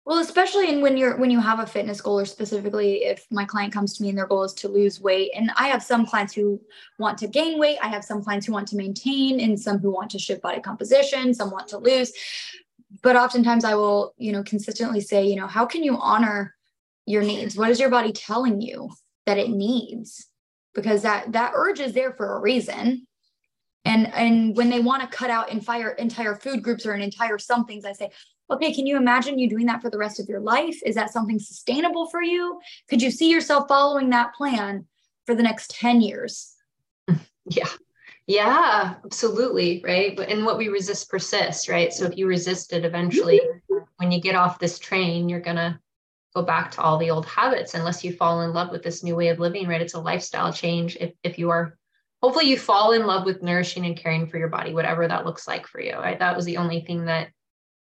well 0.07 0.19
especially 0.19 0.69
in 0.69 0.81
when 0.81 0.95
you're 0.95 1.17
when 1.17 1.29
you 1.29 1.39
have 1.39 1.59
a 1.59 1.67
fitness 1.67 2.01
goal 2.01 2.19
or 2.19 2.25
specifically 2.25 3.03
if 3.03 3.27
my 3.29 3.45
client 3.45 3.73
comes 3.73 3.95
to 3.95 4.01
me 4.01 4.09
and 4.09 4.17
their 4.17 4.25
goal 4.25 4.43
is 4.43 4.53
to 4.53 4.67
lose 4.67 5.01
weight 5.01 5.31
and 5.35 5.51
i 5.57 5.67
have 5.67 5.83
some 5.83 6.05
clients 6.05 6.33
who 6.33 6.59
want 6.97 7.17
to 7.17 7.27
gain 7.27 7.59
weight 7.59 7.77
i 7.83 7.87
have 7.87 8.03
some 8.03 8.23
clients 8.23 8.45
who 8.45 8.53
want 8.53 8.67
to 8.67 8.77
maintain 8.77 9.39
and 9.39 9.59
some 9.59 9.79
who 9.79 9.91
want 9.91 10.09
to 10.09 10.17
shift 10.17 10.41
body 10.41 10.61
composition 10.61 11.33
some 11.33 11.51
want 11.51 11.67
to 11.67 11.77
lose. 11.77 12.11
But 13.03 13.17
oftentimes 13.17 13.65
i 13.65 13.75
will 13.75 14.13
you 14.17 14.31
know 14.31 14.43
consistently 14.43 15.01
say 15.01 15.27
you 15.27 15.35
know 15.35 15.47
how 15.47 15.65
can 15.65 15.83
you 15.83 15.97
honor 15.97 16.55
your 17.07 17.23
needs? 17.23 17.55
What 17.55 17.71
is 17.71 17.79
your 17.79 17.89
body 17.89 18.11
telling 18.11 18.61
you 18.61 18.91
that 19.25 19.39
it 19.39 19.49
needs? 19.49 20.27
Because 20.75 21.01
that 21.01 21.31
that 21.31 21.53
urge 21.55 21.79
is 21.79 21.93
there 21.93 22.13
for 22.13 22.35
a 22.35 22.39
reason. 22.39 23.07
And 23.85 24.13
and 24.13 24.55
when 24.55 24.69
they 24.69 24.81
want 24.81 25.01
to 25.01 25.17
cut 25.17 25.31
out 25.31 25.49
entire 25.49 25.91
entire 25.91 26.35
food 26.35 26.61
groups 26.61 26.85
or 26.85 26.91
an 26.91 27.01
entire 27.01 27.37
somethings 27.37 27.85
i 27.85 27.93
say 27.93 28.11
okay 28.49 28.73
can 28.73 28.87
you 28.87 28.97
imagine 28.97 29.39
you 29.39 29.49
doing 29.49 29.65
that 29.67 29.81
for 29.81 29.89
the 29.89 29.97
rest 29.97 30.19
of 30.19 30.27
your 30.29 30.39
life? 30.39 30.79
Is 30.85 30.95
that 30.95 31.11
something 31.11 31.39
sustainable 31.39 32.07
for 32.07 32.21
you? 32.21 32.59
Could 32.89 33.01
you 33.01 33.11
see 33.11 33.29
yourself 33.29 33.67
following 33.67 34.09
that 34.09 34.33
plan 34.33 34.85
for 35.25 35.35
the 35.35 35.43
next 35.43 35.71
10 35.71 36.01
years? 36.01 36.53
Yeah. 37.49 37.69
Yeah 38.25 38.95
absolutely 39.05 39.81
right? 39.85 40.19
And 40.19 40.45
what 40.45 40.57
we 40.57 40.67
resist 40.67 41.09
persists 41.09 41.69
right? 41.69 41.93
So 41.93 42.05
if 42.05 42.17
you 42.17 42.27
resist 42.27 42.73
it 42.73 42.83
eventually 42.83 43.39
mm-hmm. 43.39 43.85
when 43.97 44.11
you 44.11 44.19
get 44.19 44.35
off 44.35 44.59
this 44.59 44.77
train 44.79 45.29
you're 45.29 45.39
gonna 45.39 45.79
go 46.37 46.43
back 46.43 46.71
to 46.71 46.81
all 46.81 46.97
the 46.97 47.09
old 47.09 47.25
habits 47.25 47.73
unless 47.73 48.03
you 48.03 48.13
fall 48.13 48.41
in 48.41 48.53
love 48.53 48.69
with 48.69 48.83
this 48.83 49.03
new 49.03 49.15
way 49.15 49.29
of 49.29 49.39
living, 49.39 49.67
right? 49.67 49.81
It's 49.81 49.95
a 49.95 49.99
lifestyle 49.99 50.53
change. 50.53 50.95
If, 50.99 51.13
if 51.23 51.39
you 51.39 51.49
are 51.49 51.77
hopefully 52.21 52.45
you 52.45 52.57
fall 52.57 52.91
in 52.91 53.05
love 53.05 53.25
with 53.25 53.41
nourishing 53.41 53.85
and 53.85 53.97
caring 53.97 54.27
for 54.27 54.37
your 54.37 54.47
body, 54.47 54.73
whatever 54.73 55.07
that 55.07 55.25
looks 55.25 55.47
like 55.47 55.67
for 55.67 55.79
you. 55.79 55.93
Right? 55.93 56.19
That 56.19 56.35
was 56.35 56.45
the 56.45 56.57
only 56.57 56.81
thing 56.81 57.05
that 57.05 57.29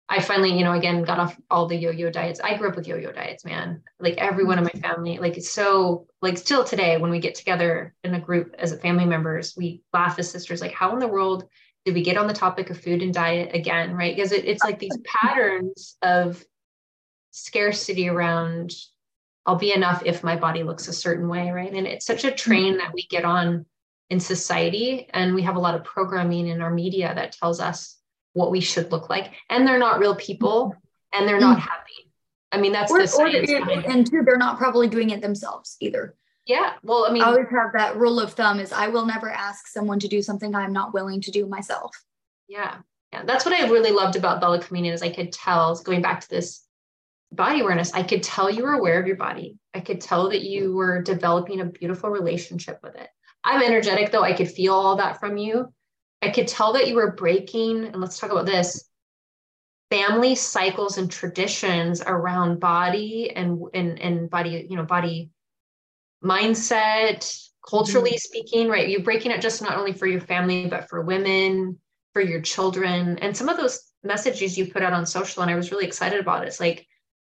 I 0.10 0.22
finally, 0.22 0.58
you 0.58 0.64
know, 0.64 0.72
again, 0.72 1.04
got 1.04 1.20
off 1.20 1.38
all 1.52 1.68
the 1.68 1.76
yo-yo 1.76 2.10
diets. 2.10 2.40
I 2.40 2.56
grew 2.56 2.70
up 2.70 2.78
with 2.78 2.88
yo-yo 2.88 3.12
diets, 3.12 3.44
man. 3.44 3.84
Like 4.00 4.18
everyone 4.18 4.58
in 4.58 4.64
my 4.64 4.70
mm-hmm. 4.70 4.80
family, 4.80 5.18
like 5.18 5.38
it's 5.38 5.52
so, 5.52 6.08
like 6.22 6.38
still 6.38 6.64
today, 6.64 6.98
when 6.98 7.12
we 7.12 7.20
get 7.20 7.36
together 7.36 7.94
in 8.06 8.14
a 8.16 8.20
group 8.20 8.56
as 8.58 8.72
a 8.72 8.78
family 8.78 9.06
members, 9.06 9.56
we 9.58 9.82
laugh 9.92 10.18
as 10.18 10.32
sisters, 10.32 10.62
like 10.62 10.74
how 10.74 10.94
in 10.94 11.00
the 11.00 11.08
world 11.08 11.50
did 11.84 11.94
we 11.94 12.04
get 12.04 12.18
on 12.18 12.28
the 12.28 12.34
topic 12.34 12.70
of 12.70 12.80
food 12.80 13.02
and 13.02 13.14
diet 13.14 13.54
again, 13.54 13.94
right? 13.94 14.16
Because 14.16 14.32
it, 14.32 14.46
it's 14.46 14.64
like 14.64 14.80
these 14.80 14.98
patterns 15.06 15.98
of 16.02 16.44
scarcity 17.32 18.08
around, 18.08 18.74
I'll 19.46 19.56
be 19.56 19.74
enough 19.74 20.04
if 20.06 20.24
my 20.24 20.38
body 20.38 20.64
looks 20.64 20.88
a 20.88 20.94
certain 20.94 21.28
way, 21.28 21.52
right? 21.52 21.74
And 21.74 21.86
it's 21.86 22.06
such 22.06 22.24
a 22.24 22.28
mm-hmm. 22.28 22.36
train 22.38 22.78
that 22.78 22.94
we 22.94 23.08
get 23.08 23.26
on 23.26 23.66
in 24.10 24.22
society, 24.22 25.10
and 25.14 25.36
we 25.36 25.42
have 25.42 25.58
a 25.58 25.60
lot 25.60 25.76
of 25.76 25.84
programming 25.84 26.48
in 26.48 26.62
our 26.62 26.72
media 26.72 27.14
that 27.14 27.34
tells 27.34 27.60
us 27.60 27.97
what 28.38 28.52
we 28.52 28.62
should 28.62 28.92
look 28.92 29.10
like. 29.10 29.34
And 29.50 29.68
they're 29.68 29.80
not 29.80 30.00
real 30.00 30.16
people 30.16 30.76
and 31.14 31.28
they're 31.28 31.40
not 31.40 31.58
mm. 31.58 31.62
happy. 31.62 32.12
I 32.52 32.60
mean 32.60 32.72
that's 32.72 32.92
or, 32.92 33.06
the 33.06 33.18
or 33.18 33.92
and 33.92 34.10
two 34.10 34.22
they're 34.26 34.38
not 34.38 34.58
probably 34.58 34.88
doing 34.88 35.10
it 35.10 35.22
themselves 35.22 35.76
either. 35.82 36.16
Yeah 36.46 36.74
well 36.82 37.06
i 37.06 37.12
mean 37.12 37.24
i 37.24 37.26
always 37.26 37.50
have 37.52 37.74
that 37.74 37.98
rule 37.98 38.22
of 38.22 38.32
thumb 38.32 38.62
is 38.62 38.72
i 38.72 38.88
will 38.88 39.06
never 39.06 39.30
ask 39.30 39.68
someone 39.68 40.00
to 40.00 40.08
do 40.08 40.22
something 40.22 40.56
i'm 40.56 40.72
not 40.72 40.94
willing 40.94 41.20
to 41.22 41.32
do 41.32 41.46
myself. 41.46 41.92
Yeah 42.48 42.78
yeah. 43.12 43.24
That's 43.26 43.46
what 43.46 43.54
i 43.54 43.68
really 43.68 43.92
loved 43.92 44.16
about 44.16 44.40
bella 44.40 44.62
communion 44.62 44.94
is 44.94 45.02
i 45.02 45.10
could 45.10 45.34
tell 45.34 45.76
going 45.76 46.02
back 46.02 46.22
to 46.22 46.30
this 46.30 46.64
body 47.34 47.60
awareness 47.60 47.94
i 47.94 48.02
could 48.02 48.24
tell 48.24 48.50
you 48.50 48.64
were 48.64 48.74
aware 48.74 48.98
of 48.98 49.08
your 49.08 49.18
body. 49.18 49.58
I 49.74 49.82
could 49.82 50.00
tell 50.00 50.30
that 50.30 50.42
you 50.42 50.74
were 50.74 51.02
developing 51.02 51.60
a 51.60 51.66
beautiful 51.66 52.10
relationship 52.10 52.80
with 52.82 52.96
it. 52.96 53.10
I'm 53.44 53.62
energetic 53.62 54.12
though. 54.12 54.24
I 54.24 54.34
could 54.34 54.50
feel 54.50 54.74
all 54.74 54.96
that 54.96 55.20
from 55.20 55.36
you 55.36 55.74
I 56.22 56.30
could 56.30 56.48
tell 56.48 56.74
that 56.74 56.88
you 56.88 56.96
were 56.96 57.12
breaking, 57.12 57.86
and 57.86 58.02
let's 58.02 58.18
talk 58.20 58.32
about 58.32 58.46
this 58.46 58.90
family 59.90 60.36
cycles 60.36 60.98
and 60.98 61.10
traditions 61.10 62.02
around 62.02 62.60
body 62.60 63.32
and 63.36 63.62
and 63.74 64.00
and 64.00 64.30
body, 64.30 64.68
you 64.70 64.76
know, 64.76 64.84
body 64.84 65.30
mindset, 66.24 67.50
culturally 67.68 68.12
mm-hmm. 68.12 68.18
speaking, 68.18 68.70
right? 68.70 68.90
You're 68.90 69.02
breaking 69.02 69.32
it 69.32 69.42
just 69.42 69.62
not 69.62 69.78
only 69.78 69.94
for 69.94 70.08
your 70.08 70.22
family, 70.22 70.68
but 70.68 70.90
for 70.90 71.02
women, 71.02 71.80
for 72.14 72.22
your 72.22 72.42
children. 72.42 73.18
And 73.20 73.36
some 73.36 73.50
of 73.50 73.58
those 73.58 73.92
messages 74.04 74.58
you 74.58 74.72
put 74.72 74.84
out 74.84 74.94
on 74.94 75.06
social, 75.06 75.44
and 75.44 75.52
I 75.52 75.56
was 75.56 75.72
really 75.72 75.86
excited 75.86 76.20
about 76.20 76.44
it. 76.44 76.48
It's 76.48 76.60
like, 76.60 76.88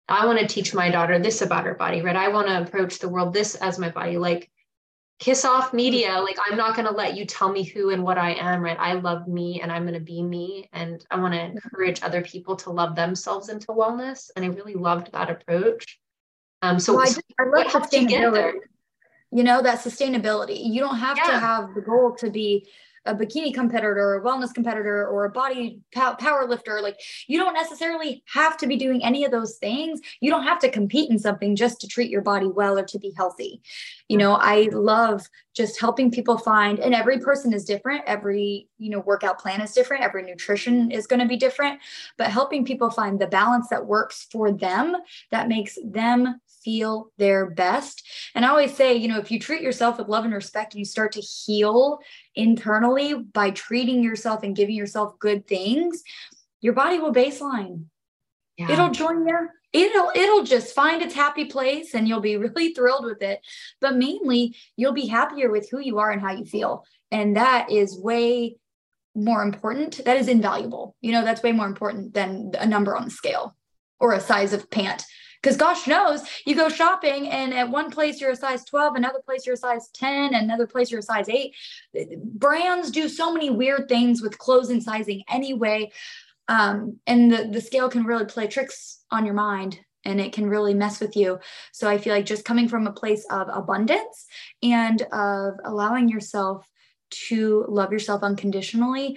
I 0.09 0.27
want 0.27 0.38
to 0.38 0.46
teach 0.46 0.75
my 0.75 0.90
daughter 0.90 1.18
this 1.18 1.42
about 1.42 1.64
her 1.64 1.75
body, 1.75 2.03
right? 2.03 2.16
I 2.16 2.29
want 2.29 2.49
to 2.49 2.62
approach 2.62 2.99
the 2.99 3.09
world 3.09 3.33
this 3.33 3.57
as 3.57 3.79
my 3.79 3.90
body. 3.90 4.18
Like 4.18 4.51
kiss 5.18 5.46
off 5.46 5.72
media 5.72 6.20
like 6.20 6.37
i'm 6.46 6.59
not 6.59 6.76
going 6.76 6.87
to 6.87 6.92
let 6.92 7.16
you 7.16 7.24
tell 7.24 7.50
me 7.50 7.62
who 7.62 7.90
and 7.90 8.02
what 8.02 8.18
i 8.18 8.33
am 8.35 8.61
right? 8.61 8.76
I 8.79 8.94
love 8.94 9.26
me 9.26 9.61
and 9.62 9.72
i'm 9.72 9.85
going 9.85 9.94
to 9.94 10.00
be 10.00 10.22
me 10.22 10.68
and 10.72 11.05
i 11.11 11.18
want 11.18 11.33
to 11.33 11.40
encourage 11.40 12.02
other 12.02 12.22
people 12.22 12.55
to 12.57 12.70
love 12.70 12.94
themselves 12.94 13.48
into 13.48 13.68
wellness 13.68 14.31
and 14.37 14.44
i 14.44 14.48
really 14.48 14.74
loved 14.74 15.12
that 15.12 15.31
approach. 15.31 15.98
Um 16.62 16.79
so, 16.79 16.96
well, 16.96 17.09
I, 17.09 17.42
I 17.42 17.48
love 17.48 17.66
sustainability. 17.72 18.52
You 19.33 19.42
know 19.42 19.61
that 19.62 19.81
sustainability. 19.81 20.64
You 20.64 20.81
don't 20.81 20.98
have 20.98 21.16
yeah. 21.16 21.26
to 21.26 21.38
have 21.38 21.74
the 21.74 21.81
goal 21.81 22.14
to 22.16 22.31
be 22.31 22.68
a 23.07 23.14
bikini 23.14 23.53
competitor 23.53 24.01
or 24.01 24.16
a 24.16 24.23
wellness 24.23 24.53
competitor 24.53 25.07
or 25.07 25.25
a 25.25 25.31
body 25.31 25.81
power 25.92 26.47
lifter 26.49 26.81
like 26.83 26.99
you 27.27 27.38
don't 27.38 27.55
necessarily 27.55 28.23
have 28.33 28.57
to 28.57 28.66
be 28.66 28.77
doing 28.77 29.03
any 29.05 29.25
of 29.25 29.31
those 29.31 29.57
things. 29.59 30.01
You 30.21 30.31
don't 30.31 30.45
have 30.45 30.59
to 30.61 30.69
compete 30.69 31.11
in 31.11 31.19
something 31.19 31.57
just 31.57 31.81
to 31.81 31.88
treat 31.88 32.11
your 32.11 32.23
body 32.23 32.47
well 32.47 32.79
or 32.79 32.85
to 32.85 32.99
be 32.99 33.12
healthy. 33.16 33.61
You 34.09 34.19
know 34.19 34.35
i 34.35 34.69
love 34.73 35.27
just 35.55 35.81
helping 35.81 36.11
people 36.11 36.37
find 36.37 36.79
and 36.79 36.95
every 36.95 37.19
person 37.19 37.53
is 37.55 37.64
different. 37.64 38.03
Every 38.07 38.69
you 38.79 38.90
know 38.90 39.01
workout 39.01 39.38
plan 39.38 39.61
is 39.61 39.73
different. 39.73 40.05
Every 40.05 40.23
nutrition 40.23 40.90
is 40.90 41.07
going 41.07 41.21
to 41.21 41.27
be 41.27 41.37
different. 41.37 41.81
But 42.19 42.31
helping 42.31 42.64
people 42.64 42.90
find 42.90 43.19
the 43.19 43.27
balance 43.27 43.69
that 43.69 43.87
works 43.87 44.27
for 44.31 44.53
them 44.53 44.97
that 45.31 45.49
makes 45.49 45.79
them 45.85 46.40
feel 46.66 47.12
their 47.16 47.48
best. 47.48 48.02
And 48.35 48.44
I 48.44 48.48
always 48.48 48.74
say, 48.74 48.96
you 48.96 49.07
know, 49.07 49.20
if 49.20 49.31
you 49.31 49.38
treat 49.38 49.62
yourself 49.62 49.98
with 49.98 50.09
love 50.09 50.24
and 50.24 50.35
respect 50.35 50.74
and 50.74 50.81
you 50.81 50.85
start 50.85 51.12
to 51.12 51.20
heal 51.20 52.00
internally 52.35 53.14
by 53.14 53.50
treating 53.50 54.02
yourself 54.02 54.42
and 54.42 54.57
giving 54.57 54.74
yourself 54.74 55.16
good 55.20 55.46
things, 55.46 56.02
your 56.61 56.72
body 56.72 56.98
will 56.98 57.14
baseline. 57.14 57.85
Yeah. 58.57 58.72
It'll 58.72 58.90
join 58.90 59.29
you. 59.29 59.48
It'll 59.72 60.11
it'll 60.14 60.42
just 60.42 60.74
find 60.74 61.02
its 61.02 61.14
happy 61.14 61.44
place 61.44 61.94
and 61.94 62.09
you'll 62.09 62.20
be 62.20 62.37
really 62.46 62.74
thrilled 62.74 63.05
with 63.05 63.22
it. 63.22 63.40
But 63.81 63.94
mainly, 63.94 64.57
you'll 64.76 64.92
be 64.92 65.07
happier 65.07 65.50
with 65.52 65.70
who 65.70 65.79
you 65.79 66.00
are 66.00 66.11
and 66.11 66.20
how 66.20 66.33
you 66.33 66.46
feel. 66.46 66.85
And 67.12 67.37
that 67.37 67.70
is 67.70 67.96
way 67.96 68.57
more 69.14 69.42
important. 69.42 70.05
That 70.05 70.16
is 70.16 70.26
invaluable. 70.26 70.96
You 71.00 71.12
know, 71.12 71.22
that's 71.22 71.44
way 71.44 71.52
more 71.52 71.66
important 71.66 72.12
than 72.12 72.52
a 72.59 72.66
number 72.66 72.96
on 72.96 73.05
the 73.05 73.11
scale 73.11 73.55
or 74.00 74.14
a 74.14 74.20
size 74.20 74.52
of 74.52 74.68
pant 74.68 75.05
because 75.46 75.56
gosh 75.56 75.87
knows 75.87 76.24
you 76.44 76.56
go 76.56 76.68
shopping 76.68 77.28
and 77.28 77.54
at 77.54 77.70
one 77.70 77.88
place 77.88 78.20
you're 78.20 78.32
a 78.32 78.37
size 78.37 78.64
12, 78.64 78.96
another 78.96 79.20
place 79.24 79.46
you're 79.46 79.54
a 79.54 79.56
size 79.56 79.88
10, 79.94 80.35
another 80.35 80.66
place 80.66 80.90
you're 80.90 80.98
a 80.98 81.02
size 81.04 81.28
8. 81.28 81.54
Brands 82.18 82.90
do 82.90 83.09
so 83.09 83.32
many 83.32 83.50
weird 83.50 83.88
things 83.88 84.20
with 84.20 84.38
clothes 84.38 84.70
and 84.70 84.82
sizing 84.82 85.22
anyway. 85.30 85.92
Um, 86.48 86.98
and 87.06 87.30
the, 87.30 87.48
the 87.52 87.61
scale 87.61 87.88
can 87.88 88.02
really 88.02 88.24
play 88.24 88.48
tricks 88.48 89.04
on 89.12 89.24
your 89.24 89.37
mind 89.37 89.78
and 90.04 90.20
it 90.20 90.32
can 90.32 90.48
really 90.48 90.74
mess 90.74 90.98
with 90.98 91.14
you. 91.14 91.38
So 91.70 91.88
I 91.88 91.98
feel 91.98 92.12
like 92.12 92.26
just 92.26 92.44
coming 92.44 92.66
from 92.66 92.88
a 92.88 92.92
place 92.92 93.24
of 93.30 93.46
abundance 93.48 94.26
and 94.64 95.00
of 95.12 95.54
allowing 95.64 96.09
yourself 96.09 96.68
to 97.28 97.64
love 97.68 97.92
yourself 97.92 98.24
unconditionally 98.24 99.16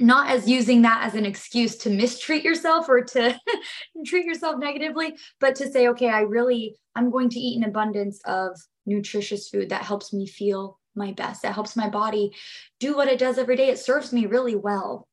not 0.00 0.30
as 0.30 0.48
using 0.48 0.82
that 0.82 1.04
as 1.04 1.14
an 1.14 1.26
excuse 1.26 1.76
to 1.76 1.90
mistreat 1.90 2.42
yourself 2.42 2.88
or 2.88 3.02
to 3.02 3.38
treat 4.06 4.24
yourself 4.24 4.56
negatively, 4.58 5.14
but 5.38 5.54
to 5.56 5.70
say, 5.70 5.88
okay, 5.88 6.08
I 6.08 6.20
really, 6.20 6.76
I'm 6.96 7.10
going 7.10 7.28
to 7.30 7.38
eat 7.38 7.58
an 7.58 7.68
abundance 7.68 8.20
of 8.24 8.58
nutritious 8.86 9.48
food 9.48 9.68
that 9.68 9.82
helps 9.82 10.12
me 10.12 10.26
feel 10.26 10.78
my 10.96 11.12
best, 11.12 11.42
that 11.42 11.54
helps 11.54 11.76
my 11.76 11.88
body 11.88 12.32
do 12.80 12.96
what 12.96 13.08
it 13.08 13.18
does 13.18 13.38
every 13.38 13.56
day. 13.56 13.68
It 13.68 13.78
serves 13.78 14.12
me 14.12 14.26
really 14.26 14.56
well. 14.56 15.06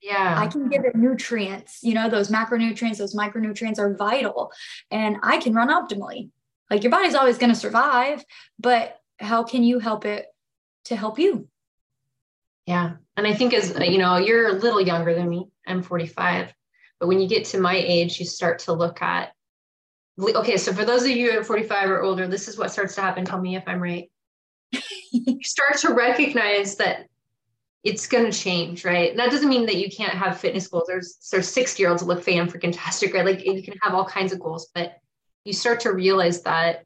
Yeah. 0.00 0.34
I 0.38 0.46
can 0.48 0.68
give 0.68 0.84
it 0.84 0.94
nutrients, 0.94 1.78
you 1.82 1.94
know, 1.94 2.10
those 2.10 2.30
macronutrients, 2.30 2.98
those 2.98 3.16
micronutrients 3.16 3.78
are 3.78 3.96
vital 3.96 4.52
and 4.90 5.16
I 5.22 5.38
can 5.38 5.54
run 5.54 5.68
optimally. 5.68 6.28
Like 6.70 6.82
your 6.82 6.90
body's 6.90 7.14
always 7.14 7.38
going 7.38 7.52
to 7.52 7.58
survive, 7.58 8.22
but 8.58 8.98
how 9.18 9.44
can 9.44 9.64
you 9.64 9.78
help 9.78 10.04
it 10.04 10.26
to 10.86 10.96
help 10.96 11.18
you? 11.18 11.48
Yeah. 12.66 12.92
And 13.16 13.26
I 13.26 13.34
think 13.34 13.54
as 13.54 13.76
uh, 13.76 13.84
you 13.84 13.98
know, 13.98 14.16
you're 14.16 14.48
a 14.48 14.52
little 14.52 14.80
younger 14.80 15.14
than 15.14 15.28
me. 15.28 15.48
I'm 15.66 15.82
45. 15.82 16.52
But 16.98 17.08
when 17.08 17.20
you 17.20 17.28
get 17.28 17.46
to 17.46 17.60
my 17.60 17.76
age, 17.76 18.18
you 18.18 18.26
start 18.26 18.60
to 18.60 18.72
look 18.72 19.02
at 19.02 19.32
okay, 20.18 20.56
so 20.56 20.72
for 20.72 20.84
those 20.84 21.02
of 21.02 21.10
you 21.10 21.32
at 21.32 21.46
45 21.46 21.90
or 21.90 22.02
older, 22.02 22.28
this 22.28 22.48
is 22.48 22.56
what 22.56 22.70
starts 22.70 22.94
to 22.94 23.00
happen. 23.00 23.24
Tell 23.24 23.40
me 23.40 23.56
if 23.56 23.64
I'm 23.66 23.82
right. 23.82 24.10
you 25.12 25.42
start 25.42 25.76
to 25.78 25.92
recognize 25.92 26.76
that 26.76 27.06
it's 27.82 28.06
going 28.06 28.30
to 28.30 28.36
change, 28.36 28.84
right? 28.84 29.10
And 29.10 29.18
that 29.18 29.30
doesn't 29.30 29.48
mean 29.48 29.66
that 29.66 29.76
you 29.76 29.90
can't 29.90 30.14
have 30.14 30.40
fitness 30.40 30.68
goals. 30.68 30.84
There's 30.86 31.16
there's 31.30 31.48
60 31.48 31.82
year 31.82 31.90
olds 31.90 32.02
look 32.02 32.22
fan 32.22 32.50
freaking 32.50 32.72
tastic, 32.74 33.12
right? 33.12 33.24
Like 33.24 33.44
you 33.44 33.62
can 33.62 33.74
have 33.82 33.94
all 33.94 34.06
kinds 34.06 34.32
of 34.32 34.40
goals, 34.40 34.68
but 34.74 34.96
you 35.44 35.52
start 35.52 35.80
to 35.80 35.92
realize 35.92 36.42
that 36.42 36.84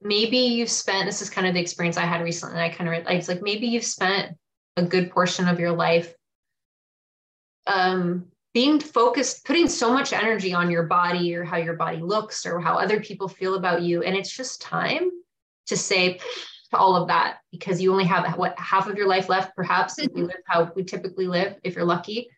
maybe 0.00 0.38
you've 0.38 0.70
spent 0.70 1.06
this 1.06 1.22
is 1.22 1.30
kind 1.30 1.46
of 1.46 1.54
the 1.54 1.60
experience 1.60 1.96
I 1.96 2.04
had 2.04 2.22
recently. 2.22 2.60
I 2.60 2.68
kind 2.68 2.88
of 2.88 3.06
I 3.06 3.16
was 3.16 3.28
like 3.28 3.42
maybe 3.42 3.66
you've 3.66 3.84
spent 3.84 4.36
a 4.78 4.82
good 4.82 5.10
portion 5.10 5.48
of 5.48 5.60
your 5.60 5.72
life. 5.72 6.14
Um, 7.66 8.28
being 8.54 8.80
focused 8.80 9.44
putting 9.44 9.68
so 9.68 9.92
much 9.92 10.12
energy 10.12 10.54
on 10.54 10.70
your 10.70 10.84
body 10.84 11.34
or 11.34 11.44
how 11.44 11.58
your 11.58 11.74
body 11.74 11.98
looks 11.98 12.46
or 12.46 12.60
how 12.60 12.78
other 12.78 13.00
people 13.00 13.28
feel 13.28 13.54
about 13.54 13.82
you. 13.82 14.02
And 14.02 14.16
it's 14.16 14.34
just 14.34 14.62
time 14.62 15.10
to 15.66 15.76
say 15.76 16.14
to 16.70 16.76
all 16.76 16.96
of 16.96 17.08
that 17.08 17.38
because 17.52 17.80
you 17.80 17.92
only 17.92 18.04
have 18.04 18.36
what 18.36 18.58
half 18.58 18.88
of 18.88 18.96
your 18.96 19.06
life 19.06 19.28
left 19.28 19.54
perhaps 19.54 19.98
if 19.98 20.10
you 20.14 20.24
live 20.24 20.40
how 20.46 20.72
we 20.74 20.82
typically 20.84 21.26
live 21.26 21.56
if 21.62 21.76
you're 21.76 21.84
lucky. 21.84 22.28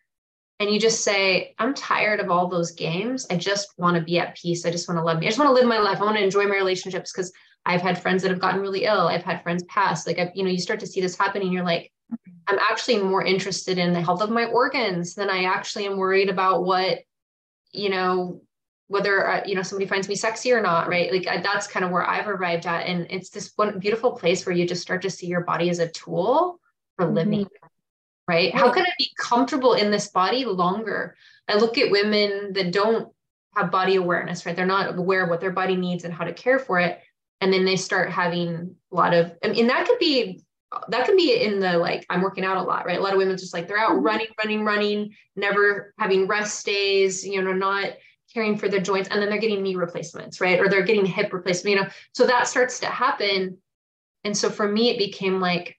And 0.59 0.69
you 0.69 0.79
just 0.79 1.03
say 1.03 1.55
i'm 1.59 1.75
tired 1.75 2.21
of 2.21 2.31
all 2.31 2.49
those 2.49 2.73
games. 2.73 3.27
I 3.31 3.37
just 3.37 3.69
want 3.79 3.97
to 3.97 4.03
be 4.03 4.19
at 4.19 4.37
peace. 4.37 4.67
I 4.67 4.71
just 4.71 4.89
want 4.89 4.99
to 4.99 5.05
love 5.05 5.21
me. 5.21 5.27
I 5.27 5.31
just 5.31 5.39
want 5.39 5.49
to 5.49 5.55
live 5.55 5.67
my 5.67 5.79
life. 5.79 6.01
I 6.01 6.05
want 6.05 6.19
to 6.19 6.25
enjoy 6.25 6.47
my 6.47 6.57
relationships 6.57 7.13
because 7.13 7.33
i've 7.65 7.83
had 7.83 8.01
friends 8.01 8.23
that 8.23 8.31
have 8.31 8.41
gotten 8.41 8.61
really 8.61 8.85
ill. 8.85 9.09
I've 9.09 9.23
had 9.23 9.43
friends 9.43 9.63
pass. 9.65 10.07
Like 10.07 10.19
i 10.19 10.31
you 10.35 10.45
know 10.45 10.51
you 10.51 10.59
start 10.59 10.81
to 10.81 10.87
see 10.87 11.01
this 11.01 11.17
happening. 11.17 11.53
You're 11.53 11.65
like 11.65 11.91
I'm 12.51 12.59
actually 12.59 12.99
more 12.99 13.25
interested 13.25 13.79
in 13.79 13.93
the 13.93 14.01
health 14.01 14.23
of 14.23 14.31
my 14.31 14.47
organs 14.47 15.15
than 15.15 15.31
I 15.31 15.45
actually 15.45 15.87
am 15.87 15.97
worried 15.97 16.29
about 16.29 16.65
what, 16.65 16.99
you 17.73 17.91
know, 17.91 18.43
whether 18.89 19.29
uh, 19.29 19.43
you 19.47 19.55
know 19.55 19.63
somebody 19.63 19.89
finds 19.89 20.09
me 20.09 20.17
sexy 20.17 20.53
or 20.53 20.61
not, 20.61 20.89
right? 20.89 21.13
Like 21.13 21.29
I, 21.29 21.41
that's 21.41 21.69
kind 21.69 21.85
of 21.85 21.93
where 21.93 22.05
I've 22.05 22.27
arrived 22.27 22.67
at, 22.67 22.87
and 22.87 23.07
it's 23.09 23.31
this 23.31 23.53
one 23.55 23.79
beautiful 23.79 24.13
place 24.13 24.45
where 24.45 24.55
you 24.55 24.67
just 24.67 24.83
start 24.83 25.03
to 25.03 25.11
see 25.11 25.29
your 25.29 25.43
body 25.43 25.71
as 25.71 25.79
a 25.79 25.89
tool 25.89 26.59
for 26.97 27.07
mm-hmm. 27.07 27.15
living, 27.15 27.47
right? 28.27 28.53
How 28.53 28.73
can 28.73 28.83
I 28.83 28.91
be 28.99 29.13
comfortable 29.17 29.75
in 29.75 29.93
this 29.93 30.09
body 30.09 30.45
longer? 30.45 31.15
I 31.47 31.55
look 31.55 31.79
at 31.79 31.93
women 31.93 32.53
that 32.55 32.73
don't 32.73 33.13
have 33.55 33.71
body 33.71 33.95
awareness, 33.95 34.45
right? 34.45 34.57
They're 34.57 34.67
not 34.67 34.99
aware 34.99 35.23
of 35.23 35.31
what 35.31 35.41
their 35.41 35.53
body 35.53 35.77
needs 35.77 36.03
and 36.03 36.13
how 36.13 36.25
to 36.25 36.33
care 36.33 36.59
for 36.59 36.81
it, 36.81 37.01
and 37.41 37.53
then 37.53 37.65
they 37.65 37.77
start 37.77 38.11
having 38.11 38.75
a 38.91 38.95
lot 38.95 39.15
of, 39.15 39.33
I 39.45 39.49
mean, 39.49 39.69
that 39.69 39.87
could 39.87 40.01
be 40.01 40.43
that 40.89 41.05
can 41.05 41.17
be 41.17 41.35
in 41.35 41.59
the 41.59 41.77
like 41.77 42.07
i'm 42.11 42.23
working 42.23 42.45
out 42.45 42.57
a 42.57 42.63
lot 42.63 42.87
right? 42.87 42.99
A 42.99 43.03
lot 43.03 43.13
of 43.13 43.19
women 43.19 43.37
just 43.37 43.55
like 43.55 43.67
they're 43.67 43.79
out 43.79 43.93
mm-hmm. 43.93 44.05
running 44.05 44.29
running 44.43 44.65
running 44.65 45.15
never 45.37 45.93
having 45.99 46.27
rest 46.27 46.65
days 46.65 47.27
you 47.27 47.43
know 47.43 47.53
not 47.53 47.91
caring 48.33 48.57
for 48.57 48.69
their 48.69 48.81
joints 48.81 49.09
and 49.09 49.21
then 49.21 49.29
they're 49.29 49.41
getting 49.41 49.63
knee 49.63 49.75
replacements 49.77 50.41
right? 50.41 50.61
Or 50.61 50.69
they're 50.69 50.85
getting 50.85 51.05
hip 51.05 51.33
replacement 51.33 51.77
you 51.77 51.83
know? 51.83 51.89
So 52.13 52.27
that 52.27 52.47
starts 52.47 52.79
to 52.81 52.87
happen. 52.87 53.59
And 54.23 54.37
so 54.37 54.51
for 54.51 54.69
me 54.69 54.91
it 54.91 54.99
became 54.99 55.41
like 55.41 55.77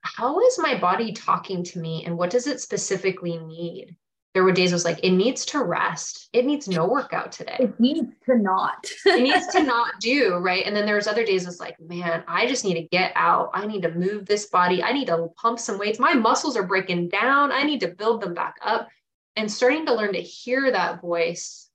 how 0.00 0.40
is 0.40 0.58
my 0.58 0.76
body 0.76 1.12
talking 1.12 1.62
to 1.62 1.78
me 1.78 2.04
and 2.04 2.18
what 2.18 2.30
does 2.30 2.48
it 2.48 2.60
specifically 2.60 3.38
need 3.38 3.96
there 4.34 4.44
were 4.44 4.52
days 4.52 4.72
I 4.72 4.76
was 4.76 4.84
like, 4.84 5.00
it 5.02 5.10
needs 5.10 5.44
to 5.46 5.62
rest. 5.62 6.30
It 6.32 6.46
needs 6.46 6.66
no 6.66 6.86
workout 6.86 7.32
today. 7.32 7.56
It 7.60 7.78
needs 7.78 8.14
to 8.24 8.38
not. 8.38 8.90
it 9.04 9.22
needs 9.22 9.46
to 9.48 9.62
not 9.62 10.00
do, 10.00 10.36
right? 10.36 10.64
And 10.64 10.74
then 10.74 10.86
there 10.86 10.94
was 10.94 11.06
other 11.06 11.24
days 11.24 11.46
it's 11.46 11.60
like, 11.60 11.78
man, 11.78 12.24
I 12.26 12.46
just 12.46 12.64
need 12.64 12.74
to 12.74 12.88
get 12.88 13.12
out. 13.14 13.50
I 13.52 13.66
need 13.66 13.82
to 13.82 13.90
move 13.90 14.24
this 14.24 14.46
body. 14.46 14.82
I 14.82 14.92
need 14.92 15.08
to 15.08 15.28
pump 15.36 15.58
some 15.58 15.78
weights. 15.78 15.98
My 15.98 16.14
muscles 16.14 16.56
are 16.56 16.62
breaking 16.62 17.10
down. 17.10 17.52
I 17.52 17.62
need 17.62 17.80
to 17.80 17.88
build 17.88 18.22
them 18.22 18.32
back 18.32 18.56
up. 18.62 18.88
And 19.36 19.50
starting 19.50 19.84
to 19.86 19.94
learn 19.94 20.14
to 20.14 20.20
hear 20.20 20.70
that 20.70 21.02
voice. 21.02 21.68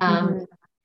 Um, 0.00 0.28
mm-hmm. 0.28 0.44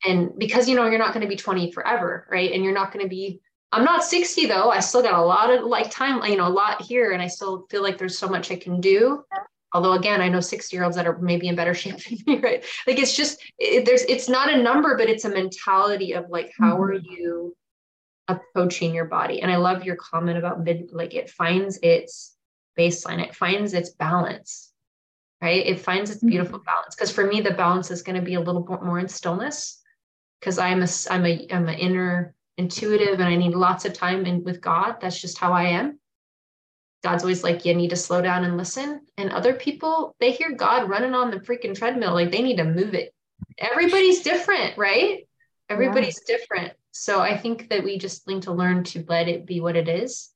and 0.09 0.37
because 0.37 0.69
you 0.69 0.75
know, 0.75 0.85
you're 0.85 0.99
not 0.99 1.13
going 1.13 1.25
to 1.25 1.29
be 1.29 1.35
20 1.35 1.71
forever, 1.71 2.27
right? 2.29 2.51
And 2.51 2.63
you're 2.63 2.73
not 2.73 2.91
going 2.91 3.05
to 3.05 3.09
be 3.09 3.41
I'm 3.71 3.83
not 3.83 4.03
60 4.03 4.45
though. 4.45 4.69
I 4.69 4.79
still 4.79 5.01
got 5.01 5.19
a 5.19 5.21
lot 5.21 5.49
of 5.49 5.65
like 5.65 5.91
time, 5.91 6.23
you 6.29 6.37
know, 6.37 6.47
a 6.47 6.49
lot 6.49 6.81
here. 6.81 7.11
And 7.11 7.21
I 7.21 7.27
still 7.27 7.65
feel 7.69 7.83
like 7.83 7.97
there's 7.97 8.17
so 8.17 8.29
much 8.29 8.49
I 8.49 8.55
can 8.55 8.79
do 8.79 9.25
although 9.77 9.93
again 9.93 10.21
i 10.21 10.27
know 10.27 10.39
60 10.39 10.75
year 10.75 10.83
olds 10.83 10.95
that 10.95 11.05
are 11.05 11.19
maybe 11.19 11.47
in 11.47 11.55
better 11.55 11.73
shape 11.81 12.03
than 12.03 12.17
me 12.25 12.39
right? 12.39 12.65
Like 12.87 12.97
it's 12.97 13.15
just 13.15 13.39
it, 13.59 13.85
there's 13.85 14.01
it's 14.03 14.27
not 14.27 14.51
a 14.51 14.61
number 14.61 14.97
but 14.97 15.07
it's 15.07 15.25
a 15.25 15.29
mentality 15.29 16.13
of 16.13 16.29
like 16.29 16.51
how 16.59 16.73
mm-hmm. 16.73 16.83
are 16.83 16.93
you 16.93 17.55
approaching 18.27 18.93
your 18.93 19.05
body? 19.05 19.41
And 19.41 19.51
i 19.51 19.57
love 19.57 19.83
your 19.83 19.95
comment 19.95 20.37
about 20.39 20.63
mid 20.63 20.89
like 20.91 21.13
it 21.13 21.29
finds 21.29 21.77
its 21.83 22.35
baseline. 22.77 23.23
It 23.23 23.35
finds 23.35 23.73
its 23.73 23.91
balance 23.91 24.73
right? 25.39 25.67
It 25.67 25.79
finds 25.79 26.09
its 26.09 26.23
beautiful 26.23 26.57
mm-hmm. 26.57 26.65
balance. 26.65 26.95
Because 26.95 27.11
for 27.11 27.27
me 27.27 27.41
the 27.41 27.53
balance 27.53 27.91
is 27.91 28.01
going 28.01 28.15
to 28.15 28.25
be 28.25 28.33
a 28.33 28.41
little 28.41 28.61
bit 28.61 28.81
more 28.81 28.97
in 28.97 29.07
stillness 29.07 29.79
because 30.39 30.57
i'm 30.57 30.81
a 30.81 30.87
i'm 31.11 31.25
a 31.25 31.47
i'm 31.51 31.67
an 31.67 31.77
inner 31.77 32.33
intuitive 32.57 33.19
and 33.19 33.29
i 33.29 33.35
need 33.35 33.53
lots 33.53 33.85
of 33.85 33.93
time 33.93 34.25
in 34.25 34.43
with 34.43 34.61
god. 34.61 34.97
That's 34.99 35.21
just 35.21 35.37
how 35.37 35.53
i 35.53 35.65
am 35.65 35.99
God's 37.07 37.23
always 37.23 37.41
like, 37.41 37.63
you 37.63 37.73
need 37.73 37.91
to 37.91 37.95
slow 37.95 38.21
down 38.21 38.43
and 38.43 38.57
listen. 38.57 38.99
And 39.17 39.31
other 39.31 39.53
people, 39.53 40.13
they 40.19 40.31
hear 40.31 40.51
God 40.51 40.89
running 40.89 41.13
on 41.13 41.31
the 41.31 41.39
freaking 41.39 41.73
treadmill, 41.73 42.13
like 42.13 42.31
they 42.31 42.41
need 42.41 42.57
to 42.57 42.65
move 42.65 42.93
it. 42.93 43.13
Everybody's 43.57 44.23
different, 44.23 44.77
right? 44.77 45.25
Everybody's 45.69 46.19
yeah. 46.27 46.35
different. 46.35 46.73
So 46.91 47.21
I 47.21 47.37
think 47.37 47.69
that 47.69 47.85
we 47.85 47.97
just 47.97 48.27
need 48.27 48.41
to 48.41 48.51
learn 48.51 48.83
to 48.85 49.05
let 49.07 49.29
it 49.29 49.45
be 49.45 49.61
what 49.61 49.77
it 49.77 49.87
is. 49.87 50.31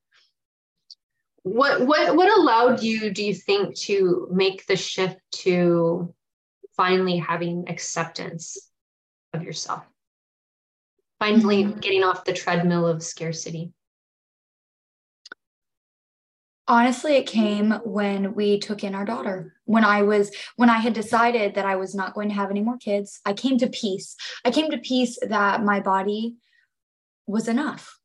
What 1.44 1.86
what 1.86 2.16
what 2.16 2.32
allowed 2.40 2.82
you, 2.82 3.10
do 3.10 3.22
you 3.22 3.36
think, 3.36 3.78
to 3.80 4.30
make 4.32 4.66
the 4.66 4.78
shift 4.78 5.20
to 5.44 6.14
finally 6.78 7.18
having 7.18 7.68
acceptance 7.68 8.58
of 9.34 9.44
yourself? 9.44 9.84
Finally 11.20 11.66
mm-hmm. 11.66 11.80
getting 11.80 12.04
off 12.06 12.24
the 12.24 12.32
treadmill 12.32 12.88
of 12.88 13.04
scarcity. 13.04 13.74
Honestly 16.68 17.16
it 17.16 17.26
came 17.28 17.72
when 17.84 18.34
we 18.34 18.60
took 18.60 18.84
in 18.84 18.96
our 18.96 19.06
daughter. 19.06 19.54
When 19.66 19.84
i 19.86 20.02
was 20.02 20.32
when 20.56 20.70
i 20.70 20.78
had 20.78 20.94
decided 20.94 21.56
that 21.56 21.66
i 21.66 21.76
was 21.76 21.96
not 21.96 22.14
going 22.14 22.30
to 22.30 22.36
have 22.36 22.52
any 22.52 22.62
more 22.62 22.78
kids 22.78 23.20
i 23.26 23.34
came 23.34 23.58
to 23.60 23.68
peace. 23.68 24.16
I 24.46 24.52
came 24.52 24.72
to 24.72 24.78
peace 24.78 25.18
that 25.22 25.64
my 25.64 25.80
body 25.80 26.38
was 27.28 27.48
enough. 27.48 27.98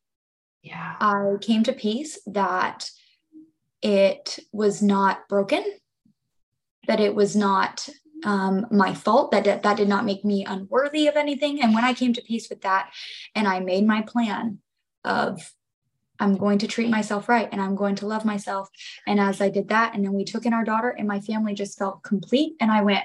Yeah. 0.62 0.96
I 1.00 1.36
came 1.40 1.62
to 1.64 1.72
peace 1.72 2.18
that 2.26 2.90
it 3.82 4.38
was 4.52 4.82
not 4.82 5.28
broken 5.28 5.64
that 6.86 7.00
it 7.00 7.14
was 7.14 7.36
not 7.36 7.88
um, 8.24 8.66
my 8.70 8.94
fault 8.94 9.30
that 9.32 9.62
that 9.62 9.76
did 9.76 9.88
not 9.88 10.04
make 10.04 10.24
me 10.24 10.44
unworthy 10.44 11.06
of 11.06 11.16
anything. 11.16 11.62
And 11.62 11.74
when 11.74 11.84
i 11.84 11.94
came 11.94 12.12
to 12.14 12.22
peace 12.22 12.48
with 12.48 12.62
that 12.62 12.92
and 13.34 13.46
i 13.46 13.60
made 13.60 13.86
my 13.86 14.02
plan 14.02 14.58
of 15.04 15.52
I'm 16.18 16.36
going 16.36 16.58
to 16.58 16.66
treat 16.66 16.90
myself 16.90 17.28
right 17.28 17.48
and 17.52 17.60
I'm 17.60 17.74
going 17.74 17.94
to 17.96 18.06
love 18.06 18.24
myself. 18.24 18.68
And 19.06 19.20
as 19.20 19.40
I 19.40 19.48
did 19.48 19.68
that, 19.68 19.94
and 19.94 20.04
then 20.04 20.12
we 20.12 20.24
took 20.24 20.46
in 20.46 20.52
our 20.52 20.64
daughter, 20.64 20.90
and 20.90 21.06
my 21.06 21.20
family 21.20 21.54
just 21.54 21.78
felt 21.78 22.02
complete. 22.02 22.54
And 22.60 22.70
I 22.70 22.82
went, 22.82 23.04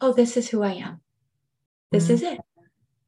Oh, 0.00 0.12
this 0.12 0.36
is 0.36 0.48
who 0.48 0.62
I 0.62 0.72
am. 0.72 1.00
This 1.90 2.04
mm-hmm. 2.04 2.14
is 2.14 2.22
it. 2.22 2.40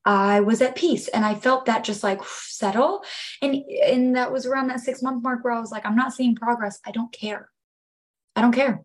I 0.05 0.41
was 0.41 0.61
at 0.61 0.75
peace 0.75 1.09
and 1.09 1.25
I 1.25 1.35
felt 1.35 1.67
that 1.67 1.85
just 1.85 2.03
like 2.03 2.23
settle. 2.25 3.03
And, 3.41 3.55
and 3.87 4.17
that 4.17 4.33
was 4.33 4.47
around 4.47 4.67
that 4.69 4.81
six 4.81 5.01
month 5.01 5.23
mark 5.23 5.45
where 5.45 5.53
I 5.53 5.61
was 5.61 5.71
like, 5.71 5.87
I'm 5.87 5.97
not 5.97 6.13
seeing 6.13 6.35
progress. 6.35 6.81
I 6.85 6.91
don't 6.91 7.13
care. 7.13 7.49
I 8.35 8.41
don't 8.41 8.53
care. 8.53 8.83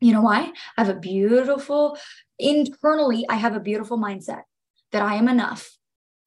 You 0.00 0.12
know 0.12 0.22
why? 0.22 0.52
I 0.76 0.84
have 0.84 0.94
a 0.94 0.98
beautiful, 0.98 1.98
internally, 2.38 3.26
I 3.28 3.36
have 3.36 3.56
a 3.56 3.60
beautiful 3.60 3.98
mindset 3.98 4.42
that 4.92 5.02
I 5.02 5.14
am 5.16 5.28
enough. 5.28 5.76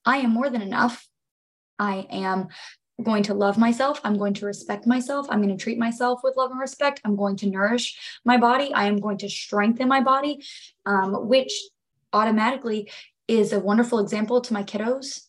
I 0.05 0.17
am 0.17 0.31
more 0.31 0.49
than 0.49 0.61
enough. 0.61 1.07
I 1.79 2.07
am 2.09 2.47
going 3.03 3.23
to 3.23 3.33
love 3.33 3.57
myself. 3.57 4.01
I'm 4.03 4.17
going 4.17 4.33
to 4.35 4.45
respect 4.45 4.87
myself. 4.87 5.27
I'm 5.29 5.41
going 5.41 5.55
to 5.55 5.63
treat 5.63 5.77
myself 5.77 6.21
with 6.23 6.35
love 6.35 6.51
and 6.51 6.59
respect. 6.59 7.01
I'm 7.05 7.15
going 7.15 7.35
to 7.37 7.49
nourish 7.49 8.19
my 8.25 8.37
body. 8.37 8.73
I 8.73 8.85
am 8.87 8.99
going 8.99 9.19
to 9.19 9.29
strengthen 9.29 9.87
my 9.87 10.01
body, 10.01 10.43
um, 10.85 11.27
which 11.27 11.53
automatically 12.13 12.89
is 13.27 13.53
a 13.53 13.59
wonderful 13.59 13.99
example 13.99 14.41
to 14.41 14.53
my 14.53 14.63
kiddos 14.63 15.21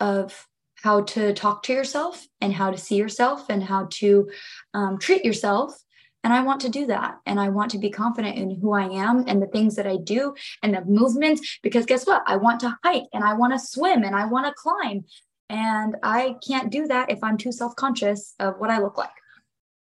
of 0.00 0.46
how 0.82 1.02
to 1.02 1.32
talk 1.32 1.62
to 1.64 1.72
yourself 1.72 2.26
and 2.40 2.52
how 2.52 2.70
to 2.70 2.76
see 2.76 2.96
yourself 2.96 3.46
and 3.48 3.62
how 3.62 3.88
to 3.90 4.28
um, 4.74 4.98
treat 4.98 5.24
yourself. 5.24 5.74
And 6.22 6.34
I 6.34 6.42
want 6.42 6.60
to 6.62 6.68
do 6.68 6.86
that. 6.86 7.18
And 7.24 7.40
I 7.40 7.48
want 7.50 7.70
to 7.70 7.78
be 7.78 7.88
confident 7.88 8.36
in 8.36 8.60
who 8.60 8.72
I 8.72 8.88
am 8.88 9.24
and 9.28 9.40
the 9.40 9.46
things 9.46 9.76
that 9.76 9.86
I 9.86 9.96
do 9.96 10.34
and 10.62 10.74
the 10.74 10.84
movements. 10.84 11.58
Because 11.62 11.86
guess 11.86 12.04
what? 12.04 12.22
I 12.26 12.36
want 12.36 12.60
to 12.60 12.76
hike 12.82 13.04
and 13.12 13.24
I 13.24 13.34
want 13.34 13.52
to 13.52 13.64
swim 13.64 14.02
and 14.02 14.14
I 14.14 14.26
want 14.26 14.46
to 14.46 14.52
climb. 14.52 15.04
And 15.48 15.96
I 16.02 16.36
can't 16.46 16.70
do 16.70 16.86
that 16.88 17.10
if 17.10 17.22
I'm 17.22 17.36
too 17.36 17.52
self 17.52 17.76
conscious 17.76 18.34
of 18.38 18.58
what 18.58 18.70
I 18.70 18.78
look 18.78 18.98
like. 18.98 19.10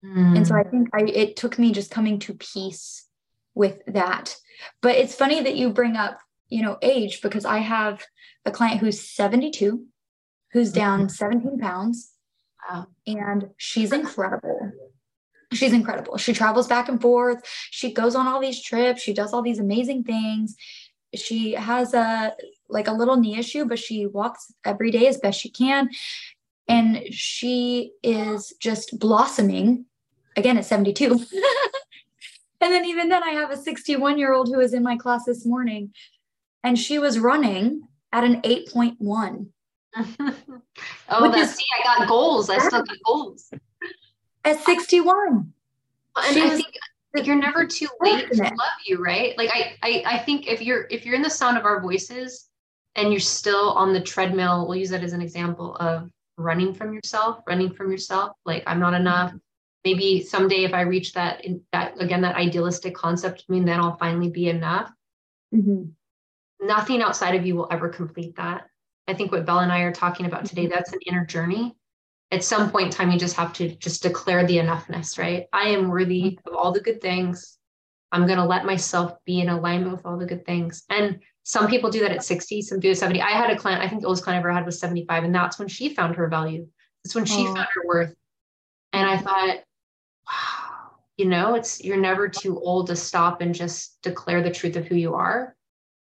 Mm. 0.06 0.38
And 0.38 0.48
so 0.48 0.56
I 0.56 0.64
think 0.64 0.90
I, 0.94 1.02
it 1.02 1.36
took 1.36 1.60
me 1.60 1.72
just 1.72 1.92
coming 1.92 2.20
to 2.20 2.34
peace 2.34 3.06
with 3.56 3.82
that. 3.88 4.36
But 4.82 4.96
it's 4.96 5.16
funny 5.16 5.42
that 5.42 5.56
you 5.56 5.70
bring 5.72 5.96
up, 5.96 6.20
you 6.48 6.62
know, 6.62 6.78
age 6.82 7.22
because 7.22 7.46
I 7.46 7.60
have 7.60 8.06
a 8.46 8.52
client 8.52 8.80
who's 8.80 9.02
72, 9.02 9.86
who's 10.54 10.72
down 10.72 11.02
mm-hmm. 11.02 11.10
17 11.10 11.60
pounds. 11.60 12.12
Wow. 12.70 12.88
And 13.08 13.50
she's 13.58 13.92
incredible. 13.92 14.72
She's 15.52 15.74
incredible. 15.74 16.18
She 16.18 16.34
travels 16.34 16.68
back 16.68 16.90
and 16.90 17.02
forth. 17.02 17.42
She 17.72 17.92
goes 17.92 18.16
on 18.16 18.28
all 18.28 18.40
these 18.40 18.62
trips. 18.62 19.02
She 19.02 19.14
does 19.14 19.34
all 19.34 19.42
these 19.42 19.60
amazing 19.60 20.04
things. 20.04 20.56
She 21.16 21.54
has 21.54 21.94
a 21.94 22.34
like 22.70 22.88
a 22.88 22.94
little 22.94 23.18
knee 23.18 23.38
issue, 23.38 23.66
but 23.66 23.80
she 23.80 24.06
walks 24.06 24.54
every 24.66 24.92
day 24.92 25.08
as 25.08 25.18
best 25.18 25.40
she 25.40 25.50
can. 25.50 25.90
And 26.68 27.04
she 27.12 27.94
is 28.04 28.54
just 28.60 29.00
blossoming 29.00 29.86
again 30.36 30.58
at 30.58 30.66
72. 30.66 31.12
and 32.62 32.72
then, 32.72 32.86
even 32.86 33.10
then, 33.10 33.24
I 33.24 33.32
have 33.32 33.52
a 33.52 33.58
61 33.58 34.20
year 34.20 34.34
old 34.34 34.50
who 34.50 34.58
was 34.58 34.74
in 34.74 34.84
my 34.84 34.96
class 34.96 35.26
this 35.26 35.46
morning 35.46 35.94
and 36.64 36.78
she 36.78 37.00
was 37.00 37.20
running 37.20 37.88
at 38.12 38.24
an 38.24 38.42
8.1. 38.42 39.48
oh, 41.10 41.32
that's 41.32 41.56
see, 41.56 41.66
I 41.80 41.84
got 41.84 42.08
goals. 42.08 42.50
I 42.50 42.60
still 42.60 42.84
got 42.84 42.98
goals. 43.06 43.52
At 44.46 44.60
61. 44.60 45.52
And 46.16 46.34
she 46.34 46.42
I 46.42 46.46
was, 46.46 46.54
think 46.54 46.74
like 47.14 47.26
you're 47.26 47.36
never 47.36 47.66
too 47.66 47.88
late 48.02 48.32
to 48.32 48.44
love 48.44 48.54
you, 48.86 49.02
right? 49.04 49.38
Like 49.38 49.50
I, 49.52 49.76
I 49.82 50.04
I 50.06 50.18
think 50.20 50.48
if 50.48 50.62
you're 50.62 50.86
if 50.92 51.06
you're 51.06 51.16
in 51.16 51.22
the 51.22 51.30
sound 51.30 51.58
of 51.58 51.66
our 51.66 51.82
voices, 51.82 52.49
and 53.00 53.12
you're 53.12 53.20
still 53.20 53.72
on 53.72 53.94
the 53.94 54.02
treadmill 54.02 54.68
we'll 54.68 54.78
use 54.78 54.90
that 54.90 55.04
as 55.04 55.14
an 55.14 55.22
example 55.22 55.76
of 55.78 56.10
running 56.38 56.74
from 56.74 56.94
yourself 56.94 57.42
running 57.48 57.72
from 57.72 57.92
yourself 57.92 58.36
like 58.46 58.64
i'm 58.68 58.80
not 58.80 58.94
enough. 58.94 59.34
Maybe 59.86 60.22
someday 60.22 60.66
if 60.66 60.74
i 60.74 60.82
reach 60.82 61.14
that 61.14 61.46
that 61.72 62.02
again 62.02 62.22
that 62.22 62.36
idealistic 62.36 62.94
concept 62.94 63.46
I 63.48 63.54
mean 63.54 63.66
then 63.66 63.80
i'll 63.80 63.98
finally 63.98 64.30
be 64.30 64.50
enough. 64.50 64.92
Mm-hmm. 65.56 65.86
nothing 66.68 67.02
outside 67.02 67.36
of 67.36 67.46
you 67.46 67.56
will 67.56 67.68
ever 67.72 67.90
complete 67.90 68.36
that. 68.36 68.68
I 69.08 69.14
think 69.14 69.32
what 69.32 69.46
bella 69.46 69.64
and 69.64 69.72
i 69.72 69.80
are 69.82 69.94
talking 69.94 70.26
about 70.26 70.46
today 70.46 70.64
mm-hmm. 70.64 70.74
that's 70.74 70.94
an 70.94 71.00
inner 71.06 71.26
journey. 71.26 71.76
At 72.32 72.44
some 72.44 72.70
point 72.70 72.88
in 72.88 72.92
time 72.92 73.10
you 73.10 73.18
just 73.18 73.38
have 73.38 73.54
to 73.54 73.74
just 73.76 74.04
declare 74.04 74.46
the 74.46 74.58
enoughness 74.58 75.18
right? 75.18 75.48
I 75.54 75.70
am 75.70 75.88
worthy 75.88 76.24
mm-hmm. 76.24 76.50
of 76.50 76.56
all 76.56 76.74
the 76.74 76.82
good 76.82 77.02
things. 77.02 77.58
I'm 78.12 78.26
going 78.26 78.40
to 78.40 78.46
let 78.46 78.66
myself 78.66 79.14
be 79.26 79.40
in 79.40 79.50
alignment 79.50 79.96
with 79.96 80.06
all 80.06 80.18
the 80.18 80.26
good 80.26 80.46
things. 80.46 80.84
And 80.90 81.20
some 81.44 81.68
people 81.68 81.90
do 81.90 82.02
that 82.02 82.12
at 82.12 82.24
60, 82.24 82.62
some 82.62 82.80
do 82.80 82.92
at 82.92 82.98
70. 82.98 83.22
I 83.22 83.32
had 83.32 83.50
a 83.50 83.58
client, 83.58 83.82
I 83.82 83.88
think 83.88 84.02
the 84.02 84.08
oldest 84.08 84.24
client 84.24 84.38
I 84.38 84.40
ever 84.40 84.52
had 84.52 84.66
was 84.66 84.80
75, 84.80 85.24
and 85.24 85.34
that's 85.34 85.58
when 85.58 85.68
she 85.68 85.90
found 85.90 86.16
her 86.16 86.28
value. 86.28 86.68
That's 87.04 87.16
when 87.16 87.26
she 87.26 87.48
oh. 87.48 87.54
found 87.54 87.68
her 87.74 87.88
worth. 87.88 88.16
And 88.94 89.08
I 89.08 89.18
thought, 89.18 89.58
wow, 90.28 90.92
you 91.18 91.26
know, 91.26 91.56
it's 91.56 91.84
you're 91.84 91.98
never 91.98 92.28
too 92.28 92.60
old 92.60 92.88
to 92.88 92.96
stop 92.96 93.42
and 93.42 93.54
just 93.54 94.02
declare 94.02 94.42
the 94.42 94.52
truth 94.52 94.76
of 94.76 94.86
who 94.86 94.96
you 94.96 95.14
are. 95.14 95.56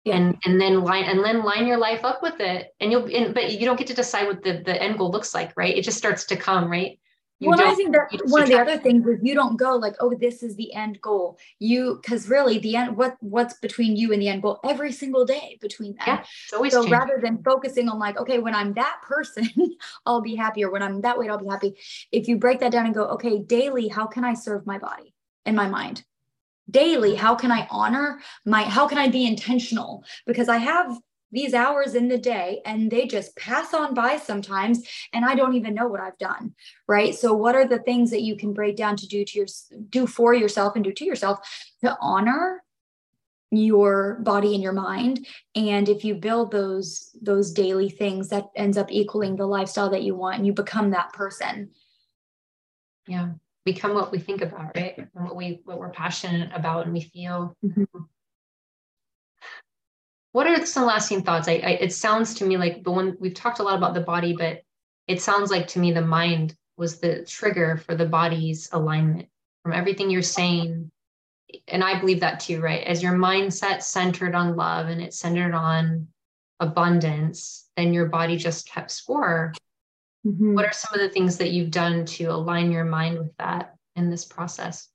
Yeah. 0.03 0.17
And 0.17 0.37
and 0.45 0.61
then 0.61 0.83
line 0.83 1.05
and 1.05 1.23
then 1.23 1.43
line 1.43 1.65
your 1.65 1.77
life 1.77 2.05
up 2.05 2.21
with 2.21 2.39
it. 2.39 2.73
And 2.79 2.91
you'll 2.91 3.09
and, 3.13 3.33
but 3.33 3.51
you 3.51 3.65
don't 3.65 3.77
get 3.77 3.87
to 3.87 3.95
decide 3.95 4.27
what 4.27 4.43
the, 4.43 4.61
the 4.63 4.79
end 4.79 4.99
goal 4.99 5.09
looks 5.09 5.33
like, 5.33 5.51
right? 5.55 5.75
It 5.75 5.83
just 5.83 5.97
starts 5.97 6.25
to 6.25 6.35
come, 6.35 6.69
right? 6.69 6.99
You 7.39 7.49
well, 7.49 7.59
I 7.61 7.75
think 7.75 7.91
that 7.91 8.07
one 8.27 8.43
of 8.43 8.47
the 8.47 8.57
other 8.57 8.77
things 8.77 9.05
is 9.05 9.19
you 9.21 9.35
don't 9.35 9.57
go 9.57 9.75
like, 9.75 9.95
oh, 9.99 10.15
this 10.17 10.41
is 10.41 10.55
the 10.55 10.73
end 10.73 11.01
goal. 11.01 11.37
You 11.59 11.99
because 12.01 12.29
really 12.29 12.59
the 12.59 12.77
end 12.77 12.95
what 12.95 13.17
what's 13.19 13.55
between 13.55 13.97
you 13.97 14.13
and 14.13 14.21
the 14.21 14.29
end 14.29 14.41
goal 14.41 14.59
every 14.63 14.93
single 14.93 15.25
day 15.25 15.57
between 15.59 15.95
them. 15.95 16.05
Yeah, 16.07 16.23
so 16.47 16.63
changing. 16.63 16.91
rather 16.91 17.19
than 17.21 17.43
focusing 17.43 17.89
on 17.89 17.99
like, 17.99 18.17
okay, 18.17 18.39
when 18.39 18.55
I'm 18.55 18.73
that 18.75 19.01
person, 19.03 19.49
I'll 20.05 20.21
be 20.21 20.35
happy, 20.35 20.63
or 20.63 20.71
when 20.71 20.81
I'm 20.81 21.01
that 21.01 21.19
way, 21.19 21.27
I'll 21.27 21.37
be 21.37 21.49
happy. 21.49 21.75
If 22.09 22.29
you 22.29 22.37
break 22.37 22.61
that 22.61 22.71
down 22.71 22.85
and 22.85 22.95
go, 22.95 23.03
okay, 23.09 23.39
daily, 23.39 23.89
how 23.89 24.07
can 24.07 24.23
I 24.23 24.33
serve 24.33 24.65
my 24.65 24.77
body 24.77 25.13
and 25.45 25.57
my 25.57 25.67
mind? 25.67 26.05
Daily, 26.69 27.15
how 27.15 27.35
can 27.35 27.51
I 27.51 27.67
honor 27.69 28.21
my 28.45 28.63
how 28.63 28.87
can 28.87 28.97
I 28.97 29.09
be 29.09 29.27
intentional? 29.27 30.05
Because 30.25 30.47
I 30.47 30.57
have 30.57 30.97
these 31.35 31.53
hours 31.53 31.93
in 31.93 32.07
the 32.07 32.17
day 32.17 32.61
and 32.65 32.89
they 32.89 33.05
just 33.05 33.35
pass 33.35 33.73
on 33.73 33.93
by 33.93 34.17
sometimes 34.17 34.81
and 35.13 35.23
i 35.23 35.35
don't 35.35 35.53
even 35.53 35.75
know 35.75 35.87
what 35.87 35.99
i've 36.01 36.17
done 36.17 36.53
right? 36.87 37.15
So 37.15 37.33
what 37.33 37.55
are 37.55 37.67
the 37.67 37.79
things 37.79 38.11
that 38.11 38.21
you 38.21 38.35
can 38.35 38.53
break 38.53 38.75
down 38.75 38.95
to 38.97 39.07
do 39.07 39.25
to 39.25 39.37
your 39.37 39.47
do 39.89 40.07
for 40.07 40.33
yourself 40.33 40.75
and 40.75 40.83
do 40.83 40.91
to 40.91 41.05
yourself 41.05 41.39
to 41.81 41.97
honor 41.99 42.63
your 43.51 44.19
body 44.21 44.53
and 44.53 44.63
your 44.63 44.73
mind? 44.73 45.25
And 45.55 45.89
if 45.89 46.03
you 46.03 46.15
build 46.15 46.51
those 46.51 47.15
those 47.21 47.51
daily 47.51 47.89
things 47.89 48.29
that 48.29 48.45
ends 48.55 48.77
up 48.77 48.91
equaling 48.91 49.35
the 49.35 49.47
lifestyle 49.47 49.89
that 49.91 50.03
you 50.03 50.15
want 50.15 50.37
and 50.37 50.45
you 50.45 50.53
become 50.53 50.91
that 50.91 51.13
person. 51.13 51.71
Yeah 53.07 53.31
become 53.65 53.95
what 53.95 54.11
we 54.11 54.19
think 54.19 54.43
about 54.43 54.75
right? 54.75 54.95
And 54.95 55.07
what 55.25 55.35
we 55.35 55.61
what 55.65 55.79
we're 55.79 55.89
passionate 55.89 56.51
about 56.53 56.85
and 56.85 56.93
we 56.93 57.01
feel 57.01 57.55
mm-hmm 57.65 57.83
what 60.35 60.47
are 60.47 60.65
some 60.65 60.85
lasting 60.85 61.21
thoughts? 61.21 61.47
I, 61.47 61.53
I, 61.53 61.69
it 61.79 61.93
sounds 61.93 62.33
to 62.33 62.45
me 62.45 62.57
like 62.57 62.83
the 62.83 62.91
one 62.91 63.15
we've 63.21 63.33
talked 63.33 63.59
a 63.59 63.63
lot 63.63 63.77
about 63.77 63.93
the 63.93 64.01
body, 64.01 64.35
but 64.35 64.63
it 65.07 65.21
sounds 65.21 65.49
like 65.49 65.65
to 65.67 65.79
me 65.79 65.93
the 65.93 66.01
mind 66.01 66.57
was 66.75 66.99
the 66.99 67.23
trigger 67.23 67.77
for 67.77 67.95
the 67.95 68.05
body's 68.05 68.67
alignment 68.73 69.29
from 69.63 69.71
everything 69.71 70.09
you're 70.09 70.21
saying. 70.21 70.91
And 71.69 71.81
I 71.81 72.01
believe 72.01 72.19
that 72.19 72.41
too, 72.41 72.59
right? 72.59 72.83
As 72.83 73.01
your 73.01 73.13
mindset 73.13 73.81
centered 73.81 74.35
on 74.35 74.57
love 74.57 74.87
and 74.87 75.01
it's 75.01 75.17
centered 75.17 75.53
on 75.53 76.09
abundance, 76.59 77.69
then 77.77 77.93
your 77.93 78.07
body 78.07 78.35
just 78.35 78.67
kept 78.67 78.91
score. 78.91 79.53
Mm-hmm. 80.27 80.53
What 80.53 80.65
are 80.65 80.73
some 80.73 80.93
of 80.93 80.99
the 80.99 81.13
things 81.13 81.37
that 81.37 81.51
you've 81.51 81.71
done 81.71 82.05
to 82.07 82.25
align 82.25 82.73
your 82.73 82.83
mind 82.83 83.19
with 83.19 83.37
that 83.37 83.75
in 83.95 84.09
this 84.09 84.25
process? 84.25 84.89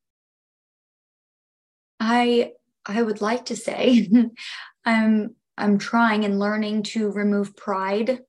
I 1.99 2.53
I 2.87 3.03
would 3.03 3.21
like 3.21 3.47
to 3.47 3.57
say 3.57 4.09
I'm 4.85 5.35
I'm 5.59 5.79
trying 5.79 6.25
and 6.25 6.39
learning 6.39 6.85
to 6.85 7.11
remove 7.11 7.55
pride 7.55 8.21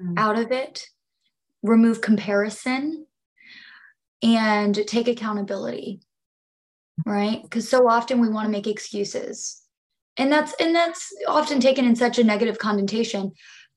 mm. 0.00 0.18
out 0.18 0.38
of 0.38 0.52
it, 0.52 0.86
remove 1.62 2.00
comparison, 2.00 3.06
and 4.22 4.74
take 4.86 5.08
accountability. 5.08 6.00
Right? 7.06 7.42
Because 7.42 7.68
so 7.68 7.88
often 7.88 8.20
we 8.20 8.28
want 8.28 8.44
to 8.44 8.52
make 8.52 8.66
excuses. 8.66 9.62
And 10.18 10.30
that's 10.30 10.52
and 10.60 10.74
that's 10.74 11.10
often 11.26 11.60
taken 11.60 11.86
in 11.86 11.96
such 11.96 12.18
a 12.18 12.24
negative 12.24 12.58
connotation. 12.58 13.32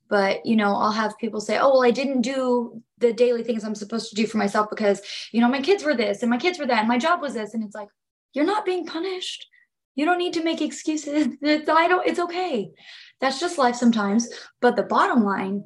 But 0.10 0.46
you 0.46 0.58
know, 0.58 0.76
I'll 0.76 0.92
have 0.92 1.18
people 1.18 1.40
say, 1.40 1.58
Oh, 1.58 1.70
well, 1.70 1.86
I 1.86 1.92
didn't 1.92 2.22
do 2.22 2.82
the 2.98 3.14
daily 3.14 3.44
things 3.44 3.64
I'm 3.64 3.76
supposed 3.76 4.10
to 4.10 4.16
do 4.16 4.28
for 4.28 4.38
myself 4.38 4.68
because, 4.70 5.02
you 5.32 5.40
know, 5.40 5.48
my 5.48 5.62
kids 5.62 5.86
were 5.86 5.96
this 5.96 6.22
and 6.22 6.30
my 6.30 6.38
kids 6.38 6.60
were 6.60 6.66
that, 6.68 6.80
and 6.80 6.88
my 6.88 6.98
job 6.98 7.22
was 7.22 7.34
this. 7.34 7.54
And 7.54 7.64
it's 7.64 7.76
like, 7.76 7.88
you're 8.34 8.46
not 8.46 8.66
being 8.66 8.86
punished 8.86 9.48
you 9.96 10.06
don't 10.06 10.18
need 10.18 10.34
to 10.34 10.44
make 10.44 10.62
excuses. 10.62 11.28
It's, 11.42 11.70
I 11.70 11.88
don't, 11.88 12.08
it's 12.08 12.20
okay. 12.20 12.72
That's 13.20 13.40
just 13.40 13.58
life 13.58 13.76
sometimes. 13.76 14.28
But 14.62 14.76
the 14.76 14.84
bottom 14.84 15.24
line 15.24 15.66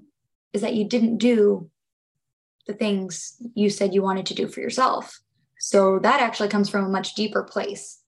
is 0.53 0.61
that 0.61 0.75
you 0.75 0.87
didn't 0.87 1.17
do 1.17 1.69
the 2.67 2.73
things 2.73 3.37
you 3.55 3.69
said 3.69 3.93
you 3.93 4.01
wanted 4.01 4.25
to 4.27 4.35
do 4.35 4.47
for 4.47 4.59
yourself. 4.59 5.19
So 5.59 5.99
that 5.99 6.21
actually 6.21 6.49
comes 6.49 6.69
from 6.69 6.85
a 6.85 6.89
much 6.89 7.15
deeper 7.15 7.43
place. 7.43 8.01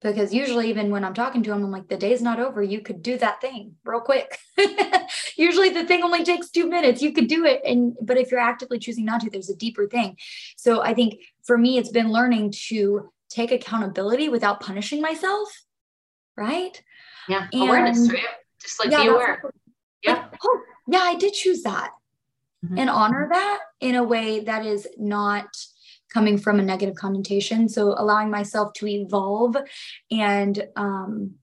Because 0.00 0.32
usually, 0.32 0.70
even 0.70 0.92
when 0.92 1.04
I'm 1.04 1.14
talking 1.14 1.42
to 1.42 1.50
them, 1.50 1.64
I'm 1.64 1.72
like, 1.72 1.88
the 1.88 1.96
day's 1.96 2.22
not 2.22 2.38
over. 2.38 2.62
You 2.62 2.80
could 2.80 3.02
do 3.02 3.18
that 3.18 3.40
thing 3.40 3.74
real 3.84 4.00
quick. 4.00 4.38
usually, 5.36 5.70
the 5.70 5.84
thing 5.86 6.04
only 6.04 6.22
takes 6.22 6.50
two 6.50 6.68
minutes. 6.68 7.02
You 7.02 7.12
could 7.12 7.26
do 7.26 7.44
it. 7.44 7.62
And, 7.64 7.96
but 8.00 8.16
if 8.16 8.30
you're 8.30 8.38
actively 8.38 8.78
choosing 8.78 9.04
not 9.04 9.22
to, 9.22 9.30
there's 9.30 9.50
a 9.50 9.56
deeper 9.56 9.88
thing. 9.88 10.16
So 10.56 10.82
I 10.82 10.94
think 10.94 11.20
for 11.44 11.58
me, 11.58 11.78
it's 11.78 11.90
been 11.90 12.12
learning 12.12 12.52
to 12.68 13.10
take 13.28 13.52
accountability 13.52 14.28
without 14.28 14.60
punishing 14.60 15.00
myself 15.00 15.48
right? 16.36 16.80
Yeah 17.28 17.48
and, 17.52 17.62
awareness 17.62 18.10
right? 18.10 18.22
Just 18.60 18.78
like 18.80 18.90
yeah, 18.90 19.02
be 19.02 19.08
aware. 19.08 19.42
yeah. 20.02 20.14
like, 20.14 20.40
oh 20.44 20.60
yeah 20.86 21.00
i 21.00 21.14
did 21.14 21.32
choose 21.32 21.62
that. 21.62 21.90
Mm-hmm. 22.64 22.78
and 22.78 22.90
honor 22.90 23.28
that 23.30 23.60
in 23.80 23.94
a 23.94 24.02
way 24.02 24.40
that 24.40 24.66
is 24.66 24.88
not 24.98 25.46
coming 26.12 26.38
from 26.38 26.58
a 26.58 26.62
negative 26.62 26.96
connotation. 26.96 27.68
So 27.68 27.94
allowing 27.96 28.30
myself 28.30 28.72
to 28.74 28.86
evolve 28.86 29.56
and 30.10 30.66
um 30.76 31.34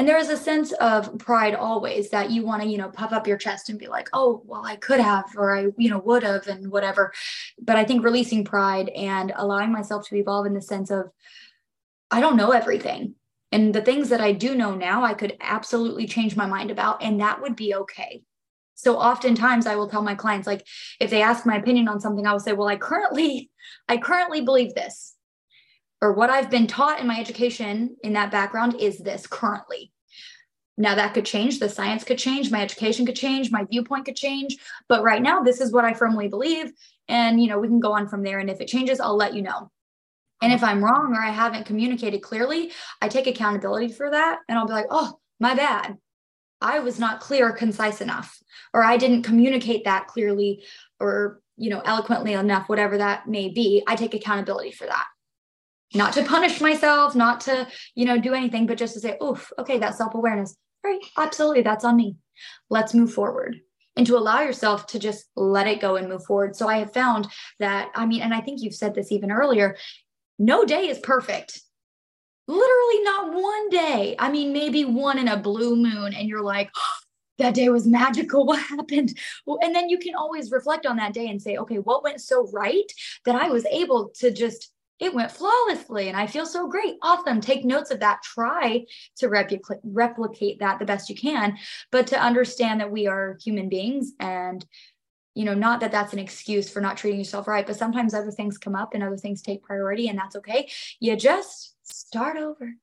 and 0.00 0.08
there 0.08 0.16
is 0.16 0.30
a 0.30 0.36
sense 0.38 0.72
of 0.72 1.18
pride 1.18 1.54
always 1.54 2.08
that 2.08 2.30
you 2.30 2.42
want 2.42 2.62
to 2.62 2.68
you 2.68 2.78
know 2.78 2.88
puff 2.88 3.12
up 3.12 3.26
your 3.26 3.36
chest 3.36 3.68
and 3.68 3.78
be 3.78 3.86
like 3.86 4.08
oh 4.14 4.40
well 4.46 4.64
i 4.64 4.74
could 4.76 4.98
have 4.98 5.26
or 5.36 5.54
i 5.54 5.66
you 5.76 5.90
know 5.90 5.98
would 5.98 6.22
have 6.22 6.46
and 6.46 6.70
whatever. 6.70 7.12
But 7.60 7.76
i 7.76 7.84
think 7.84 8.02
releasing 8.02 8.42
pride 8.42 8.88
and 8.88 9.30
allowing 9.36 9.70
myself 9.70 10.08
to 10.08 10.16
evolve 10.16 10.46
in 10.46 10.54
the 10.54 10.62
sense 10.62 10.90
of 10.90 11.10
i 12.10 12.18
don't 12.18 12.38
know 12.38 12.52
everything. 12.52 13.16
And 13.52 13.74
the 13.74 13.82
things 13.82 14.08
that 14.08 14.22
i 14.22 14.32
do 14.32 14.54
know 14.54 14.74
now 14.74 15.04
i 15.04 15.12
could 15.12 15.36
absolutely 15.38 16.06
change 16.06 16.34
my 16.34 16.46
mind 16.46 16.70
about 16.70 17.02
and 17.02 17.20
that 17.20 17.42
would 17.42 17.54
be 17.54 17.74
okay. 17.74 18.22
So 18.76 18.96
oftentimes 18.96 19.66
i 19.66 19.76
will 19.76 19.90
tell 19.90 20.00
my 20.00 20.14
clients 20.14 20.46
like 20.46 20.66
if 20.98 21.10
they 21.10 21.20
ask 21.20 21.44
my 21.44 21.56
opinion 21.56 21.88
on 21.88 22.00
something 22.00 22.26
i 22.26 22.32
will 22.32 22.40
say 22.40 22.54
well 22.54 22.68
i 22.68 22.76
currently 22.76 23.50
i 23.86 23.98
currently 23.98 24.40
believe 24.40 24.74
this 24.74 25.14
or 26.02 26.12
what 26.12 26.30
I've 26.30 26.50
been 26.50 26.66
taught 26.66 27.00
in 27.00 27.06
my 27.06 27.20
education 27.20 27.96
in 28.02 28.14
that 28.14 28.30
background 28.30 28.76
is 28.80 28.98
this 28.98 29.26
currently. 29.26 29.92
Now 30.78 30.94
that 30.94 31.12
could 31.12 31.26
change, 31.26 31.58
the 31.58 31.68
science 31.68 32.04
could 32.04 32.18
change, 32.18 32.50
my 32.50 32.62
education 32.62 33.04
could 33.04 33.16
change, 33.16 33.50
my 33.50 33.64
viewpoint 33.64 34.06
could 34.06 34.16
change, 34.16 34.56
but 34.88 35.02
right 35.02 35.20
now 35.20 35.42
this 35.42 35.60
is 35.60 35.72
what 35.72 35.84
I 35.84 35.92
firmly 35.92 36.28
believe 36.28 36.72
and 37.08 37.42
you 37.42 37.48
know, 37.48 37.58
we 37.58 37.68
can 37.68 37.80
go 37.80 37.92
on 37.92 38.08
from 38.08 38.22
there 38.22 38.38
and 38.38 38.48
if 38.48 38.60
it 38.60 38.68
changes, 38.68 39.00
I'll 39.00 39.16
let 39.16 39.34
you 39.34 39.42
know. 39.42 39.70
And 40.42 40.54
if 40.54 40.64
I'm 40.64 40.82
wrong 40.82 41.14
or 41.14 41.20
I 41.20 41.30
haven't 41.30 41.66
communicated 41.66 42.22
clearly, 42.22 42.72
I 43.02 43.08
take 43.08 43.26
accountability 43.26 43.88
for 43.88 44.10
that 44.10 44.38
and 44.48 44.58
I'll 44.58 44.66
be 44.66 44.72
like, 44.72 44.86
"Oh, 44.88 45.18
my 45.38 45.54
bad. 45.54 45.98
I 46.62 46.78
was 46.78 46.98
not 46.98 47.20
clear 47.20 47.48
or 47.48 47.52
concise 47.52 48.00
enough 48.00 48.38
or 48.72 48.82
I 48.82 48.96
didn't 48.96 49.22
communicate 49.22 49.84
that 49.84 50.06
clearly 50.06 50.64
or 50.98 51.42
you 51.56 51.68
know, 51.68 51.82
eloquently 51.84 52.32
enough, 52.32 52.70
whatever 52.70 52.96
that 52.96 53.28
may 53.28 53.50
be. 53.50 53.82
I 53.86 53.94
take 53.94 54.14
accountability 54.14 54.70
for 54.70 54.86
that 54.86 55.06
not 55.94 56.12
to 56.14 56.24
punish 56.24 56.60
myself, 56.60 57.14
not 57.14 57.40
to, 57.42 57.66
you 57.94 58.04
know, 58.04 58.18
do 58.18 58.34
anything, 58.34 58.66
but 58.66 58.78
just 58.78 58.94
to 58.94 59.00
say, 59.00 59.16
oof, 59.22 59.52
okay, 59.58 59.78
that 59.78 59.96
self 59.96 60.14
awareness. 60.14 60.56
Right. 60.84 61.00
Absolutely. 61.18 61.62
That's 61.62 61.84
on 61.84 61.96
me. 61.96 62.16
Let's 62.70 62.94
move 62.94 63.12
forward 63.12 63.60
and 63.96 64.06
to 64.06 64.16
allow 64.16 64.40
yourself 64.40 64.86
to 64.86 64.98
just 64.98 65.26
let 65.36 65.66
it 65.66 65.80
go 65.80 65.96
and 65.96 66.08
move 66.08 66.24
forward. 66.24 66.56
So 66.56 66.68
I 66.68 66.78
have 66.78 66.92
found 66.92 67.28
that, 67.58 67.90
I 67.94 68.06
mean, 68.06 68.22
and 68.22 68.32
I 68.32 68.40
think 68.40 68.62
you've 68.62 68.74
said 68.74 68.94
this 68.94 69.12
even 69.12 69.30
earlier 69.30 69.76
no 70.38 70.64
day 70.64 70.88
is 70.88 70.98
perfect. 71.00 71.60
Literally, 72.48 73.02
not 73.02 73.34
one 73.34 73.68
day. 73.68 74.16
I 74.18 74.32
mean, 74.32 74.54
maybe 74.54 74.86
one 74.86 75.18
in 75.18 75.28
a 75.28 75.36
blue 75.36 75.76
moon, 75.76 76.14
and 76.14 76.26
you're 76.26 76.42
like, 76.42 76.70
oh, 76.74 76.98
that 77.38 77.52
day 77.52 77.68
was 77.68 77.86
magical. 77.86 78.46
What 78.46 78.58
happened? 78.58 79.16
And 79.46 79.74
then 79.74 79.90
you 79.90 79.98
can 79.98 80.14
always 80.14 80.50
reflect 80.50 80.86
on 80.86 80.96
that 80.96 81.12
day 81.12 81.28
and 81.28 81.40
say, 81.40 81.58
okay, 81.58 81.76
what 81.76 82.02
went 82.02 82.22
so 82.22 82.48
right 82.52 82.90
that 83.26 83.34
I 83.34 83.50
was 83.50 83.66
able 83.66 84.10
to 84.20 84.30
just 84.30 84.72
it 85.00 85.14
went 85.14 85.32
flawlessly 85.32 86.08
and 86.08 86.16
I 86.16 86.26
feel 86.26 86.46
so 86.46 86.68
great. 86.68 86.96
Awesome. 87.02 87.40
Take 87.40 87.64
notes 87.64 87.90
of 87.90 88.00
that. 88.00 88.22
Try 88.22 88.84
to 89.16 89.28
replicate 89.28 89.80
replicate 89.82 90.60
that 90.60 90.78
the 90.78 90.84
best 90.84 91.08
you 91.08 91.16
can, 91.16 91.56
but 91.90 92.06
to 92.08 92.20
understand 92.20 92.80
that 92.80 92.92
we 92.92 93.06
are 93.06 93.38
human 93.42 93.68
beings 93.68 94.12
and 94.20 94.64
you 95.34 95.44
know, 95.44 95.54
not 95.54 95.80
that 95.80 95.92
that's 95.92 96.12
an 96.12 96.18
excuse 96.18 96.68
for 96.68 96.80
not 96.80 96.96
treating 96.96 97.20
yourself 97.20 97.46
right, 97.46 97.66
but 97.66 97.76
sometimes 97.76 98.14
other 98.14 98.32
things 98.32 98.58
come 98.58 98.74
up 98.74 98.94
and 98.94 99.02
other 99.02 99.16
things 99.16 99.40
take 99.40 99.62
priority 99.62 100.08
and 100.08 100.18
that's 100.18 100.36
okay. 100.36 100.68
You 100.98 101.16
just 101.16 101.76
start 101.84 102.36
over. 102.36 102.74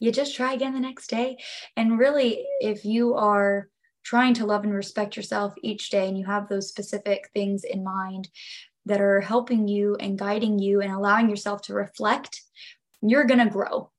You 0.00 0.12
just 0.12 0.36
try 0.36 0.52
again 0.52 0.74
the 0.74 0.80
next 0.80 1.08
day. 1.08 1.38
And 1.76 1.98
really, 1.98 2.44
if 2.60 2.84
you 2.84 3.14
are 3.14 3.68
trying 4.02 4.34
to 4.34 4.44
love 4.44 4.64
and 4.64 4.74
respect 4.74 5.16
yourself 5.16 5.54
each 5.62 5.88
day 5.88 6.06
and 6.08 6.18
you 6.18 6.26
have 6.26 6.48
those 6.48 6.68
specific 6.68 7.30
things 7.32 7.64
in 7.64 7.82
mind, 7.82 8.28
that 8.86 9.00
are 9.00 9.20
helping 9.20 9.68
you 9.68 9.96
and 9.96 10.18
guiding 10.18 10.58
you 10.58 10.80
and 10.80 10.92
allowing 10.92 11.28
yourself 11.28 11.62
to 11.62 11.74
reflect, 11.74 12.40
you're 13.02 13.24
going 13.24 13.40
to 13.40 13.50
grow. 13.50 13.90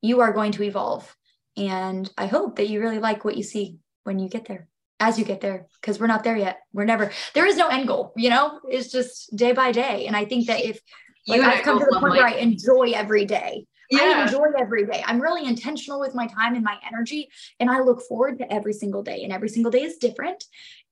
You 0.00 0.20
are 0.20 0.32
going 0.32 0.52
to 0.52 0.62
evolve. 0.62 1.14
And 1.56 2.10
I 2.16 2.26
hope 2.26 2.56
that 2.56 2.68
you 2.68 2.80
really 2.80 2.98
like 2.98 3.24
what 3.24 3.36
you 3.36 3.42
see 3.42 3.78
when 4.04 4.18
you 4.18 4.28
get 4.28 4.46
there, 4.46 4.68
as 5.00 5.18
you 5.18 5.24
get 5.24 5.40
there, 5.40 5.66
because 5.80 6.00
we're 6.00 6.06
not 6.06 6.24
there 6.24 6.36
yet. 6.36 6.60
We're 6.72 6.84
never, 6.84 7.12
there 7.34 7.46
is 7.46 7.56
no 7.56 7.68
end 7.68 7.88
goal, 7.88 8.12
you 8.16 8.30
know, 8.30 8.58
it's 8.68 8.90
just 8.90 9.34
day 9.36 9.52
by 9.52 9.70
day. 9.72 10.06
And 10.06 10.16
I 10.16 10.24
think 10.24 10.46
that 10.46 10.64
if 10.64 10.80
like, 11.28 11.40
I've 11.40 11.62
come 11.62 11.78
to 11.78 11.86
the 11.88 12.00
point 12.00 12.14
where 12.14 12.26
I 12.26 12.34
enjoy 12.34 12.92
every 12.94 13.26
day. 13.26 13.66
Yeah. 13.90 14.00
I 14.00 14.22
enjoy 14.22 14.46
every 14.58 14.86
day. 14.86 15.04
I'm 15.06 15.20
really 15.20 15.46
intentional 15.46 16.00
with 16.00 16.14
my 16.14 16.26
time 16.26 16.54
and 16.54 16.64
my 16.64 16.78
energy. 16.86 17.28
And 17.60 17.70
I 17.70 17.80
look 17.80 18.02
forward 18.02 18.38
to 18.38 18.50
every 18.50 18.72
single 18.72 19.02
day. 19.02 19.22
And 19.22 19.32
every 19.32 19.50
single 19.50 19.70
day 19.70 19.82
is 19.82 19.98
different. 19.98 20.42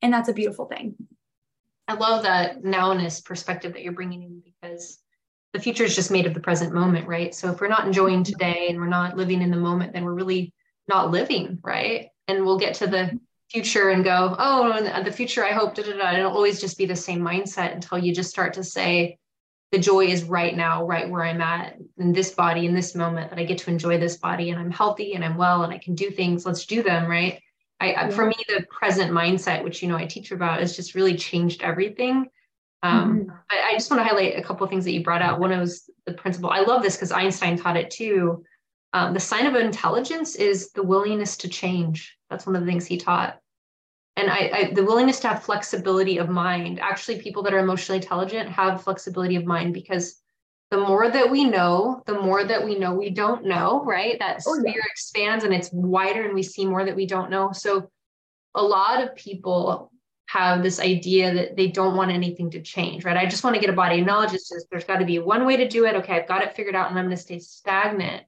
And 0.02 0.12
that's 0.12 0.28
a 0.28 0.34
beautiful 0.34 0.66
thing. 0.66 0.94
I 1.90 1.94
love 1.94 2.22
that 2.22 2.62
nowness 2.62 3.24
perspective 3.24 3.72
that 3.72 3.82
you're 3.82 3.92
bringing 3.92 4.22
in 4.22 4.40
because 4.44 5.00
the 5.52 5.58
future 5.58 5.82
is 5.82 5.96
just 5.96 6.12
made 6.12 6.24
of 6.24 6.34
the 6.34 6.40
present 6.40 6.72
moment, 6.72 7.08
right? 7.08 7.34
So 7.34 7.50
if 7.50 7.60
we're 7.60 7.66
not 7.66 7.84
enjoying 7.84 8.22
today 8.22 8.68
and 8.68 8.78
we're 8.78 8.86
not 8.86 9.16
living 9.16 9.42
in 9.42 9.50
the 9.50 9.56
moment, 9.56 9.92
then 9.92 10.04
we're 10.04 10.14
really 10.14 10.54
not 10.86 11.10
living, 11.10 11.58
right? 11.64 12.10
And 12.28 12.46
we'll 12.46 12.60
get 12.60 12.74
to 12.74 12.86
the 12.86 13.18
future 13.50 13.88
and 13.88 14.04
go, 14.04 14.36
oh, 14.38 15.02
the 15.02 15.10
future, 15.10 15.44
I 15.44 15.50
hope, 15.50 15.74
da, 15.74 15.82
da, 15.82 15.96
da. 15.96 16.12
it'll 16.12 16.30
always 16.30 16.60
just 16.60 16.78
be 16.78 16.86
the 16.86 16.94
same 16.94 17.22
mindset 17.22 17.74
until 17.74 17.98
you 17.98 18.14
just 18.14 18.30
start 18.30 18.54
to 18.54 18.62
say, 18.62 19.18
the 19.72 19.78
joy 19.78 20.06
is 20.06 20.22
right 20.22 20.56
now, 20.56 20.86
right 20.86 21.10
where 21.10 21.24
I'm 21.24 21.40
at 21.40 21.76
in 21.98 22.12
this 22.12 22.30
body, 22.30 22.66
in 22.66 22.74
this 22.74 22.94
moment, 22.94 23.30
that 23.30 23.38
I 23.40 23.44
get 23.44 23.58
to 23.58 23.70
enjoy 23.70 23.98
this 23.98 24.16
body 24.16 24.50
and 24.50 24.60
I'm 24.60 24.70
healthy 24.70 25.14
and 25.14 25.24
I'm 25.24 25.36
well 25.36 25.64
and 25.64 25.72
I 25.72 25.78
can 25.78 25.96
do 25.96 26.12
things. 26.12 26.46
Let's 26.46 26.66
do 26.66 26.84
them, 26.84 27.10
right? 27.10 27.42
I, 27.80 27.92
yeah. 27.92 28.10
for 28.10 28.26
me, 28.26 28.34
the 28.48 28.66
present 28.70 29.10
mindset, 29.10 29.64
which 29.64 29.82
you 29.82 29.88
know 29.88 29.96
I 29.96 30.06
teach 30.06 30.30
about, 30.32 30.60
has 30.60 30.76
just 30.76 30.94
really 30.94 31.16
changed 31.16 31.62
everything. 31.62 32.26
Um, 32.82 33.20
mm-hmm. 33.20 33.28
But 33.28 33.58
I 33.58 33.72
just 33.72 33.90
want 33.90 34.00
to 34.02 34.08
highlight 34.08 34.38
a 34.38 34.42
couple 34.42 34.64
of 34.64 34.70
things 34.70 34.84
that 34.84 34.92
you 34.92 35.02
brought 35.02 35.22
out. 35.22 35.40
One 35.40 35.58
was 35.58 35.88
the 36.06 36.14
principle. 36.14 36.50
I 36.50 36.60
love 36.60 36.82
this 36.82 36.96
because 36.96 37.12
Einstein 37.12 37.56
taught 37.56 37.76
it 37.76 37.90
too. 37.90 38.44
Um, 38.92 39.14
the 39.14 39.20
sign 39.20 39.46
of 39.46 39.54
intelligence 39.54 40.34
is 40.34 40.72
the 40.72 40.82
willingness 40.82 41.36
to 41.38 41.48
change. 41.48 42.16
That's 42.28 42.46
one 42.46 42.56
of 42.56 42.62
the 42.62 42.66
things 42.66 42.86
he 42.86 42.96
taught. 42.96 43.38
And 44.16 44.28
I, 44.28 44.50
I, 44.52 44.72
the 44.74 44.84
willingness 44.84 45.20
to 45.20 45.28
have 45.28 45.42
flexibility 45.42 46.18
of 46.18 46.28
mind. 46.28 46.80
Actually, 46.80 47.20
people 47.20 47.42
that 47.44 47.54
are 47.54 47.58
emotionally 47.58 48.02
intelligent 48.02 48.50
have 48.50 48.82
flexibility 48.82 49.36
of 49.36 49.44
mind 49.44 49.72
because 49.72 50.19
the 50.70 50.78
more 50.78 51.10
that 51.10 51.30
we 51.30 51.44
know, 51.44 52.02
the 52.06 52.20
more 52.20 52.44
that 52.44 52.64
we 52.64 52.78
know 52.78 52.94
we 52.94 53.10
don't 53.10 53.44
know, 53.44 53.82
right? 53.84 54.18
That 54.20 54.40
oh, 54.46 54.58
sphere 54.58 54.74
yeah. 54.76 54.90
expands 54.90 55.44
and 55.44 55.52
it's 55.52 55.70
wider 55.72 56.24
and 56.24 56.34
we 56.34 56.44
see 56.44 56.64
more 56.64 56.84
that 56.84 56.94
we 56.94 57.06
don't 57.06 57.30
know. 57.30 57.50
So 57.52 57.90
a 58.54 58.62
lot 58.62 59.02
of 59.02 59.16
people 59.16 59.90
have 60.26 60.62
this 60.62 60.78
idea 60.78 61.34
that 61.34 61.56
they 61.56 61.66
don't 61.66 61.96
want 61.96 62.12
anything 62.12 62.50
to 62.52 62.62
change, 62.62 63.04
right? 63.04 63.16
I 63.16 63.26
just 63.26 63.42
want 63.42 63.54
to 63.54 63.60
get 63.60 63.70
a 63.70 63.74
body 63.74 64.00
of 64.00 64.06
knowledge. 64.06 64.32
It's 64.32 64.48
just 64.48 64.66
there's 64.70 64.84
got 64.84 64.98
to 64.98 65.04
be 65.04 65.18
one 65.18 65.44
way 65.44 65.56
to 65.56 65.68
do 65.68 65.86
it. 65.86 65.96
Okay, 65.96 66.14
I've 66.14 66.28
got 66.28 66.42
it 66.42 66.54
figured 66.54 66.76
out 66.76 66.88
and 66.88 66.98
I'm 66.98 67.06
going 67.06 67.16
to 67.16 67.22
stay 67.22 67.40
stagnant. 67.40 68.22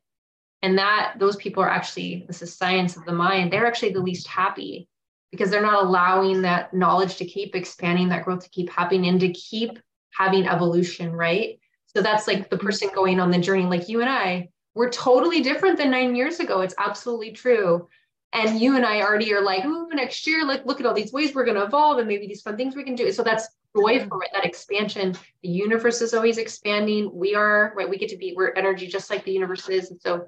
And 0.62 0.78
that 0.78 1.14
those 1.18 1.36
people 1.36 1.62
are 1.62 1.70
actually, 1.70 2.24
this 2.26 2.42
is 2.42 2.56
science 2.56 2.96
of 2.96 3.04
the 3.04 3.12
mind, 3.12 3.52
they're 3.52 3.66
actually 3.66 3.92
the 3.92 4.00
least 4.00 4.26
happy 4.26 4.88
because 5.30 5.50
they're 5.50 5.62
not 5.62 5.84
allowing 5.84 6.42
that 6.42 6.74
knowledge 6.74 7.16
to 7.16 7.24
keep 7.24 7.54
expanding, 7.54 8.08
that 8.08 8.24
growth 8.24 8.44
to 8.44 8.50
keep 8.50 8.68
happening, 8.68 9.06
and 9.06 9.20
to 9.20 9.32
keep 9.32 9.78
having 10.12 10.46
evolution, 10.46 11.12
right? 11.12 11.58
So 11.94 12.02
that's 12.02 12.26
like 12.26 12.48
the 12.48 12.58
person 12.58 12.88
going 12.94 13.20
on 13.20 13.30
the 13.30 13.38
journey, 13.38 13.64
like 13.64 13.88
you 13.88 14.00
and 14.00 14.10
I, 14.10 14.48
we're 14.74 14.90
totally 14.90 15.40
different 15.40 15.76
than 15.76 15.90
nine 15.90 16.16
years 16.16 16.40
ago. 16.40 16.62
It's 16.62 16.74
absolutely 16.78 17.32
true. 17.32 17.88
And 18.32 18.58
you 18.58 18.76
and 18.76 18.86
I 18.86 19.02
already 19.02 19.34
are 19.34 19.42
like, 19.42 19.64
ooh, 19.66 19.88
next 19.92 20.26
year, 20.26 20.46
like 20.46 20.64
look 20.64 20.80
at 20.80 20.86
all 20.86 20.94
these 20.94 21.12
ways 21.12 21.34
we're 21.34 21.44
going 21.44 21.58
to 21.58 21.64
evolve 21.64 21.98
and 21.98 22.08
maybe 22.08 22.26
these 22.26 22.40
fun 22.40 22.56
things 22.56 22.74
we 22.74 22.84
can 22.84 22.94
do. 22.94 23.12
So 23.12 23.22
that's 23.22 23.46
joyful, 23.76 24.16
right? 24.16 24.30
That 24.32 24.46
expansion. 24.46 25.14
The 25.42 25.50
universe 25.50 26.00
is 26.00 26.14
always 26.14 26.38
expanding. 26.38 27.10
We 27.12 27.34
are, 27.34 27.74
right? 27.76 27.88
We 27.88 27.98
get 27.98 28.08
to 28.08 28.16
be, 28.16 28.32
we're 28.34 28.54
energy 28.54 28.86
just 28.86 29.10
like 29.10 29.24
the 29.24 29.32
universe 29.32 29.68
is. 29.68 29.90
And 29.90 30.00
so 30.00 30.26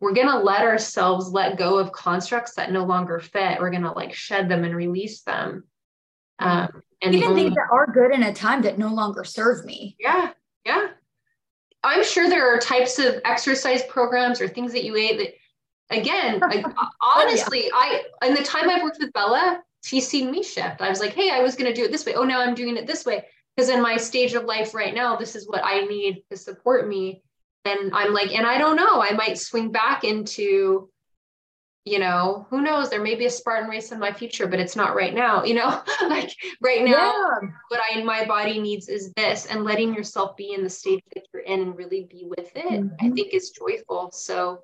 we're 0.00 0.14
going 0.14 0.28
to 0.28 0.38
let 0.38 0.62
ourselves 0.62 1.30
let 1.30 1.58
go 1.58 1.76
of 1.76 1.92
constructs 1.92 2.54
that 2.54 2.72
no 2.72 2.84
longer 2.84 3.20
fit. 3.20 3.60
We're 3.60 3.70
going 3.70 3.82
to 3.82 3.92
like 3.92 4.14
shed 4.14 4.48
them 4.48 4.64
and 4.64 4.74
release 4.74 5.20
them. 5.20 5.64
Um, 6.38 6.82
and 7.02 7.14
even 7.14 7.28
only, 7.28 7.42
things 7.44 7.56
that 7.56 7.68
are 7.70 7.86
good 7.86 8.12
in 8.12 8.22
a 8.22 8.32
time 8.32 8.62
that 8.62 8.78
no 8.78 8.88
longer 8.88 9.24
serve 9.24 9.66
me. 9.66 9.96
Yeah. 10.00 10.30
Yeah. 10.64 10.88
I'm 11.82 12.04
sure 12.04 12.28
there 12.28 12.54
are 12.54 12.58
types 12.58 12.98
of 12.98 13.20
exercise 13.24 13.82
programs 13.84 14.40
or 14.40 14.48
things 14.48 14.72
that 14.72 14.84
you 14.84 14.96
ate 14.96 15.18
that, 15.18 15.96
again, 15.96 16.40
like, 16.40 16.64
honestly, 17.16 17.70
oh, 17.72 17.90
yeah. 17.92 18.02
I, 18.22 18.28
in 18.28 18.34
the 18.34 18.42
time 18.42 18.70
I've 18.70 18.82
worked 18.82 18.98
with 19.00 19.12
Bella, 19.12 19.62
she's 19.84 20.08
seen 20.08 20.30
me 20.30 20.42
shift. 20.42 20.80
I 20.80 20.88
was 20.88 21.00
like, 21.00 21.12
hey, 21.12 21.30
I 21.30 21.40
was 21.40 21.56
going 21.56 21.72
to 21.72 21.78
do 21.78 21.84
it 21.84 21.92
this 21.92 22.06
way. 22.06 22.14
Oh, 22.14 22.24
now 22.24 22.40
I'm 22.40 22.54
doing 22.54 22.76
it 22.76 22.86
this 22.86 23.04
way. 23.04 23.24
Because 23.54 23.70
in 23.70 23.82
my 23.82 23.96
stage 23.96 24.34
of 24.34 24.44
life 24.44 24.74
right 24.74 24.94
now, 24.94 25.16
this 25.16 25.36
is 25.36 25.46
what 25.46 25.60
I 25.62 25.82
need 25.82 26.24
to 26.30 26.36
support 26.36 26.88
me 26.88 27.22
and 27.64 27.94
i'm 27.94 28.12
like 28.12 28.32
and 28.32 28.46
i 28.46 28.58
don't 28.58 28.76
know 28.76 29.00
i 29.00 29.12
might 29.12 29.38
swing 29.38 29.70
back 29.70 30.04
into 30.04 30.88
you 31.84 31.98
know 31.98 32.46
who 32.50 32.62
knows 32.62 32.88
there 32.88 33.02
may 33.02 33.14
be 33.14 33.26
a 33.26 33.30
spartan 33.30 33.68
race 33.68 33.92
in 33.92 33.98
my 33.98 34.12
future 34.12 34.46
but 34.46 34.60
it's 34.60 34.76
not 34.76 34.94
right 34.94 35.14
now 35.14 35.44
you 35.44 35.54
know 35.54 35.82
like 36.08 36.34
right 36.62 36.84
now 36.84 37.12
yeah. 37.42 37.48
what 37.68 37.80
i 37.90 38.02
my 38.02 38.24
body 38.24 38.58
needs 38.58 38.88
is 38.88 39.12
this 39.16 39.46
and 39.46 39.64
letting 39.64 39.94
yourself 39.94 40.36
be 40.36 40.52
in 40.52 40.62
the 40.62 40.70
stage 40.70 41.02
that 41.14 41.24
you're 41.32 41.42
in 41.42 41.60
and 41.60 41.76
really 41.76 42.06
be 42.10 42.26
with 42.36 42.50
it 42.56 42.64
mm-hmm. 42.64 43.06
i 43.06 43.10
think 43.10 43.32
is 43.32 43.50
joyful 43.50 44.10
so 44.12 44.62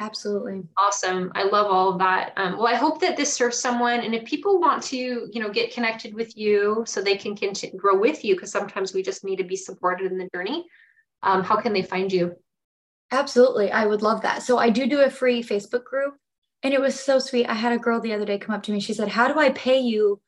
absolutely 0.00 0.62
awesome 0.78 1.30
i 1.34 1.44
love 1.44 1.66
all 1.66 1.92
of 1.92 1.98
that 1.98 2.32
um, 2.36 2.56
well 2.56 2.66
i 2.66 2.74
hope 2.74 3.00
that 3.00 3.16
this 3.16 3.32
serves 3.32 3.58
someone 3.58 4.00
and 4.00 4.14
if 4.14 4.24
people 4.24 4.58
want 4.58 4.82
to 4.82 4.96
you 4.96 5.40
know 5.40 5.50
get 5.50 5.72
connected 5.72 6.14
with 6.14 6.36
you 6.36 6.82
so 6.86 7.00
they 7.00 7.16
can 7.16 7.36
continue 7.36 7.78
grow 7.78 7.96
with 7.96 8.24
you 8.24 8.34
because 8.34 8.50
sometimes 8.50 8.94
we 8.94 9.02
just 9.02 9.24
need 9.24 9.36
to 9.36 9.44
be 9.44 9.56
supported 9.56 10.10
in 10.10 10.18
the 10.18 10.28
journey 10.34 10.64
um, 11.22 11.44
how 11.44 11.56
can 11.56 11.72
they 11.72 11.82
find 11.82 12.12
you? 12.12 12.36
Absolutely. 13.10 13.70
I 13.70 13.86
would 13.86 14.02
love 14.02 14.22
that. 14.22 14.42
So 14.42 14.58
I 14.58 14.70
do 14.70 14.86
do 14.86 15.00
a 15.00 15.10
free 15.10 15.42
Facebook 15.42 15.84
group 15.84 16.14
and 16.62 16.72
it 16.72 16.80
was 16.80 16.98
so 16.98 17.18
sweet. 17.18 17.46
I 17.46 17.54
had 17.54 17.72
a 17.72 17.78
girl 17.78 18.00
the 18.00 18.12
other 18.12 18.24
day 18.24 18.38
come 18.38 18.54
up 18.54 18.62
to 18.64 18.72
me. 18.72 18.80
She 18.80 18.94
said, 18.94 19.08
"How 19.08 19.32
do 19.32 19.38
I 19.38 19.50
pay 19.50 19.78
you 19.80 20.20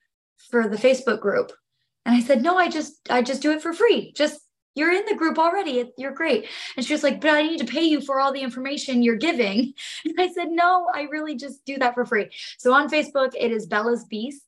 for 0.50 0.68
the 0.68 0.76
Facebook 0.76 1.20
group?" 1.20 1.52
And 2.04 2.14
I 2.14 2.20
said, 2.20 2.42
"No, 2.42 2.56
I 2.56 2.68
just 2.68 3.10
I 3.10 3.22
just 3.22 3.42
do 3.42 3.52
it 3.52 3.62
for 3.62 3.72
free. 3.72 4.12
Just 4.12 4.40
you're 4.74 4.92
in 4.92 5.04
the 5.06 5.14
group 5.14 5.38
already. 5.38 5.92
You're 5.96 6.12
great." 6.12 6.48
And 6.76 6.84
she 6.84 6.92
was 6.92 7.02
like, 7.02 7.20
"But 7.20 7.30
I 7.30 7.42
need 7.42 7.58
to 7.58 7.72
pay 7.72 7.82
you 7.82 8.00
for 8.00 8.20
all 8.20 8.32
the 8.32 8.42
information 8.42 9.02
you're 9.02 9.16
giving." 9.16 9.74
And 10.04 10.14
I 10.18 10.32
said, 10.32 10.50
"No, 10.50 10.88
I 10.92 11.02
really 11.02 11.36
just 11.36 11.64
do 11.64 11.78
that 11.78 11.94
for 11.94 12.04
free." 12.04 12.30
So 12.58 12.72
on 12.72 12.90
Facebook, 12.90 13.32
it 13.38 13.52
is 13.52 13.66
Bella's 13.66 14.04
Beast 14.04 14.42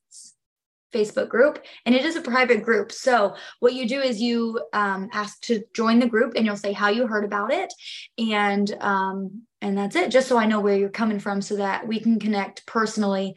Facebook 0.92 1.28
group, 1.28 1.64
and 1.84 1.94
it 1.94 2.04
is 2.04 2.16
a 2.16 2.20
private 2.20 2.62
group. 2.62 2.92
So, 2.92 3.34
what 3.60 3.74
you 3.74 3.86
do 3.88 4.00
is 4.00 4.20
you 4.20 4.60
um, 4.72 5.08
ask 5.12 5.40
to 5.42 5.62
join 5.74 5.98
the 5.98 6.08
group, 6.08 6.34
and 6.34 6.46
you'll 6.46 6.56
say 6.56 6.72
how 6.72 6.88
you 6.88 7.06
heard 7.06 7.24
about 7.24 7.52
it, 7.52 7.72
and 8.18 8.74
um, 8.80 9.45
and 9.62 9.76
that's 9.76 9.96
it. 9.96 10.10
Just 10.10 10.28
so 10.28 10.38
I 10.38 10.46
know 10.46 10.60
where 10.60 10.76
you're 10.76 10.88
coming 10.88 11.18
from, 11.18 11.42
so 11.42 11.56
that 11.56 11.86
we 11.86 12.00
can 12.00 12.18
connect 12.18 12.66
personally 12.66 13.36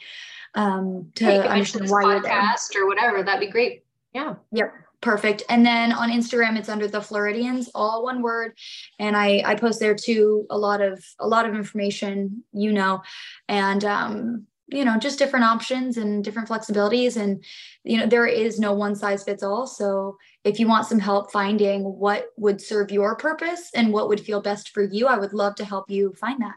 um, 0.56 1.12
to 1.16 1.26
hey, 1.26 1.40
understand 1.40 1.90
why 1.90 2.02
you're 2.04 2.22
there. 2.22 2.56
or 2.76 2.88
whatever. 2.88 3.24
That'd 3.24 3.40
be 3.40 3.52
great. 3.52 3.84
Yeah. 4.14 4.36
Yep. 4.52 4.74
Perfect. 5.02 5.44
And 5.48 5.66
then 5.66 5.94
on 5.94 6.12
Instagram, 6.12 6.58
it's 6.58 6.68
under 6.68 6.88
the 6.88 7.02
Floridians, 7.02 7.70
all 7.74 8.04
one 8.04 8.22
word. 8.22 8.58
And 9.00 9.16
I 9.16 9.42
I 9.46 9.56
post 9.56 9.80
there 9.80 9.96
too 9.96 10.46
a 10.50 10.58
lot 10.58 10.82
of 10.82 11.04
a 11.20 11.28
lot 11.28 11.48
of 11.48 11.56
information, 11.56 12.44
you 12.52 12.74
know, 12.74 13.02
and 13.48 13.86
um, 13.86 14.48
you 14.72 14.86
know 14.86 14.98
just 14.98 15.20
different 15.20 15.46
options 15.46 15.98
and 15.98 16.24
different 16.24 16.48
flexibilities 16.48 17.18
and 17.18 17.44
you 17.84 17.98
know 17.98 18.06
there 18.06 18.26
is 18.26 18.60
no 18.60 18.74
one 18.74 18.96
size 18.96 19.24
fits 19.24 19.44
all 19.44 19.66
so 19.66 20.18
if 20.44 20.60
you 20.60 20.68
want 20.68 20.88
some 20.88 21.00
help 21.00 21.32
finding 21.32 21.84
what 21.84 22.28
would 22.38 22.62
serve 22.62 22.92
your 22.92 23.16
purpose 23.16 23.70
and 23.76 23.92
what 23.92 24.08
would 24.08 24.20
feel 24.20 24.42
best 24.42 24.70
for 24.70 24.84
you 24.84 25.08
i 25.08 25.18
would 25.18 25.34
love 25.34 25.56
to 25.56 25.66
help 25.66 25.90
you 25.90 26.14
find 26.14 26.42
that 26.42 26.56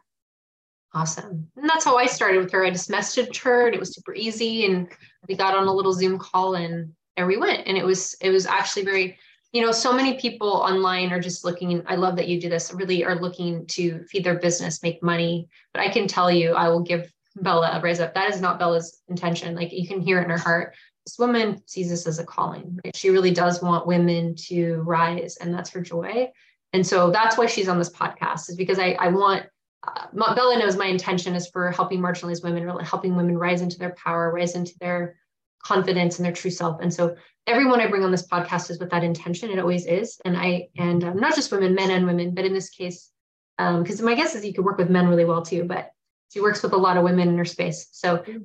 awesome 0.94 1.48
and 1.56 1.68
that's 1.68 1.84
how 1.84 1.96
i 1.96 2.06
started 2.06 2.38
with 2.38 2.50
her 2.52 2.64
i 2.64 2.70
just 2.70 2.90
messaged 2.90 3.36
her 3.38 3.66
and 3.66 3.74
it 3.74 3.80
was 3.80 3.94
super 3.94 4.14
easy 4.14 4.66
and 4.66 4.88
we 5.28 5.34
got 5.34 5.56
on 5.56 5.66
a 5.66 5.72
little 5.72 5.92
zoom 5.92 6.18
call 6.18 6.54
and 6.54 6.92
there 7.16 7.26
we 7.26 7.36
went 7.36 7.66
and 7.66 7.76
it 7.76 7.84
was 7.84 8.16
it 8.20 8.30
was 8.30 8.46
actually 8.46 8.84
very 8.84 9.18
you 9.52 9.60
know 9.60 9.72
so 9.72 9.92
many 9.92 10.18
people 10.18 10.48
online 10.48 11.10
are 11.12 11.20
just 11.20 11.44
looking 11.44 11.82
i 11.86 11.96
love 11.96 12.16
that 12.16 12.28
you 12.28 12.40
do 12.40 12.48
this 12.48 12.72
really 12.72 13.04
are 13.04 13.20
looking 13.20 13.66
to 13.66 14.02
feed 14.04 14.24
their 14.24 14.38
business 14.38 14.82
make 14.82 15.02
money 15.02 15.48
but 15.72 15.82
i 15.82 15.88
can 15.88 16.06
tell 16.06 16.30
you 16.30 16.52
i 16.52 16.68
will 16.68 16.82
give 16.82 17.12
Bella 17.36 17.70
a 17.72 17.80
raise 17.80 18.00
up. 18.00 18.14
That 18.14 18.30
is 18.30 18.40
not 18.40 18.58
Bella's 18.58 19.00
intention. 19.08 19.54
Like 19.54 19.72
you 19.72 19.86
can 19.86 20.00
hear 20.00 20.20
it 20.20 20.24
in 20.24 20.30
her 20.30 20.38
heart. 20.38 20.74
This 21.06 21.18
woman 21.18 21.62
sees 21.66 21.88
this 21.88 22.06
as 22.06 22.18
a 22.18 22.24
calling. 22.24 22.78
Right? 22.84 22.94
She 22.94 23.10
really 23.10 23.32
does 23.32 23.62
want 23.62 23.86
women 23.86 24.34
to 24.48 24.82
rise, 24.86 25.36
and 25.36 25.52
that's 25.52 25.70
her 25.70 25.80
joy. 25.80 26.30
And 26.72 26.86
so 26.86 27.10
that's 27.10 27.36
why 27.36 27.46
she's 27.46 27.68
on 27.68 27.78
this 27.78 27.90
podcast, 27.90 28.48
is 28.48 28.56
because 28.56 28.78
I, 28.78 28.92
I 28.92 29.08
want 29.08 29.46
uh, 29.86 30.06
Bella 30.34 30.58
knows 30.58 30.76
my 30.76 30.86
intention 30.86 31.34
is 31.34 31.48
for 31.48 31.70
helping 31.70 32.00
marginalized 32.00 32.44
women, 32.44 32.64
really 32.64 32.84
helping 32.84 33.16
women 33.16 33.36
rise 33.36 33.62
into 33.62 33.78
their 33.78 33.94
power, 33.94 34.30
rise 34.32 34.54
into 34.54 34.72
their 34.78 35.16
confidence 35.62 36.18
and 36.18 36.26
their 36.26 36.32
true 36.32 36.50
self. 36.50 36.80
And 36.80 36.92
so 36.92 37.16
everyone 37.46 37.80
I 37.80 37.88
bring 37.88 38.04
on 38.04 38.10
this 38.10 38.26
podcast 38.26 38.70
is 38.70 38.78
with 38.78 38.90
that 38.90 39.04
intention. 39.04 39.50
It 39.50 39.58
always 39.58 39.86
is. 39.86 40.20
And 40.24 40.36
I, 40.36 40.68
and 40.76 41.02
um, 41.02 41.16
not 41.16 41.34
just 41.34 41.50
women, 41.50 41.74
men 41.74 41.90
and 41.90 42.06
women, 42.06 42.34
but 42.34 42.44
in 42.44 42.52
this 42.52 42.70
case, 42.70 43.10
because 43.58 44.00
um, 44.00 44.06
my 44.06 44.14
guess 44.14 44.34
is 44.34 44.44
you 44.44 44.54
could 44.54 44.64
work 44.64 44.78
with 44.78 44.90
men 44.90 45.08
really 45.08 45.24
well 45.24 45.42
too. 45.42 45.64
But 45.64 45.90
she 46.32 46.40
works 46.40 46.62
with 46.62 46.72
a 46.72 46.76
lot 46.76 46.96
of 46.96 47.04
women 47.04 47.28
in 47.28 47.38
her 47.38 47.44
space. 47.44 47.88
So 47.92 48.18
mm-hmm. 48.18 48.38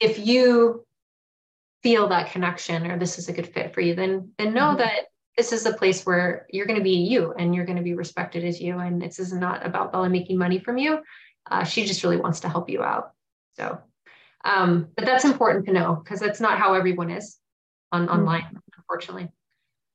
if 0.00 0.24
you 0.24 0.83
feel 1.84 2.08
that 2.08 2.32
connection 2.32 2.90
or 2.90 2.98
this 2.98 3.18
is 3.18 3.28
a 3.28 3.32
good 3.32 3.46
fit 3.46 3.72
for 3.72 3.80
you, 3.80 3.94
then 3.94 4.32
then 4.38 4.52
know 4.54 4.70
mm-hmm. 4.70 4.78
that 4.78 5.04
this 5.36 5.52
is 5.52 5.66
a 5.66 5.72
place 5.74 6.04
where 6.06 6.46
you're 6.50 6.66
going 6.66 6.78
to 6.78 6.82
be 6.82 6.96
you 6.96 7.32
and 7.38 7.54
you're 7.54 7.66
going 7.66 7.76
to 7.76 7.82
be 7.82 7.94
respected 7.94 8.44
as 8.44 8.60
you. 8.60 8.78
And 8.78 9.00
this 9.00 9.18
is 9.18 9.32
not 9.32 9.66
about 9.66 9.92
Bella 9.92 10.08
making 10.08 10.38
money 10.38 10.58
from 10.58 10.78
you. 10.78 11.00
Uh, 11.50 11.64
she 11.64 11.84
just 11.84 12.02
really 12.02 12.16
wants 12.16 12.40
to 12.40 12.48
help 12.48 12.70
you 12.70 12.82
out. 12.82 13.12
So, 13.58 13.78
um, 14.44 14.88
but 14.96 15.04
that's 15.04 15.24
important 15.24 15.66
to 15.66 15.72
know 15.72 16.00
because 16.02 16.20
that's 16.20 16.40
not 16.40 16.58
how 16.58 16.74
everyone 16.74 17.10
is 17.10 17.38
on 17.92 18.06
mm-hmm. 18.06 18.18
online, 18.18 18.60
unfortunately. 18.78 19.28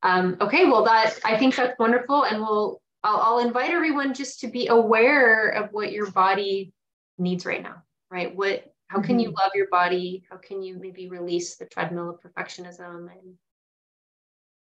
Um, 0.04 0.38
okay, 0.40 0.66
well, 0.66 0.86
that 0.86 1.20
I 1.26 1.38
think 1.38 1.56
that's 1.56 1.78
wonderful, 1.78 2.24
and 2.24 2.40
we'll 2.40 2.82
I'll, 3.04 3.18
I'll 3.18 3.40
invite 3.40 3.72
everyone 3.72 4.14
just 4.14 4.42
to 4.42 4.48
be 4.48 4.68
aware 4.68 5.50
of 5.50 5.72
what 5.72 5.92
your 5.92 6.12
body 6.12 6.72
needs 7.18 7.46
right 7.46 7.62
now, 7.64 7.84
right? 8.12 8.36
What, 8.36 8.69
how 8.90 9.02
can 9.02 9.20
you 9.20 9.30
mm-hmm. 9.30 9.38
love 9.40 9.52
your 9.54 9.70
body? 9.70 10.24
How 10.30 10.38
can 10.38 10.64
you 10.64 10.78
maybe 10.80 11.10
release 11.10 11.56
the 11.56 11.66
treadmill 11.66 12.10
of 12.10 12.22
perfectionism 12.22 13.08
and 13.12 13.36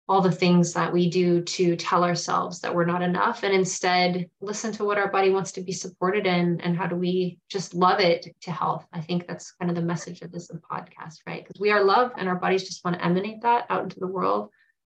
all 0.08 0.20
the 0.20 0.30
things 0.30 0.74
that 0.74 0.92
we 0.92 1.10
do 1.10 1.40
to 1.42 1.74
tell 1.76 2.04
ourselves 2.04 2.60
that 2.60 2.74
we're 2.74 2.84
not 2.84 3.02
enough 3.02 3.42
and 3.42 3.54
instead 3.54 4.28
listen 4.40 4.70
to 4.70 4.84
what 4.84 4.98
our 4.98 5.10
body 5.10 5.30
wants 5.30 5.50
to 5.52 5.62
be 5.62 5.72
supported 5.72 6.26
in 6.26 6.60
and 6.60 6.76
how 6.76 6.86
do 6.86 6.94
we 6.94 7.38
just 7.48 7.74
love 7.74 8.00
it 8.00 8.26
to 8.42 8.50
health 8.50 8.86
i 8.92 9.00
think 9.00 9.26
that's 9.26 9.52
kind 9.52 9.70
of 9.70 9.74
the 9.74 9.82
message 9.82 10.20
of 10.20 10.30
this 10.30 10.50
podcast 10.70 11.20
right 11.26 11.42
because 11.42 11.58
we 11.58 11.70
are 11.70 11.82
love 11.82 12.12
and 12.18 12.28
our 12.28 12.36
bodies 12.36 12.64
just 12.64 12.84
want 12.84 12.94
to 12.94 13.02
emanate 13.02 13.40
that 13.40 13.64
out 13.70 13.84
into 13.84 13.98
the 13.98 14.06
world 14.06 14.50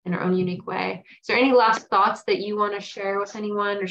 in 0.04 0.12
our 0.12 0.20
own 0.20 0.36
unique 0.36 0.66
way 0.66 1.02
is 1.22 1.26
there 1.26 1.38
any 1.38 1.52
last 1.52 1.88
thoughts 1.88 2.22
that 2.24 2.40
you 2.40 2.58
want 2.58 2.74
to 2.74 2.80
share 2.80 3.18
with 3.18 3.34
anyone 3.34 3.78
or 3.78 3.88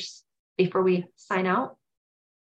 before 0.55 0.83
we 0.83 1.03
sign 1.15 1.47
out 1.47 1.76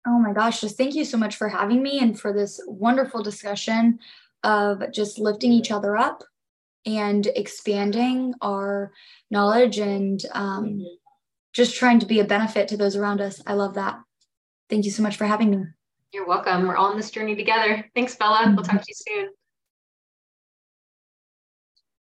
oh 0.07 0.19
my 0.19 0.33
gosh 0.33 0.61
just 0.61 0.77
thank 0.77 0.95
you 0.95 1.05
so 1.05 1.17
much 1.17 1.35
for 1.35 1.47
having 1.47 1.81
me 1.81 1.99
and 1.99 2.19
for 2.19 2.33
this 2.33 2.59
wonderful 2.67 3.21
discussion 3.21 3.99
of 4.43 4.91
just 4.91 5.19
lifting 5.19 5.51
each 5.51 5.71
other 5.71 5.95
up 5.95 6.23
and 6.85 7.27
expanding 7.35 8.33
our 8.41 8.91
knowledge 9.29 9.77
and 9.77 10.23
um, 10.33 10.85
just 11.53 11.75
trying 11.75 11.99
to 11.99 12.05
be 12.05 12.19
a 12.19 12.25
benefit 12.25 12.67
to 12.69 12.77
those 12.77 12.95
around 12.95 13.21
us. 13.21 13.41
I 13.45 13.53
love 13.53 13.75
that. 13.75 13.99
Thank 14.69 14.85
you 14.85 14.91
so 14.91 15.03
much 15.03 15.17
for 15.17 15.25
having 15.25 15.51
me. 15.51 15.65
You're 16.13 16.27
welcome. 16.27 16.67
We're 16.67 16.75
all 16.75 16.91
on 16.91 16.97
this 16.97 17.11
journey 17.11 17.35
together. 17.35 17.85
Thanks, 17.93 18.15
Bella. 18.15 18.51
We'll 18.55 18.65
talk 18.65 18.81
to 18.81 18.87
you 18.87 18.95
soon. 18.95 19.29